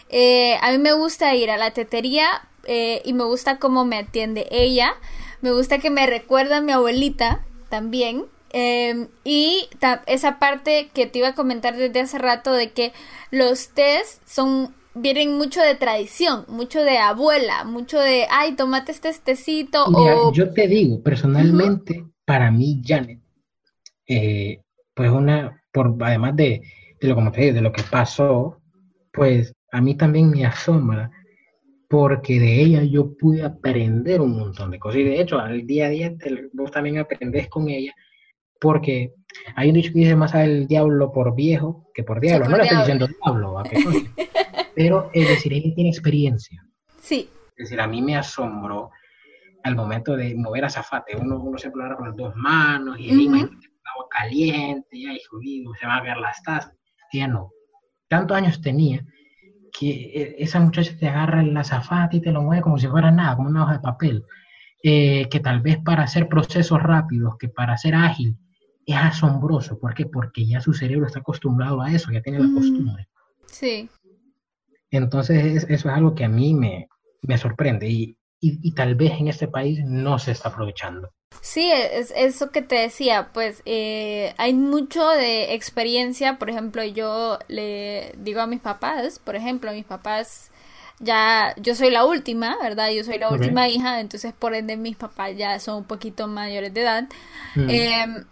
eh, 0.09 0.57
a 0.61 0.71
mí 0.71 0.79
me 0.79 0.93
gusta 0.93 1.33
ir 1.35 1.49
a 1.51 1.57
la 1.57 1.71
tetería 1.71 2.47
eh, 2.65 3.01
y 3.05 3.13
me 3.13 3.23
gusta 3.23 3.57
cómo 3.57 3.85
me 3.85 3.97
atiende 3.97 4.47
ella, 4.51 4.95
me 5.41 5.51
gusta 5.51 5.79
que 5.79 5.89
me 5.89 6.05
recuerda 6.07 6.57
a 6.57 6.61
mi 6.61 6.71
abuelita 6.71 7.45
también. 7.69 8.25
Em, 8.51 9.09
y 9.23 9.69
esa 10.07 10.39
parte 10.39 10.89
que 10.93 11.05
te 11.05 11.19
iba 11.19 11.29
a 11.29 11.35
comentar 11.35 11.75
desde 11.77 11.99
hace 11.99 12.17
rato 12.17 12.51
de 12.51 12.71
que 12.71 12.93
los 13.29 13.69
test 13.69 14.27
son 14.27 14.73
vienen 14.95 15.37
mucho 15.37 15.61
de 15.61 15.75
tradición, 15.75 16.45
mucho 16.47 16.81
de 16.81 16.97
abuela, 16.97 17.63
mucho 17.63 17.99
de, 17.99 18.25
ay, 18.29 18.55
tomate 18.55 18.91
este 18.91 19.13
tecito. 19.23 19.85
o... 19.85 20.33
yo 20.33 20.51
te 20.51 20.67
digo, 20.67 21.01
personalmente, 21.01 22.05
para 22.25 22.51
mí, 22.51 22.81
Janet, 22.85 23.19
eh, 24.07 24.61
pues 24.93 25.11
una, 25.11 25.61
por, 25.71 25.95
además 26.01 26.35
de, 26.35 26.61
de 26.99 27.07
lo 27.07 27.15
como 27.15 27.31
te 27.31 27.41
digo, 27.41 27.53
de 27.53 27.61
lo 27.61 27.71
que 27.71 27.83
pasó, 27.83 28.59
pues 29.13 29.53
a 29.71 29.81
mí 29.81 29.95
también 29.95 30.31
me 30.31 30.45
asombra 30.45 31.11
porque 31.89 32.39
de 32.39 32.61
ella 32.61 32.83
yo 32.83 33.17
pude 33.17 33.43
aprender 33.43 34.21
un 34.21 34.37
montón 34.37 34.69
de 34.71 34.79
cosas 34.79 35.01
y 35.01 35.03
de 35.05 35.21
hecho 35.21 35.39
al 35.39 35.65
día 35.65 35.87
a 35.87 35.89
día 35.89 36.13
vos 36.53 36.71
también 36.71 36.99
aprendés 36.99 37.49
con 37.49 37.67
ella 37.67 37.93
porque 38.61 39.13
hay 39.55 39.69
un 39.69 39.75
dicho 39.75 39.91
que 39.91 39.99
dice 39.99 40.15
más 40.15 40.35
al 40.35 40.67
diablo 40.67 41.11
por 41.11 41.35
viejo 41.35 41.89
que 41.93 42.03
por 42.03 42.19
diablo. 42.19 42.47
no 42.47 42.57
le 42.57 42.63
estoy 42.63 42.77
diciendo 42.77 43.07
diablo, 43.07 43.63
pero 44.75 45.09
es 45.13 45.27
decir, 45.27 45.53
ella 45.53 45.73
tiene 45.75 45.89
experiencia. 45.89 46.63
Sí. 46.99 47.29
Es 47.55 47.65
decir, 47.65 47.81
a 47.81 47.87
mí 47.87 48.01
me 48.01 48.15
asombró 48.15 48.91
al 49.63 49.75
momento 49.75 50.15
de 50.15 50.35
mover 50.35 50.65
a 50.65 50.69
Zafate. 50.69 51.17
Uno, 51.17 51.41
uno 51.41 51.57
se 51.57 51.71
puede 51.71 51.95
con 51.95 52.07
las 52.07 52.15
dos 52.15 52.35
manos 52.35 52.99
y 52.99 53.09
el 53.09 53.27
agua 53.27 54.07
caliente, 54.09 55.01
ya, 55.01 55.13
y 55.13 55.19
subido, 55.19 55.73
se 55.79 55.85
va 55.85 55.97
a 55.97 56.03
ver 56.03 56.17
las 56.17 56.41
tazas. 56.43 56.73
Ella 57.11 57.27
no. 57.27 57.51
Tantos 58.07 58.37
años 58.37 58.61
tenía 58.61 59.03
que 59.71 59.89
e, 59.89 60.35
esa 60.39 60.59
muchacha 60.59 60.95
te 60.97 61.07
agarra 61.07 61.41
el 61.41 61.55
azafate 61.55 62.17
y 62.17 62.21
te 62.21 62.31
lo 62.31 62.41
mueve 62.41 62.61
como 62.61 62.77
si 62.77 62.87
fuera 62.87 63.11
nada, 63.11 63.35
como 63.35 63.49
una 63.49 63.63
hoja 63.63 63.73
de 63.73 63.79
papel. 63.79 64.25
Eh, 64.81 65.27
que 65.29 65.41
tal 65.41 65.59
vez 65.59 65.77
para 65.83 66.03
hacer 66.03 66.29
procesos 66.29 66.81
rápidos, 66.81 67.35
que 67.37 67.49
para 67.49 67.77
ser 67.77 67.95
ágil, 67.95 68.37
es 68.85 68.95
asombroso. 68.95 69.77
¿Por 69.77 69.93
qué? 69.93 70.05
Porque 70.05 70.45
ya 70.45 70.61
su 70.61 70.73
cerebro 70.73 71.05
está 71.05 71.19
acostumbrado 71.19 71.81
a 71.81 71.91
eso, 71.91 72.11
ya 72.11 72.21
tiene 72.21 72.39
la 72.39 72.47
mm. 72.47 72.55
costumbre. 72.55 73.07
Sí. 73.47 73.89
Entonces, 74.89 75.65
eso 75.65 75.89
es 75.89 75.95
algo 75.95 76.15
que 76.15 76.23
a 76.23 76.29
mí 76.29 76.53
me, 76.53 76.87
me 77.23 77.37
sorprende 77.37 77.89
y, 77.89 78.17
y, 78.41 78.71
tal 78.71 78.95
vez 78.95 79.11
en 79.19 79.27
este 79.27 79.47
país 79.47 79.79
no 79.83 80.17
se 80.17 80.31
está 80.31 80.49
aprovechando. 80.49 81.11
Sí, 81.41 81.69
es 81.71 82.13
eso 82.15 82.51
que 82.51 82.61
te 82.61 82.75
decía, 82.75 83.29
pues 83.33 83.61
eh, 83.65 84.33
hay 84.37 84.53
mucho 84.53 85.07
de 85.09 85.53
experiencia, 85.53 86.37
por 86.37 86.49
ejemplo, 86.49 86.83
yo 86.83 87.39
le 87.47 88.13
digo 88.17 88.41
a 88.41 88.47
mis 88.47 88.59
papás, 88.59 89.19
por 89.19 89.35
ejemplo, 89.35 89.69
a 89.69 89.73
mis 89.73 89.85
papás 89.85 90.51
ya, 90.99 91.53
yo 91.57 91.75
soy 91.75 91.91
la 91.91 92.05
última, 92.05 92.57
¿verdad? 92.61 92.89
Yo 92.91 93.03
soy 93.03 93.19
la 93.19 93.29
última 93.29 93.69
hija, 93.69 94.01
entonces 94.01 94.33
por 94.37 94.53
ende 94.53 94.75
mis 94.75 94.97
papás 94.97 95.31
ya 95.37 95.57
son 95.59 95.77
un 95.77 95.83
poquito 95.85 96.27
mayores 96.27 96.73
de 96.73 96.81
edad. 96.81 97.07
Mm. 97.55 97.69
Em, 97.69 98.25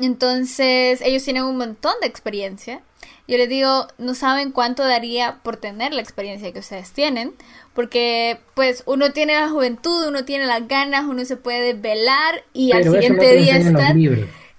entonces, 0.00 1.00
ellos 1.02 1.22
tienen 1.22 1.44
un 1.44 1.56
montón 1.56 1.94
de 2.00 2.08
experiencia. 2.08 2.82
Yo 3.26 3.38
les 3.38 3.48
digo, 3.48 3.86
no 3.96 4.14
saben 4.14 4.52
cuánto 4.52 4.84
daría 4.84 5.38
por 5.42 5.56
tener 5.56 5.94
la 5.94 6.02
experiencia 6.02 6.52
que 6.52 6.58
ustedes 6.58 6.92
tienen, 6.92 7.32
porque 7.72 8.38
pues 8.54 8.82
uno 8.86 9.12
tiene 9.12 9.34
la 9.34 9.48
juventud, 9.48 10.08
uno 10.08 10.24
tiene 10.24 10.46
las 10.46 10.68
ganas, 10.68 11.04
uno 11.06 11.24
se 11.24 11.36
puede 11.36 11.74
desvelar 11.74 12.44
y 12.52 12.72
al 12.72 12.84
siguiente 12.84 13.36
día 13.36 13.56
estar... 13.56 13.96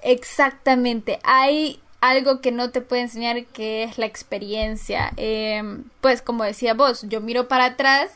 Exactamente. 0.01 1.19
Hay 1.23 1.79
algo 1.99 2.41
que 2.41 2.51
no 2.51 2.69
te 2.69 2.81
puede 2.81 3.03
enseñar 3.03 3.45
que 3.45 3.83
es 3.83 3.97
la 3.97 4.05
experiencia. 4.05 5.11
Em, 5.17 5.83
pues 6.01 6.21
como 6.21 6.43
decía 6.43 6.73
vos, 6.73 7.05
yo 7.07 7.21
miro 7.21 7.47
para 7.47 7.65
atrás 7.65 8.11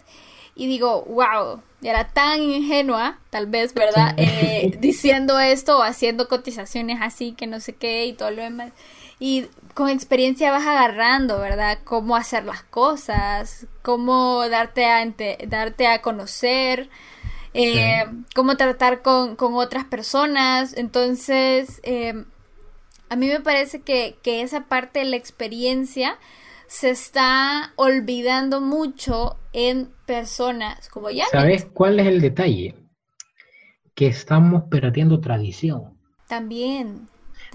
y 0.56 0.68
digo, 0.68 1.04
wow, 1.06 1.62
era 1.82 2.08
tan 2.10 2.42
ingenua, 2.42 3.20
tal 3.30 3.48
vez, 3.48 3.74
¿verdad? 3.74 4.14
Eh, 4.18 4.78
diciendo 4.80 5.40
esto 5.40 5.78
o 5.80 5.84
haciendo 5.84 6.28
cotizaciones 6.28 7.00
así, 7.02 7.34
que 7.34 7.48
no 7.48 7.60
sé 7.60 7.74
qué 7.74 8.06
y 8.06 8.14
todo 8.14 8.32
lo 8.32 8.44
demás. 8.44 8.72
Y 9.20 9.48
con 9.74 9.90
experiencia 9.90 10.52
vas 10.52 10.66
agarrando, 10.66 11.40
¿verdad? 11.40 11.80
Cómo 11.84 12.16
hacer 12.16 12.46
las 12.46 12.64
cosas, 12.64 13.68
cómo 13.82 14.48
darte 14.50 14.86
a, 14.86 15.06
darte 15.48 15.88
a 15.88 16.02
conocer, 16.02 16.90
eh, 17.54 18.06
cómo 18.36 18.56
tratar 18.58 19.02
con, 19.02 19.36
con, 19.36 19.54
otras 19.56 19.86
personas. 19.86 20.76
Entonces, 20.76 21.82
eh, 21.84 22.26
a 23.10 23.16
mí 23.16 23.28
me 23.28 23.40
parece 23.40 23.82
que, 23.82 24.18
que 24.22 24.42
esa 24.42 24.66
parte 24.66 25.00
de 25.00 25.06
la 25.06 25.16
experiencia 25.18 26.18
se 26.68 26.92
está 26.92 27.74
olvidando 27.76 28.62
mucho 28.62 29.38
en 29.54 29.90
personas 30.06 30.88
como 30.90 31.10
ya. 31.10 31.26
¿Sabes 31.32 31.66
cuál 31.66 32.00
es 32.00 32.08
el 32.08 32.22
detalle? 32.22 32.76
Que 33.96 34.08
estamos 34.08 34.64
perdiendo 34.70 35.20
tradición. 35.20 35.98
También. 36.28 37.08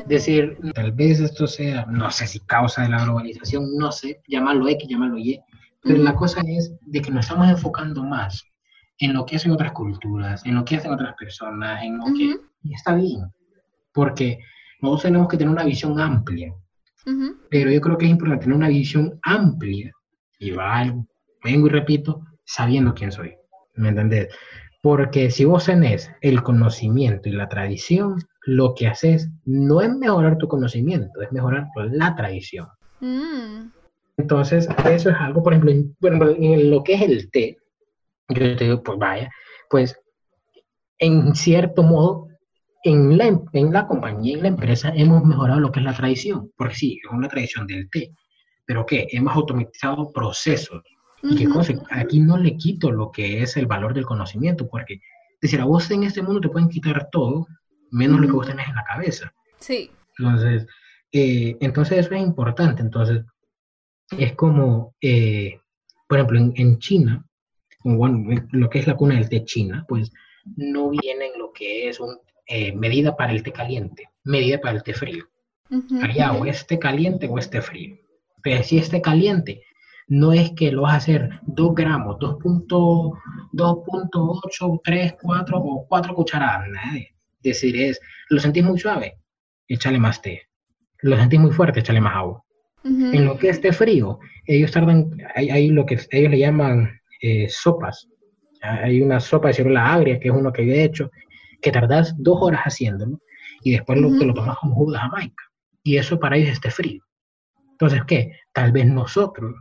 Decir, 0.06 0.58
tal 0.74 0.92
vez 0.92 1.20
esto 1.20 1.46
sea, 1.46 1.86
no 1.86 2.10
sé 2.10 2.26
si 2.26 2.40
causa 2.40 2.82
de 2.82 2.88
la 2.88 3.04
globalización, 3.04 3.76
no 3.76 3.92
sé, 3.92 4.20
llamarlo 4.26 4.68
X, 4.68 4.88
llamarlo 4.88 5.18
Y, 5.18 5.40
pero 5.82 5.98
la 5.98 6.14
cosa 6.14 6.40
es 6.46 6.74
de 6.80 7.00
que 7.00 7.10
nos 7.10 7.26
estamos 7.26 7.48
enfocando 7.48 8.02
más 8.02 8.44
en 8.98 9.12
lo 9.12 9.24
que 9.24 9.36
hacen 9.36 9.52
otras 9.52 9.72
culturas, 9.72 10.44
en 10.46 10.54
lo 10.54 10.64
que 10.64 10.76
hacen 10.76 10.92
otras 10.92 11.14
personas, 11.16 11.82
en 11.82 11.98
lo 11.98 12.06
que... 12.06 12.36
Y 12.62 12.74
está 12.74 12.94
bien, 12.94 13.32
porque 13.92 14.38
nosotros 14.80 15.02
tenemos 15.02 15.28
que 15.28 15.36
tener 15.36 15.52
una 15.52 15.64
visión 15.64 16.00
amplia, 16.00 16.52
pero 17.50 17.70
yo 17.70 17.80
creo 17.80 17.98
que 17.98 18.06
es 18.06 18.10
importante 18.10 18.44
tener 18.44 18.56
una 18.56 18.68
visión 18.68 19.18
amplia, 19.22 19.92
y 20.38 20.50
va, 20.50 20.92
vengo 21.44 21.66
y 21.66 21.70
repito, 21.70 22.24
sabiendo 22.44 22.94
quién 22.94 23.12
soy, 23.12 23.34
¿me 23.74 23.90
entendés? 23.90 24.28
Porque 24.84 25.30
si 25.30 25.46
vos 25.46 25.64
tenés 25.64 26.12
el 26.20 26.42
conocimiento 26.42 27.30
y 27.30 27.32
la 27.32 27.48
tradición, 27.48 28.18
lo 28.42 28.74
que 28.74 28.86
haces 28.86 29.30
no 29.46 29.80
es 29.80 29.88
mejorar 29.88 30.36
tu 30.36 30.46
conocimiento, 30.46 31.22
es 31.22 31.32
mejorar 31.32 31.68
la 31.74 32.14
tradición. 32.14 32.68
Mm. 33.00 33.70
Entonces, 34.18 34.68
eso 34.84 35.08
es 35.08 35.16
algo, 35.18 35.42
por 35.42 35.54
ejemplo, 35.54 35.72
en, 36.36 36.70
lo 36.70 36.84
que 36.84 36.92
es 36.96 37.00
el 37.00 37.30
té, 37.30 37.56
yo 38.28 38.56
te 38.56 38.64
digo, 38.64 38.82
pues 38.82 38.98
vaya, 38.98 39.30
pues 39.70 39.98
en 40.98 41.34
cierto 41.34 41.82
modo, 41.82 42.28
en 42.82 43.16
la, 43.16 43.40
en 43.54 43.72
la 43.72 43.86
compañía, 43.86 44.36
en 44.36 44.42
la 44.42 44.48
empresa, 44.48 44.92
hemos 44.94 45.24
mejorado 45.24 45.60
lo 45.60 45.72
que 45.72 45.80
es 45.80 45.86
la 45.86 45.96
tradición, 45.96 46.52
porque 46.58 46.74
sí, 46.74 47.00
es 47.02 47.10
una 47.10 47.28
tradición 47.28 47.66
del 47.66 47.88
té, 47.88 48.10
pero 48.66 48.84
¿qué? 48.84 49.06
Hemos 49.12 49.34
automatizado 49.34 50.12
procesos. 50.12 50.82
Y 51.24 51.36
qué 51.36 51.48
cosa, 51.48 51.72
aquí 51.90 52.20
no 52.20 52.36
le 52.36 52.56
quito 52.56 52.90
lo 52.90 53.10
que 53.10 53.42
es 53.42 53.56
el 53.56 53.66
valor 53.66 53.94
del 53.94 54.04
conocimiento, 54.04 54.68
porque, 54.68 55.00
decir, 55.40 55.60
a 55.60 55.64
vos 55.64 55.90
en 55.90 56.04
este 56.04 56.22
mundo 56.22 56.40
te 56.40 56.50
pueden 56.50 56.68
quitar 56.68 57.08
todo, 57.10 57.46
menos 57.90 58.20
lo 58.20 58.26
que 58.26 58.32
vos 58.32 58.46
tenés 58.46 58.68
en 58.68 58.74
la 58.74 58.84
cabeza. 58.84 59.32
Sí. 59.58 59.90
Entonces, 60.18 60.66
eh, 61.12 61.56
entonces 61.60 61.98
eso 61.98 62.14
es 62.14 62.22
importante. 62.22 62.82
Entonces, 62.82 63.24
es 64.18 64.34
como, 64.34 64.94
eh, 65.00 65.60
por 66.06 66.18
ejemplo, 66.18 66.38
en, 66.54 66.78
China, 66.78 67.24
bueno, 67.82 68.42
lo 68.52 68.68
que 68.68 68.80
es 68.80 68.86
la 68.86 68.96
cuna 68.96 69.14
del 69.14 69.28
té 69.28 69.44
China, 69.44 69.84
pues 69.88 70.12
no 70.56 70.90
viene 70.90 71.28
en 71.32 71.38
lo 71.38 71.52
que 71.52 71.88
es 71.88 72.00
un, 72.00 72.18
eh, 72.46 72.74
medida 72.74 73.16
para 73.16 73.32
el 73.32 73.42
té 73.42 73.52
caliente, 73.52 74.10
medida 74.24 74.60
para 74.60 74.76
el 74.76 74.82
té 74.82 74.92
frío. 74.92 75.26
Haría 76.02 76.32
o 76.32 76.44
este 76.44 76.78
caliente 76.78 77.26
o 77.26 77.38
este 77.38 77.62
frío. 77.62 77.96
Pero 78.42 78.62
si 78.62 78.78
este 78.78 79.00
caliente, 79.00 79.62
no 80.08 80.32
es 80.32 80.50
que 80.52 80.72
lo 80.72 80.82
vas 80.82 80.94
a 80.94 80.96
hacer 80.96 81.40
2 81.46 81.74
gramos, 81.74 82.16
2.8, 82.18 84.80
3, 84.84 85.14
4 85.20 85.58
o 85.58 85.86
4 85.88 86.14
cucharadas, 86.14 86.68
nadie 86.68 87.14
decir 87.44 87.76
es, 87.76 88.00
¿lo 88.30 88.40
sentís 88.40 88.64
muy 88.64 88.78
suave? 88.78 89.18
Échale 89.68 89.98
más 89.98 90.20
té. 90.20 90.42
¿Lo 91.02 91.16
sentís 91.16 91.38
muy 91.38 91.52
fuerte? 91.52 91.80
Échale 91.80 92.00
más 92.00 92.16
agua. 92.16 92.42
En 92.84 93.24
lo 93.24 93.38
que 93.38 93.48
esté 93.48 93.72
frío, 93.72 94.18
ellos 94.46 94.70
tardan, 94.70 95.10
hay, 95.34 95.68
lo 95.68 95.86
que 95.86 95.98
ellos 96.10 96.30
le 96.30 96.38
llaman 96.38 97.00
eh, 97.22 97.46
sopas. 97.48 98.08
Hay 98.60 99.00
una 99.00 99.20
sopa 99.20 99.48
de 99.48 99.54
ciruela 99.54 99.94
agria, 99.94 100.20
que 100.20 100.28
es 100.28 100.34
uno 100.34 100.52
que 100.52 100.66
yo 100.66 100.74
he 100.74 100.84
hecho, 100.84 101.10
que 101.62 101.72
tardas 101.72 102.14
dos 102.18 102.38
horas 102.42 102.60
haciéndolo 102.62 103.20
y 103.62 103.72
después 103.72 103.98
lo, 103.98 104.18
te 104.18 104.26
lo 104.26 104.34
tomas 104.34 104.58
como 104.58 104.74
jugo 104.74 104.92
de 104.92 104.98
Jamaica. 104.98 105.44
Y 105.82 105.96
eso 105.96 106.20
para 106.20 106.36
ellos 106.36 106.50
esté 106.50 106.70
frío. 106.70 107.02
Entonces, 107.70 108.02
¿qué? 108.06 108.32
Tal 108.52 108.70
vez 108.70 108.86
nosotros 108.86 109.54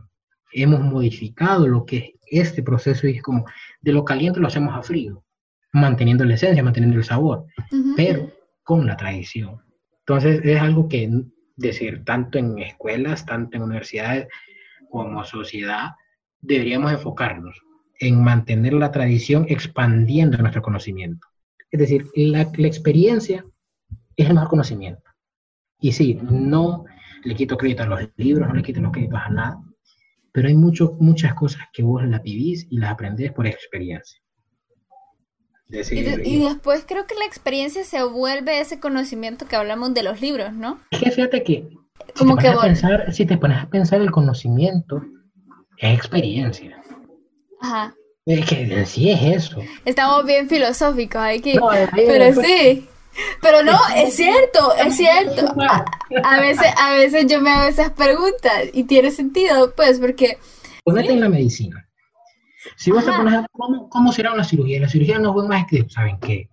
hemos 0.54 0.80
modificado 0.80 1.66
lo 1.66 1.84
que 1.84 2.14
es 2.26 2.48
este 2.48 2.62
proceso 2.62 3.06
y 3.06 3.16
es 3.16 3.22
como 3.22 3.44
de 3.80 3.92
lo 3.92 4.04
caliente 4.04 4.40
lo 4.40 4.46
hacemos 4.46 4.74
a 4.74 4.82
frío 4.82 5.24
manteniendo 5.74 6.24
la 6.24 6.34
esencia, 6.34 6.62
manteniendo 6.62 6.96
el 6.96 7.04
sabor, 7.04 7.46
pero 7.96 8.30
con 8.62 8.86
la 8.86 8.96
tradición. 8.96 9.60
Entonces 10.06 10.40
es 10.44 10.60
algo 10.60 10.88
que, 10.88 11.10
decir, 11.56 12.04
tanto 12.04 12.38
en 12.38 12.60
escuelas, 12.60 13.26
tanto 13.26 13.56
en 13.56 13.64
universidades 13.64 14.28
como 14.88 15.24
sociedad, 15.24 15.90
deberíamos 16.40 16.92
enfocarnos 16.92 17.60
en 17.98 18.22
mantener 18.22 18.72
la 18.74 18.92
tradición 18.92 19.46
expandiendo 19.48 20.38
nuestro 20.38 20.62
conocimiento. 20.62 21.26
Es 21.72 21.80
decir, 21.80 22.06
la, 22.14 22.42
experiencia 22.42 23.44
es 24.16 24.28
el 24.28 24.34
mejor 24.34 24.50
conocimiento. 24.50 25.10
Y 25.80 25.90
sí, 25.90 26.20
no 26.22 26.84
le 27.24 27.34
quito 27.34 27.56
crédito 27.56 27.82
a 27.82 27.86
los 27.86 28.08
libros, 28.16 28.46
no 28.46 28.54
le 28.54 28.62
quito 28.62 28.80
los 28.80 28.92
créditos 28.92 29.18
a 29.18 29.28
nada, 29.28 29.63
pero 30.34 30.48
hay 30.48 30.54
mucho, 30.54 30.96
muchas 30.98 31.32
cosas 31.32 31.62
que 31.72 31.82
vos 31.82 32.04
las 32.04 32.22
vivís 32.22 32.66
y 32.68 32.78
las 32.78 32.90
aprendés 32.90 33.32
por 33.32 33.46
experiencia 33.46 34.20
y, 35.68 36.38
después 36.44 36.84
creo 36.86 37.06
que 37.06 37.14
la 37.14 37.24
experiencia 37.24 37.84
se 37.84 38.02
vuelve 38.04 38.60
ese 38.60 38.80
conocimiento 38.80 39.46
que 39.46 39.56
hablamos 39.56 39.94
de 39.94 40.02
los 40.02 40.20
libros, 40.20 40.52
¿no? 40.52 40.78
Es 40.90 41.00
que 41.00 41.10
fíjate 41.10 41.42
que, 41.42 41.68
si, 42.14 42.24
te, 42.24 42.30
pones 42.30 42.44
a 42.44 42.60
pensar, 42.60 43.12
si 43.12 43.26
te 43.26 43.38
pones 43.38 43.62
a 43.62 43.66
pensar 43.68 44.00
el 44.00 44.10
conocimiento, 44.10 45.02
es 45.78 45.96
experiencia. 45.96 46.82
Ajá. 47.60 47.94
Es 48.26 48.46
que 48.46 48.86
sí 48.86 49.10
es 49.10 49.22
eso. 49.22 49.58
Estamos 49.84 50.24
bien 50.24 50.48
filosóficos, 50.48 51.20
hay 51.20 51.40
que... 51.40 51.58
pero 51.94 52.40
sí. 52.40 52.88
Pero 53.40 53.62
no, 53.62 53.78
es 53.96 54.14
cierto, 54.14 54.74
es 54.76 54.96
cierto. 54.96 55.54
A, 56.22 56.40
veces, 56.40 56.66
a 56.76 56.92
veces 56.92 57.26
yo 57.26 57.40
me 57.40 57.50
hago 57.50 57.68
esas 57.68 57.90
preguntas 57.90 58.64
y 58.72 58.84
tiene 58.84 59.10
sentido, 59.10 59.72
pues, 59.76 59.98
porque... 60.00 60.38
Ponete 60.84 61.12
en 61.12 61.20
la 61.20 61.28
medicina. 61.28 61.88
Si 62.76 62.90
vos 62.90 63.04
te 63.04 63.12
pones 63.12 63.34
a, 63.34 63.46
¿cómo, 63.52 63.88
¿cómo, 63.88 64.12
será 64.12 64.32
una 64.32 64.44
cirugía? 64.44 64.80
La 64.80 64.88
cirugía 64.88 65.18
no 65.18 65.32
fue 65.32 65.46
más 65.46 65.66
que, 65.66 65.86
¿saben 65.88 66.18
qué? 66.18 66.48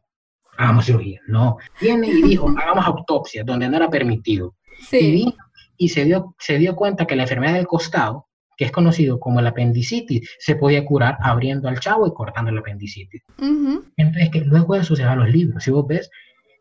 Hagamos 0.58 0.86
cirugía. 0.86 1.20
No. 1.28 1.58
Viene 1.80 2.08
y 2.08 2.22
dijo, 2.22 2.48
hagamos 2.62 2.86
autopsia, 2.86 3.44
donde 3.44 3.70
no 3.70 3.78
era 3.78 3.90
permitido. 3.90 4.56
Sí. 4.90 4.98
Y 4.98 5.12
vino 5.12 5.36
y 5.82 5.90
se 5.90 6.06
dio, 6.06 6.36
se 6.38 6.60
dio 6.60 6.76
cuenta 6.76 7.08
que 7.08 7.16
la 7.16 7.24
enfermedad 7.24 7.56
del 7.56 7.66
costado, 7.66 8.28
que 8.56 8.66
es 8.66 8.72
conocido 8.72 9.20
como 9.20 9.40
el 9.40 9.48
apendicitis, 9.48 10.30
se 10.38 10.56
podía 10.56 10.86
curar 10.86 11.18
abriendo 11.20 11.68
al 11.68 11.80
chavo 11.80 12.06
y 12.06 12.14
cortando 12.14 12.52
el 12.52 12.60
apendicitis. 12.60 13.24
Entonces, 13.40 14.30
que 14.30 14.42
luego 14.42 14.76
de 14.76 14.82
eso 14.82 14.96
se 14.96 15.04
van 15.04 15.18
los 15.18 15.30
libros. 15.32 15.64
Si 15.64 15.72
vos 15.72 15.88
ves, 15.88 16.12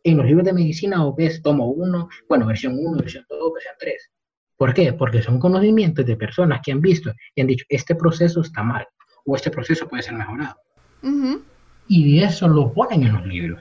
en 0.04 0.16
los 0.16 0.26
libros 0.26 0.44
de 0.44 0.52
medicina 0.52 1.02
vos 1.02 1.16
ves 1.16 1.42
tomo 1.42 1.66
1, 1.66 2.08
bueno, 2.28 2.46
versión 2.46 2.76
1, 2.78 2.98
versión 2.98 3.24
2, 3.28 3.52
versión 3.52 3.74
3. 3.78 4.10
¿Por 4.56 4.74
qué? 4.74 4.92
Porque 4.92 5.22
son 5.22 5.38
conocimientos 5.38 6.04
de 6.04 6.16
personas 6.16 6.60
que 6.62 6.72
han 6.72 6.80
visto 6.80 7.12
y 7.34 7.40
han 7.40 7.46
dicho, 7.46 7.64
este 7.68 7.94
proceso 7.94 8.42
está 8.42 8.62
mal 8.62 8.86
o 9.24 9.36
este 9.36 9.50
proceso 9.50 9.88
puede 9.88 10.02
ser 10.02 10.14
mejorado. 10.14 10.56
Y 11.88 12.22
eso 12.22 12.46
lo 12.46 12.72
ponen 12.72 13.04
en 13.04 13.12
los 13.14 13.26
libros. 13.26 13.60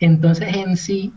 Entonces 0.00 0.56
en 0.56 0.76
sí 0.76 1.12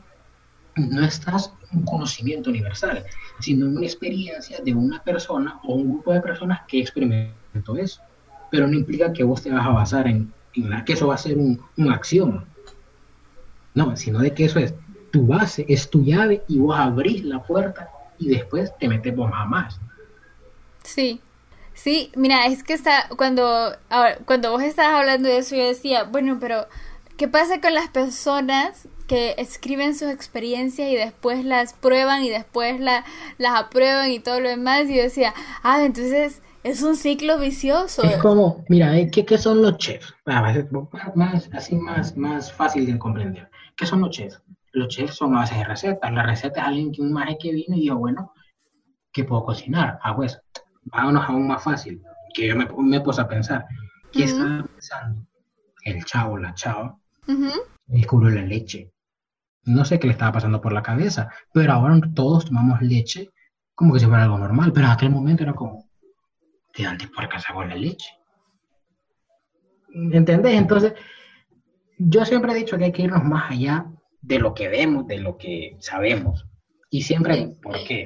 no 0.76 1.06
estás 1.06 1.54
un 1.72 1.86
conocimiento 1.86 2.50
universal, 2.50 3.04
sino 3.40 3.68
una 3.68 3.86
experiencia 3.86 4.60
de 4.64 4.74
una 4.74 5.04
persona 5.04 5.60
o 5.64 5.76
un 5.76 5.90
grupo 5.90 6.14
de 6.14 6.22
personas 6.22 6.62
que 6.68 6.80
experimentó 6.80 7.78
eso. 7.78 8.02
Pero 8.52 8.68
no 8.68 8.74
implica 8.74 9.12
que 9.12 9.24
vos 9.24 9.42
te 9.42 9.52
vas 9.52 9.66
a 9.66 9.72
basar 9.72 10.08
en, 10.08 10.32
la, 10.56 10.86
que 10.86 10.94
eso 10.94 11.08
va 11.08 11.16
a 11.16 11.18
ser 11.18 11.38
un, 11.38 11.60
un 11.78 11.92
acción. 11.92 12.46
No, 13.76 13.96
sino 13.98 14.20
de 14.20 14.34
que 14.34 14.46
eso 14.46 14.60
es 14.60 14.74
tu 15.12 15.28
base, 15.28 15.66
es 15.68 15.90
tu 15.90 16.04
llave 16.04 16.44
y 16.48 16.60
vos 16.60 16.78
abrís 16.78 17.24
la 17.24 17.42
puerta 17.44 17.90
y 18.20 18.30
después 18.30 18.72
te 18.80 18.88
metes 18.88 19.16
vos 19.16 19.30
más. 19.48 19.80
Sí, 20.84 21.22
Sí, 21.74 22.12
mira, 22.16 22.46
es 22.48 22.64
que 22.64 22.74
está, 22.74 23.10
cuando, 23.18 23.76
cuando 24.26 24.52
vos 24.52 24.62
estabas 24.62 25.00
hablando 25.02 25.28
de 25.28 25.40
eso, 25.40 25.56
yo 25.56 25.66
decía, 25.66 26.04
bueno, 26.04 26.38
pero 26.40 26.68
¿qué 27.18 27.28
pasa 27.28 27.62
con 27.62 27.74
las 27.74 27.90
personas 27.90 28.88
que 29.08 29.36
escriben 29.38 29.96
sus 29.96 30.10
experiencias 30.10 30.90
y 30.90 30.96
después 30.96 31.44
las 31.44 31.74
prueban 31.74 32.24
y 32.24 32.30
después 32.30 32.80
la, 32.80 33.04
las 33.40 33.60
aprueban 33.60 34.12
y 34.12 34.20
todo 34.20 34.40
lo 34.40 34.50
demás? 34.50 34.86
Y 34.88 34.96
yo 34.98 35.04
decía, 35.04 35.34
ah, 35.64 35.84
entonces 35.84 36.42
es 36.64 36.84
un 36.84 36.96
ciclo 36.96 37.40
vicioso. 37.40 38.04
Es 38.04 38.18
como, 38.18 38.64
mira, 38.70 38.98
eh, 38.98 39.10
¿qué, 39.12 39.26
qué 39.26 39.38
son 39.38 39.62
los 39.62 39.78
chefs? 39.78 40.14
Ah, 40.26 40.54
más, 41.16 41.50
así 41.54 41.76
más, 41.76 42.16
más 42.16 42.54
fácil 42.54 42.86
de 42.86 42.98
comprender. 43.00 43.50
¿Qué 43.76 43.86
son 43.86 44.02
los 44.02 44.12
chefs? 44.12 44.42
los 44.74 44.88
chefs 44.88 45.16
son 45.16 45.36
a 45.36 45.40
base 45.40 45.56
de 45.56 45.64
recetas. 45.64 46.12
La 46.12 46.24
receta 46.24 46.62
es 46.62 46.68
alguien 46.68 46.92
que 46.92 47.02
un 47.02 47.14
maje 47.14 47.38
que 47.40 47.52
vino 47.52 47.76
y 47.76 47.82
dijo, 47.82 47.96
bueno, 47.96 48.34
¿qué 49.12 49.24
puedo 49.24 49.46
cocinar? 49.46 50.00
Ah, 50.02 50.16
pues, 50.16 50.42
vámonos 50.84 51.30
aún 51.30 51.48
más 51.48 51.64
fácil. 51.64 52.02
Que 52.34 52.48
yo 52.48 52.56
me, 52.56 52.68
me 52.78 53.02
puse 53.02 53.22
a 53.22 53.28
pensar, 53.28 53.66
¿qué 54.12 54.24
estaba 54.24 54.64
pensando? 54.64 55.26
El 55.84 56.04
chavo, 56.06 56.38
la 56.38 56.54
chava, 56.56 56.98
descubrió 57.86 58.32
la 58.32 58.42
leche. 58.42 58.92
No 59.66 59.86
sé 59.86 60.00
qué 60.00 60.08
le 60.08 60.14
estaba 60.14 60.34
pasando 60.34 60.60
por 60.60 60.74
la 60.74 60.82
cabeza, 60.82 61.30
pero 61.54 61.74
ahora 61.74 62.00
todos 62.14 62.46
tomamos 62.46 62.82
leche 62.82 63.30
como 63.76 63.94
que 63.94 64.00
si 64.00 64.06
fuera 64.06 64.24
algo 64.24 64.38
normal, 64.38 64.72
pero 64.74 64.88
en 64.88 64.92
aquel 64.92 65.10
momento 65.10 65.44
era 65.44 65.54
como, 65.54 65.90
¿de 66.78 66.84
dónde 66.84 67.08
por 67.08 67.28
casa 67.30 67.54
con 67.54 67.70
la 67.70 67.76
leche? 67.76 68.10
¿Entendés? 69.94 70.54
Entonces, 70.54 70.94
yo 72.06 72.26
siempre 72.26 72.52
he 72.52 72.56
dicho 72.56 72.78
que 72.78 72.86
hay 72.86 72.92
que 72.92 73.04
irnos 73.04 73.24
más 73.24 73.52
allá 73.52 73.86
de 74.22 74.40
lo 74.40 74.54
que 74.54 74.68
vemos, 74.68 75.08
de 75.08 75.20
lo 75.20 75.38
que 75.38 75.76
sabemos. 75.80 76.46
Y 76.90 77.04
siempre, 77.04 77.56
¿por 77.62 77.84
qué? 77.84 78.06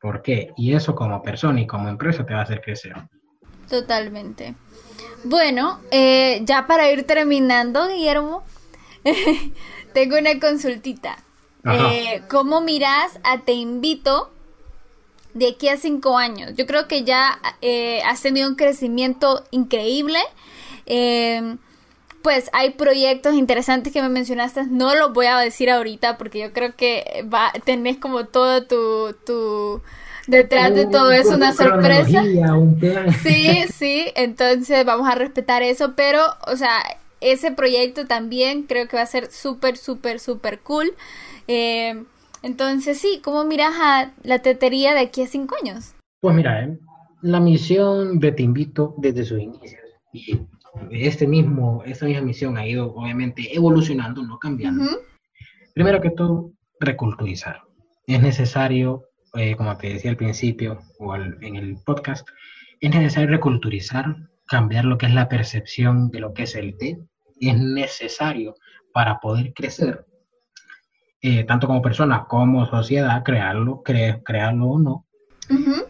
¿Por 0.00 0.22
qué? 0.22 0.52
Y 0.56 0.74
eso 0.74 0.94
como 0.94 1.22
persona 1.22 1.60
y 1.60 1.66
como 1.66 1.88
empresa 1.88 2.24
te 2.24 2.34
va 2.34 2.40
a 2.40 2.44
hacer 2.44 2.60
crecer. 2.60 2.94
Totalmente. 3.68 4.54
Bueno, 5.24 5.80
eh, 5.90 6.40
ya 6.44 6.66
para 6.66 6.90
ir 6.90 7.04
terminando, 7.04 7.88
Guillermo, 7.88 8.44
tengo 9.92 10.16
una 10.16 10.38
consultita. 10.38 11.18
Eh, 11.64 12.22
¿Cómo 12.30 12.60
miras 12.60 13.18
a 13.24 13.40
Te 13.40 13.52
Invito 13.52 14.30
de 15.34 15.48
aquí 15.48 15.68
a 15.68 15.76
cinco 15.76 16.16
años? 16.16 16.52
Yo 16.56 16.66
creo 16.66 16.88
que 16.88 17.04
ya 17.04 17.38
eh, 17.60 18.00
has 18.04 18.22
tenido 18.22 18.48
un 18.48 18.54
crecimiento 18.54 19.44
increíble. 19.50 20.20
Eh, 20.86 21.56
pues 22.22 22.50
hay 22.52 22.70
proyectos 22.70 23.34
interesantes 23.34 23.92
que 23.92 24.02
me 24.02 24.08
mencionaste, 24.08 24.66
no 24.66 24.94
los 24.94 25.12
voy 25.12 25.26
a 25.26 25.38
decir 25.38 25.70
ahorita 25.70 26.18
porque 26.18 26.40
yo 26.40 26.52
creo 26.52 26.74
que 26.76 27.24
va, 27.32 27.52
tenés 27.64 27.96
como 27.96 28.26
todo 28.26 28.66
tu, 28.66 29.14
tu 29.24 29.80
detrás 30.26 30.74
de 30.74 30.86
todo 30.86 31.10
eso 31.10 31.34
una 31.34 31.52
sorpresa. 31.52 32.22
Sí, 33.22 33.64
sí, 33.72 34.06
entonces 34.14 34.84
vamos 34.84 35.08
a 35.08 35.14
respetar 35.14 35.62
eso, 35.62 35.94
pero, 35.96 36.20
o 36.46 36.56
sea, 36.56 36.80
ese 37.20 37.50
proyecto 37.50 38.06
también 38.06 38.64
creo 38.64 38.86
que 38.88 38.96
va 38.96 39.02
a 39.02 39.06
ser 39.06 39.30
súper, 39.30 39.76
súper, 39.76 40.20
súper 40.20 40.60
cool. 40.60 40.92
Eh, 41.48 42.04
entonces, 42.42 42.98
sí, 42.98 43.20
¿cómo 43.24 43.44
miras 43.44 43.74
a 43.80 44.12
la 44.22 44.40
tetería 44.40 44.94
de 44.94 45.00
aquí 45.00 45.22
a 45.22 45.26
cinco 45.26 45.56
años? 45.62 45.94
Pues 46.20 46.34
mira, 46.34 46.64
eh, 46.64 46.78
la 47.22 47.40
misión 47.40 48.20
de 48.20 48.32
Te 48.32 48.42
Invito 48.42 48.94
desde 48.98 49.24
sus 49.24 49.40
inicios 49.40 49.82
y 50.12 50.38
este 50.90 51.26
mismo, 51.26 51.82
esta 51.84 52.06
misma 52.06 52.22
misión 52.22 52.56
ha 52.56 52.66
ido 52.66 52.94
obviamente 52.94 53.54
evolucionando, 53.54 54.22
no 54.22 54.38
cambiando. 54.38 54.84
Primero 55.74 56.00
que 56.00 56.10
todo, 56.10 56.52
reculturizar. 56.80 57.62
Es 58.06 58.20
necesario, 58.20 59.04
eh, 59.34 59.56
como 59.56 59.76
te 59.76 59.94
decía 59.94 60.10
al 60.10 60.16
principio 60.16 60.80
o 60.98 61.14
en 61.16 61.56
el 61.56 61.76
podcast, 61.84 62.26
es 62.80 62.90
necesario 62.90 63.30
reculturizar, 63.30 64.16
cambiar 64.46 64.84
lo 64.84 64.98
que 64.98 65.06
es 65.06 65.14
la 65.14 65.28
percepción 65.28 66.10
de 66.10 66.20
lo 66.20 66.32
que 66.32 66.44
es 66.44 66.54
el 66.54 66.76
té. 66.76 66.98
Es 67.40 67.58
necesario 67.58 68.54
para 68.92 69.18
poder 69.20 69.52
crecer, 69.54 70.06
eh, 71.20 71.44
tanto 71.44 71.66
como 71.66 71.82
persona 71.82 72.26
como 72.28 72.66
sociedad, 72.66 73.22
crearlo, 73.24 73.82
crearlo 73.82 74.66
o 74.66 74.78
no. 74.78 75.06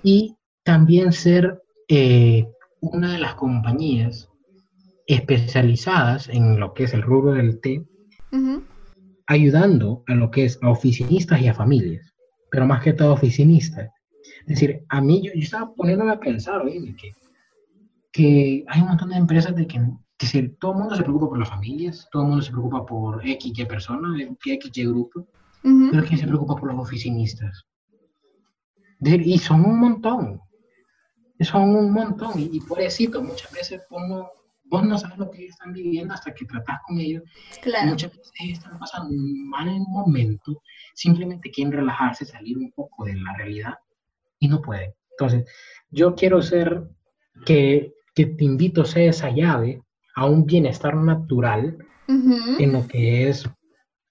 Y 0.03 0.37
también 0.63 1.13
ser 1.13 1.63
eh, 1.89 2.47
una 2.81 3.13
de 3.13 3.19
las 3.19 3.35
compañías 3.35 4.29
especializadas 5.09 6.29
en 6.29 6.61
lo 6.61 6.75
que 6.75 6.85
es 6.85 6.93
el 6.93 7.03
rubro 7.03 7.33
del 7.33 7.61
té, 7.61 7.83
ayudando 9.27 10.05
a 10.07 10.15
lo 10.15 10.31
que 10.31 10.45
es 10.45 10.59
a 10.63 10.69
oficinistas 10.69 11.41
y 11.41 11.49
a 11.49 11.55
familias, 11.55 12.15
pero 12.51 12.67
más 12.67 12.83
que 12.83 12.93
todo 12.93 13.15
oficinistas. 13.15 13.91
Es 14.41 14.47
decir, 14.47 14.85
a 14.91 15.01
mí 15.01 15.23
yo, 15.23 15.33
estaba 15.35 15.75
poniéndome 15.75 16.13
a 16.13 16.21
pensar, 16.21 16.61
oye, 16.61 16.95
que, 16.95 17.13
que 18.13 18.65
hay 18.69 18.81
un 18.83 18.89
montón 18.89 19.09
de 19.09 19.17
empresas 19.17 19.57
de 19.57 19.67
que, 19.67 19.81
que 20.19 20.49
todo 20.61 20.73
el 20.73 20.79
mundo 20.79 20.95
se 20.95 21.03
preocupa 21.03 21.29
por 21.31 21.39
las 21.39 21.49
familias, 21.49 22.07
todo 22.13 22.23
el 22.23 22.29
mundo 22.29 22.45
se 22.45 22.53
preocupa 22.53 22.85
por 22.85 23.27
X, 23.27 23.53
Y 23.59 23.65
persona, 23.65 24.09
X, 24.23 24.71
Y 24.75 24.87
grupo, 24.87 25.27
pero 25.63 26.05
¿quién 26.05 26.19
se 26.19 26.27
preocupa 26.27 26.55
por 26.55 26.71
los 26.71 26.81
oficinistas? 26.81 27.65
y 29.01 29.39
son 29.39 29.65
un 29.65 29.79
montón, 29.79 30.41
son 31.41 31.75
un 31.75 31.93
montón, 31.93 32.33
y, 32.39 32.51
y 32.53 32.61
por 32.61 32.81
eso 32.81 33.23
muchas 33.23 33.53
veces 33.53 33.81
pongo 33.89 34.29
vos 34.71 34.85
no 34.85 34.99
sabes 34.99 35.19
lo 35.19 35.31
que 35.31 35.39
ellos 35.39 35.53
están 35.53 35.73
viviendo 35.73 36.15
hasta 36.15 36.35
que 36.35 36.45
tratás 36.45 36.81
con 36.87 36.99
ellos. 36.99 37.23
Claro. 37.63 37.89
Muchas 37.89 38.11
veces 38.11 38.33
están 38.53 38.79
pasando 38.79 39.11
un 39.11 39.49
mal 39.49 39.67
momento, 39.89 40.63
simplemente 40.95 41.51
quieren 41.51 41.73
relajarse, 41.73 42.25
salir 42.25 42.59
un 42.59 42.73
poco 42.73 43.05
de 43.05 43.15
la 43.15 43.35
realidad 43.37 43.75
y 44.39 44.49
no 44.49 44.61
pueden. 44.61 44.93
Entonces, 45.11 45.51
yo 45.91 46.15
quiero 46.15 46.43
ser 46.43 46.89
que, 47.45 47.93
que 48.15 48.27
te 48.27 48.45
invito 48.45 48.83
a 48.83 48.87
ser 48.87 49.09
esa 49.09 49.31
llave 49.31 49.83
a 50.15 50.27
un 50.27 50.45
bienestar 50.45 50.97
natural 50.97 51.79
en 52.09 52.73
lo 52.73 52.87
que 52.89 53.29
es 53.29 53.49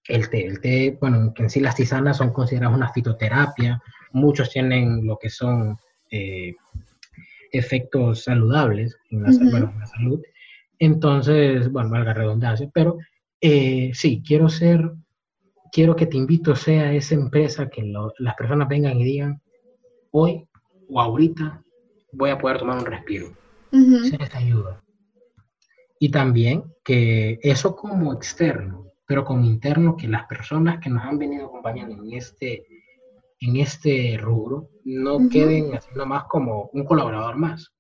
el 0.07 0.29
té. 0.29 0.45
El 0.45 0.61
té, 0.61 0.97
bueno, 1.01 1.34
que 1.34 1.43
en 1.43 1.49
sí 1.49 1.59
las 1.59 1.75
tisanas 1.75 2.17
son 2.17 2.31
consideradas 2.31 2.75
una 2.75 2.93
fitoterapia, 2.93 3.81
muchos 4.11 4.51
tienen 4.51 5.05
lo 5.05 5.17
que 5.17 5.29
son 5.29 5.77
eh, 6.11 6.55
efectos 7.51 8.23
saludables 8.23 8.97
en 9.09 9.23
la, 9.23 9.29
en 9.29 9.79
la 9.79 9.85
salud, 9.85 10.21
entonces, 10.79 11.71
bueno, 11.71 11.89
valga 11.89 12.13
redundancia, 12.13 12.69
pero 12.73 12.97
eh, 13.41 13.91
sí, 13.93 14.23
quiero 14.25 14.49
ser, 14.49 14.91
quiero 15.71 15.95
que 15.95 16.05
te 16.05 16.17
invito 16.17 16.55
sea 16.55 16.93
esa 16.93 17.15
empresa 17.15 17.69
que 17.69 17.91
las 18.19 18.35
personas 18.35 18.67
vengan 18.67 18.99
y 18.99 19.03
digan, 19.03 19.41
hoy 20.11 20.47
o 20.89 21.01
ahorita 21.01 21.63
voy 22.11 22.29
a 22.29 22.37
poder 22.37 22.59
tomar 22.59 22.77
un 22.77 22.85
respiro. 22.85 23.33
Uh 23.71 24.03
esta 24.19 24.37
ayuda. 24.37 24.81
Y 25.99 26.09
también 26.09 26.63
que 26.83 27.39
eso 27.41 27.75
como 27.75 28.13
externo, 28.13 28.91
pero 29.05 29.25
como 29.25 29.45
interno, 29.45 29.97
que 29.97 30.07
las 30.07 30.25
personas 30.27 30.79
que 30.79 30.89
nos 30.89 31.03
han 31.03 31.17
venido 31.17 31.47
acompañando 31.47 32.03
en 32.03 32.13
este, 32.13 32.65
en 33.39 33.57
este 33.57 34.17
rubro 34.19 34.69
no 34.85 35.29
queden 35.29 35.75
haciendo 35.75 36.05
más 36.05 36.25
como 36.25 36.69
un 36.73 36.85
colaborador 36.85 37.35
más, 37.35 37.73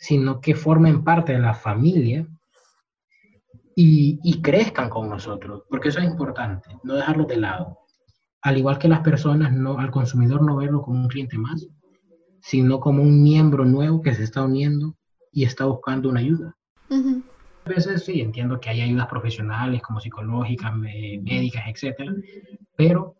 sino 0.00 0.40
que 0.40 0.54
formen 0.54 1.04
parte 1.04 1.34
de 1.34 1.38
la 1.38 1.52
familia 1.52 2.26
y, 3.76 4.40
crezcan 4.42 4.90
con 4.90 5.08
nosotros, 5.08 5.62
porque 5.70 5.88
eso 5.88 6.00
es 6.00 6.06
importante, 6.06 6.68
no 6.82 6.94
dejarlo 6.94 7.24
de 7.24 7.36
lado. 7.36 7.78
Al 8.42 8.58
igual 8.58 8.78
que 8.78 8.88
las 8.88 9.00
personas, 9.00 9.52
no, 9.52 9.78
al 9.78 9.90
consumidor 9.90 10.42
no 10.42 10.56
verlo 10.56 10.82
como 10.82 11.00
un 11.00 11.08
cliente 11.08 11.38
más, 11.38 11.66
sino 12.40 12.80
como 12.80 13.02
un 13.02 13.22
miembro 13.22 13.64
nuevo 13.64 14.00
que 14.00 14.14
se 14.14 14.24
está 14.24 14.42
uniendo 14.42 14.96
y 15.32 15.44
está 15.44 15.66
buscando 15.66 16.08
una 16.08 16.20
ayuda. 16.20 16.56
A 16.90 17.68
veces 17.68 18.04
sí, 18.04 18.20
entiendo 18.20 18.58
que 18.58 18.70
hay 18.70 18.80
ayudas 18.80 19.06
profesionales 19.06 19.82
como 19.82 20.00
psicológicas, 20.00 20.74
médicas, 20.76 21.64
etcétera, 21.68 22.14
pero 22.76 23.16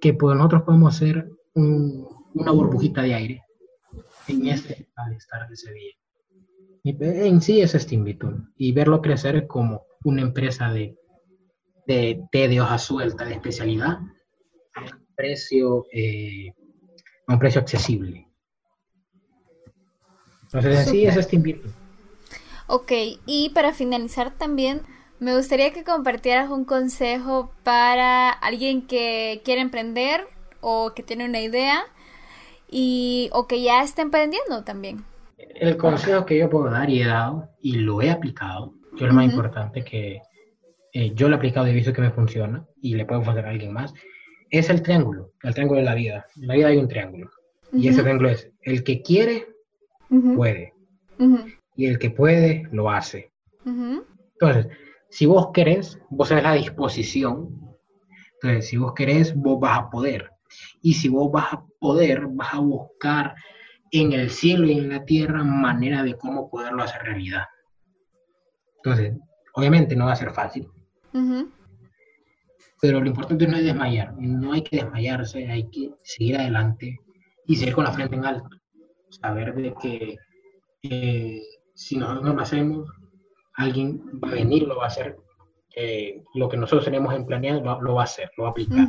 que 0.00 0.14
pues 0.14 0.36
nosotros 0.36 0.62
podemos 0.62 0.96
ser 0.96 1.30
una 1.54 2.50
burbujita 2.50 3.02
de 3.02 3.14
aire 3.14 3.42
en 4.28 4.46
ese 4.46 4.88
estar 5.16 5.48
de 5.48 5.54
ese 5.54 5.72
día. 5.72 5.94
en 6.84 7.40
sí 7.40 7.60
es 7.60 7.74
este 7.74 7.94
invito 7.94 8.32
y 8.56 8.72
verlo 8.72 9.00
crecer 9.00 9.46
como 9.46 9.86
una 10.04 10.22
empresa 10.22 10.70
de, 10.72 10.96
de 11.86 12.22
té 12.30 12.48
de 12.48 12.60
hoja 12.60 12.78
suelta 12.78 13.24
de 13.24 13.34
especialidad 13.34 13.98
a 14.74 14.80
un 14.80 15.06
precio, 15.16 15.86
eh, 15.92 16.52
a 17.26 17.32
un 17.32 17.38
precio 17.38 17.60
accesible. 17.60 18.28
Entonces, 20.44 20.86
en 20.86 20.86
sí 20.86 21.06
es 21.06 21.16
este 21.16 21.36
invito. 21.36 21.68
Ok, 22.66 22.92
y 23.26 23.50
para 23.50 23.72
finalizar 23.72 24.36
también, 24.36 24.82
me 25.20 25.36
gustaría 25.36 25.72
que 25.72 25.84
compartieras 25.84 26.50
un 26.50 26.64
consejo 26.64 27.52
para 27.64 28.30
alguien 28.30 28.86
que 28.86 29.42
quiere 29.44 29.60
emprender 29.60 30.26
o 30.60 30.92
que 30.94 31.02
tiene 31.02 31.24
una 31.24 31.40
idea 31.40 31.82
y, 32.68 33.30
o 33.32 33.46
que 33.46 33.62
ya 33.62 33.82
está 33.82 34.02
emprendiendo 34.02 34.64
también. 34.64 35.04
El 35.36 35.76
consejo 35.76 36.26
que 36.26 36.38
yo 36.38 36.50
puedo 36.50 36.70
dar 36.70 36.90
y 36.90 37.02
he 37.02 37.06
dado 37.06 37.48
y 37.60 37.76
lo 37.78 38.02
he 38.02 38.10
aplicado, 38.10 38.74
es 38.94 39.02
lo 39.02 39.12
más 39.12 39.26
importante 39.26 39.84
que 39.84 40.20
eh, 40.92 41.12
yo 41.14 41.28
lo 41.28 41.34
he 41.34 41.38
aplicado 41.38 41.66
y 41.66 41.70
he 41.70 41.74
visto 41.74 41.92
que 41.92 42.00
me 42.00 42.10
funciona 42.10 42.66
y 42.80 42.94
le 42.94 43.04
puedo 43.04 43.22
funcionar 43.22 43.50
a 43.50 43.52
alguien 43.52 43.72
más, 43.72 43.94
es 44.50 44.70
el 44.70 44.82
triángulo, 44.82 45.32
el 45.42 45.54
triángulo 45.54 45.80
de 45.80 45.86
la 45.86 45.94
vida. 45.94 46.26
En 46.36 46.48
la 46.48 46.54
vida 46.54 46.68
hay 46.68 46.76
un 46.76 46.88
triángulo. 46.88 47.30
Y 47.72 47.88
ese 47.88 48.02
triángulo 48.02 48.30
es 48.30 48.50
el 48.62 48.82
que 48.82 49.02
quiere, 49.02 49.46
puede. 50.34 50.72
Y 51.76 51.86
el 51.86 51.98
que 51.98 52.10
puede, 52.10 52.66
lo 52.72 52.90
hace. 52.90 53.30
Entonces, 53.64 54.68
si 55.10 55.26
vos 55.26 55.50
querés, 55.52 56.00
vos 56.10 56.28
tenés 56.28 56.44
la 56.44 56.54
disposición. 56.54 57.76
Entonces, 58.34 58.68
si 58.68 58.76
vos 58.76 58.94
querés, 58.94 59.34
vos 59.34 59.60
vas 59.60 59.80
a 59.80 59.90
poder. 59.90 60.30
Y 60.82 60.94
si 60.94 61.08
vos 61.08 61.30
vas 61.30 61.52
a 61.52 61.64
poder, 61.78 62.26
vas 62.28 62.54
a 62.54 62.58
buscar 62.58 63.34
en 63.90 64.12
el 64.12 64.30
cielo 64.30 64.66
y 64.66 64.72
en 64.72 64.88
la 64.88 65.04
tierra 65.04 65.44
manera 65.44 66.02
de 66.02 66.16
cómo 66.16 66.50
poderlo 66.50 66.82
hacer 66.82 67.02
realidad. 67.02 67.44
Entonces, 68.76 69.16
obviamente 69.54 69.96
no 69.96 70.06
va 70.06 70.12
a 70.12 70.16
ser 70.16 70.32
fácil. 70.32 70.68
pero 72.80 73.00
lo 73.00 73.06
importante 73.08 73.46
no 73.46 73.56
es 73.56 73.64
desmayar, 73.64 74.14
no 74.18 74.52
hay 74.52 74.62
que 74.62 74.76
desmayarse, 74.76 75.50
hay 75.50 75.68
que 75.68 75.90
seguir 76.02 76.36
adelante 76.36 76.96
y 77.46 77.56
seguir 77.56 77.74
con 77.74 77.84
la 77.84 77.92
frente 77.92 78.14
en 78.16 78.24
alto. 78.24 78.48
Saber 79.10 79.54
de 79.54 79.74
que 79.80 80.16
eh, 80.82 81.42
si 81.74 81.96
nosotros 81.96 82.24
no 82.24 82.34
lo 82.34 82.42
hacemos, 82.42 82.88
alguien 83.54 84.00
va 84.22 84.28
a 84.28 84.34
venir, 84.34 84.62
lo 84.62 84.76
va 84.76 84.84
a 84.84 84.88
hacer, 84.88 85.16
eh, 85.74 86.22
lo 86.34 86.48
que 86.48 86.56
nosotros 86.56 86.84
tenemos 86.84 87.14
en 87.14 87.26
planeado 87.26 87.60
lo, 87.80 87.94
va 87.94 88.02
a 88.02 88.04
hacer, 88.04 88.30
lo 88.36 88.44
va 88.44 88.50
a 88.50 88.52
aplicar. 88.52 88.88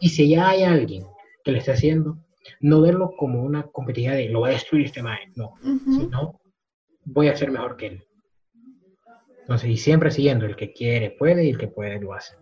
Y 0.00 0.10
si 0.10 0.28
ya 0.28 0.50
hay 0.50 0.62
alguien 0.62 1.06
que 1.44 1.52
lo 1.52 1.58
esté 1.58 1.72
haciendo, 1.72 2.18
no 2.60 2.80
verlo 2.80 3.12
como 3.16 3.42
una 3.42 3.64
competitividad 3.64 4.16
de 4.16 4.28
lo 4.28 4.40
va 4.40 4.48
a 4.48 4.52
destruir 4.52 4.86
este 4.86 5.02
maestro, 5.02 5.54
no, 5.62 5.78
sino 5.84 6.40
voy 7.04 7.28
a 7.28 7.36
ser 7.36 7.50
mejor 7.50 7.76
que 7.76 7.86
él. 7.86 8.04
Entonces, 9.40 9.70
y 9.70 9.76
siempre 9.78 10.10
siguiendo, 10.10 10.44
el 10.44 10.56
que 10.56 10.72
quiere 10.72 11.10
puede 11.10 11.44
y 11.44 11.50
el 11.50 11.58
que 11.58 11.68
puede 11.68 12.00
lo 12.00 12.12
hace. 12.12 12.34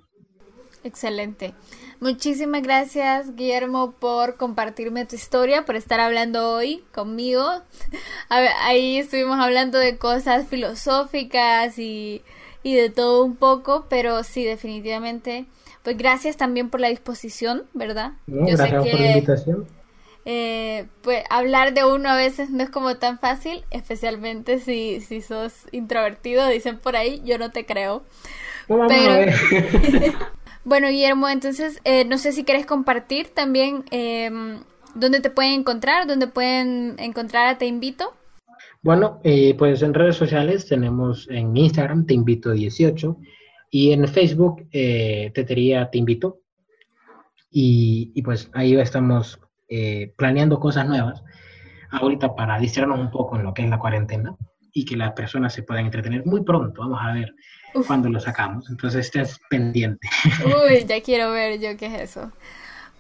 Excelente. 0.83 1.55
Muchísimas 1.99 2.63
gracias, 2.63 3.35
Guillermo, 3.35 3.93
por 3.93 4.37
compartirme 4.37 5.07
tu 5.07 5.17
historia, 5.17 5.65
por 5.65 5.75
estar 5.75 5.99
hablando 5.99 6.53
hoy 6.53 6.85
conmigo. 6.95 7.45
ahí 8.29 8.99
estuvimos 8.99 9.39
hablando 9.41 9.79
de 9.79 9.99
cosas 9.99 10.47
filosóficas 10.47 11.79
y, 11.79 12.23
de 12.63 12.91
todo 12.91 13.25
un 13.25 13.37
poco, 13.37 13.87
pero 13.89 14.23
sí, 14.23 14.45
definitivamente. 14.45 15.47
Pues 15.87 15.99
gracias 15.99 16.37
también 16.37 16.69
por 16.69 16.81
la 16.81 16.89
disposición, 16.89 17.63
¿verdad? 17.73 18.15
gracias 18.27 18.91
por 18.91 19.01
la 19.01 19.07
invitación. 19.13 19.67
Eh, 20.25 20.89
pues 21.03 21.23
hablar 21.31 21.75
de 21.75 21.85
uno 21.85 22.09
a 22.09 22.17
veces 22.17 22.51
no 22.51 22.65
es 22.65 22.71
como 22.71 22.97
tan 22.97 23.21
fácil, 23.21 23.63
especialmente 23.71 24.59
si, 24.59 25.01
si 25.01 25.21
sos 25.21 25.53
introvertido, 25.71 26.49
dicen 26.49 26.81
por 26.81 26.97
ahí, 26.97 27.23
yo 27.25 27.39
no 27.39 27.53
te 27.53 27.67
creo. 27.67 28.03
pero, 28.67 29.33
Bueno, 30.65 30.89
Guillermo, 30.89 31.29
entonces 31.29 31.81
eh, 31.85 32.05
no 32.05 32.19
sé 32.19 32.33
si 32.33 32.43
quieres 32.43 32.67
compartir 32.67 33.29
también 33.29 33.85
eh, 33.93 34.29
dónde 34.97 35.21
te 35.21 35.31
pueden 35.31 35.53
encontrar, 35.53 36.09
dónde 36.09 36.27
pueden 36.27 36.97
encontrar 36.99 37.47
a 37.47 37.59
Te 37.59 37.67
Invito. 37.67 38.11
Bueno, 38.83 39.21
eh, 39.23 39.55
pues 39.57 39.83
en 39.83 39.95
redes 39.95 40.17
sociales 40.17 40.67
tenemos 40.67 41.29
en 41.31 41.57
Instagram 41.57 42.07
Te 42.07 42.15
Invito 42.15 42.51
18 42.51 43.17
y 43.77 43.93
en 43.93 44.09
Facebook 44.09 44.67
eh, 44.73 45.31
Tetería 45.35 45.91
Te 45.91 45.99
Invito. 45.99 46.41
Y, 47.51 48.13
y 48.15 48.23
pues 48.23 48.51
ahí 48.55 48.75
estamos 48.77 49.39
planeando 50.17 50.61
cosas 50.61 50.87
nuevas 50.87 51.25
ahorita 51.91 52.35
para 52.37 52.59
distraernos 52.59 53.01
un 53.01 53.11
poco 53.11 53.37
en 53.37 53.43
lo 53.43 53.53
que 53.53 53.63
es 53.63 53.69
la 53.69 53.79
cuarentena 53.79 54.37
y 54.73 54.85
que 54.85 54.97
las 54.97 55.13
personas 55.13 55.53
se 55.53 55.63
puedan 55.63 55.87
entretener 55.87 56.25
muy 56.25 56.43
pronto. 56.43 56.83
Vamos 56.83 57.01
a 57.03 57.13
ver 57.13 57.35
cuando 57.87 58.09
lo 58.09 58.21
sacamos. 58.21 58.69
Entonces 58.71 59.07
estés 59.07 59.41
pendiente. 59.51 60.09
Uy, 60.45 60.85
ya 60.87 61.03
quiero 61.03 61.31
ver 61.33 61.61
yo 61.61 61.77
qué 61.77 61.87
es 61.87 62.11
eso. 62.11 62.33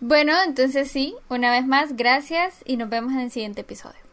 Bueno, 0.00 0.32
entonces 0.46 0.90
sí, 0.90 1.14
una 1.28 1.50
vez 1.50 1.66
más, 1.66 1.96
gracias 1.96 2.62
y 2.66 2.76
nos 2.76 2.90
vemos 2.90 3.12
en 3.12 3.20
el 3.20 3.30
siguiente 3.30 3.62
episodio. 3.62 4.05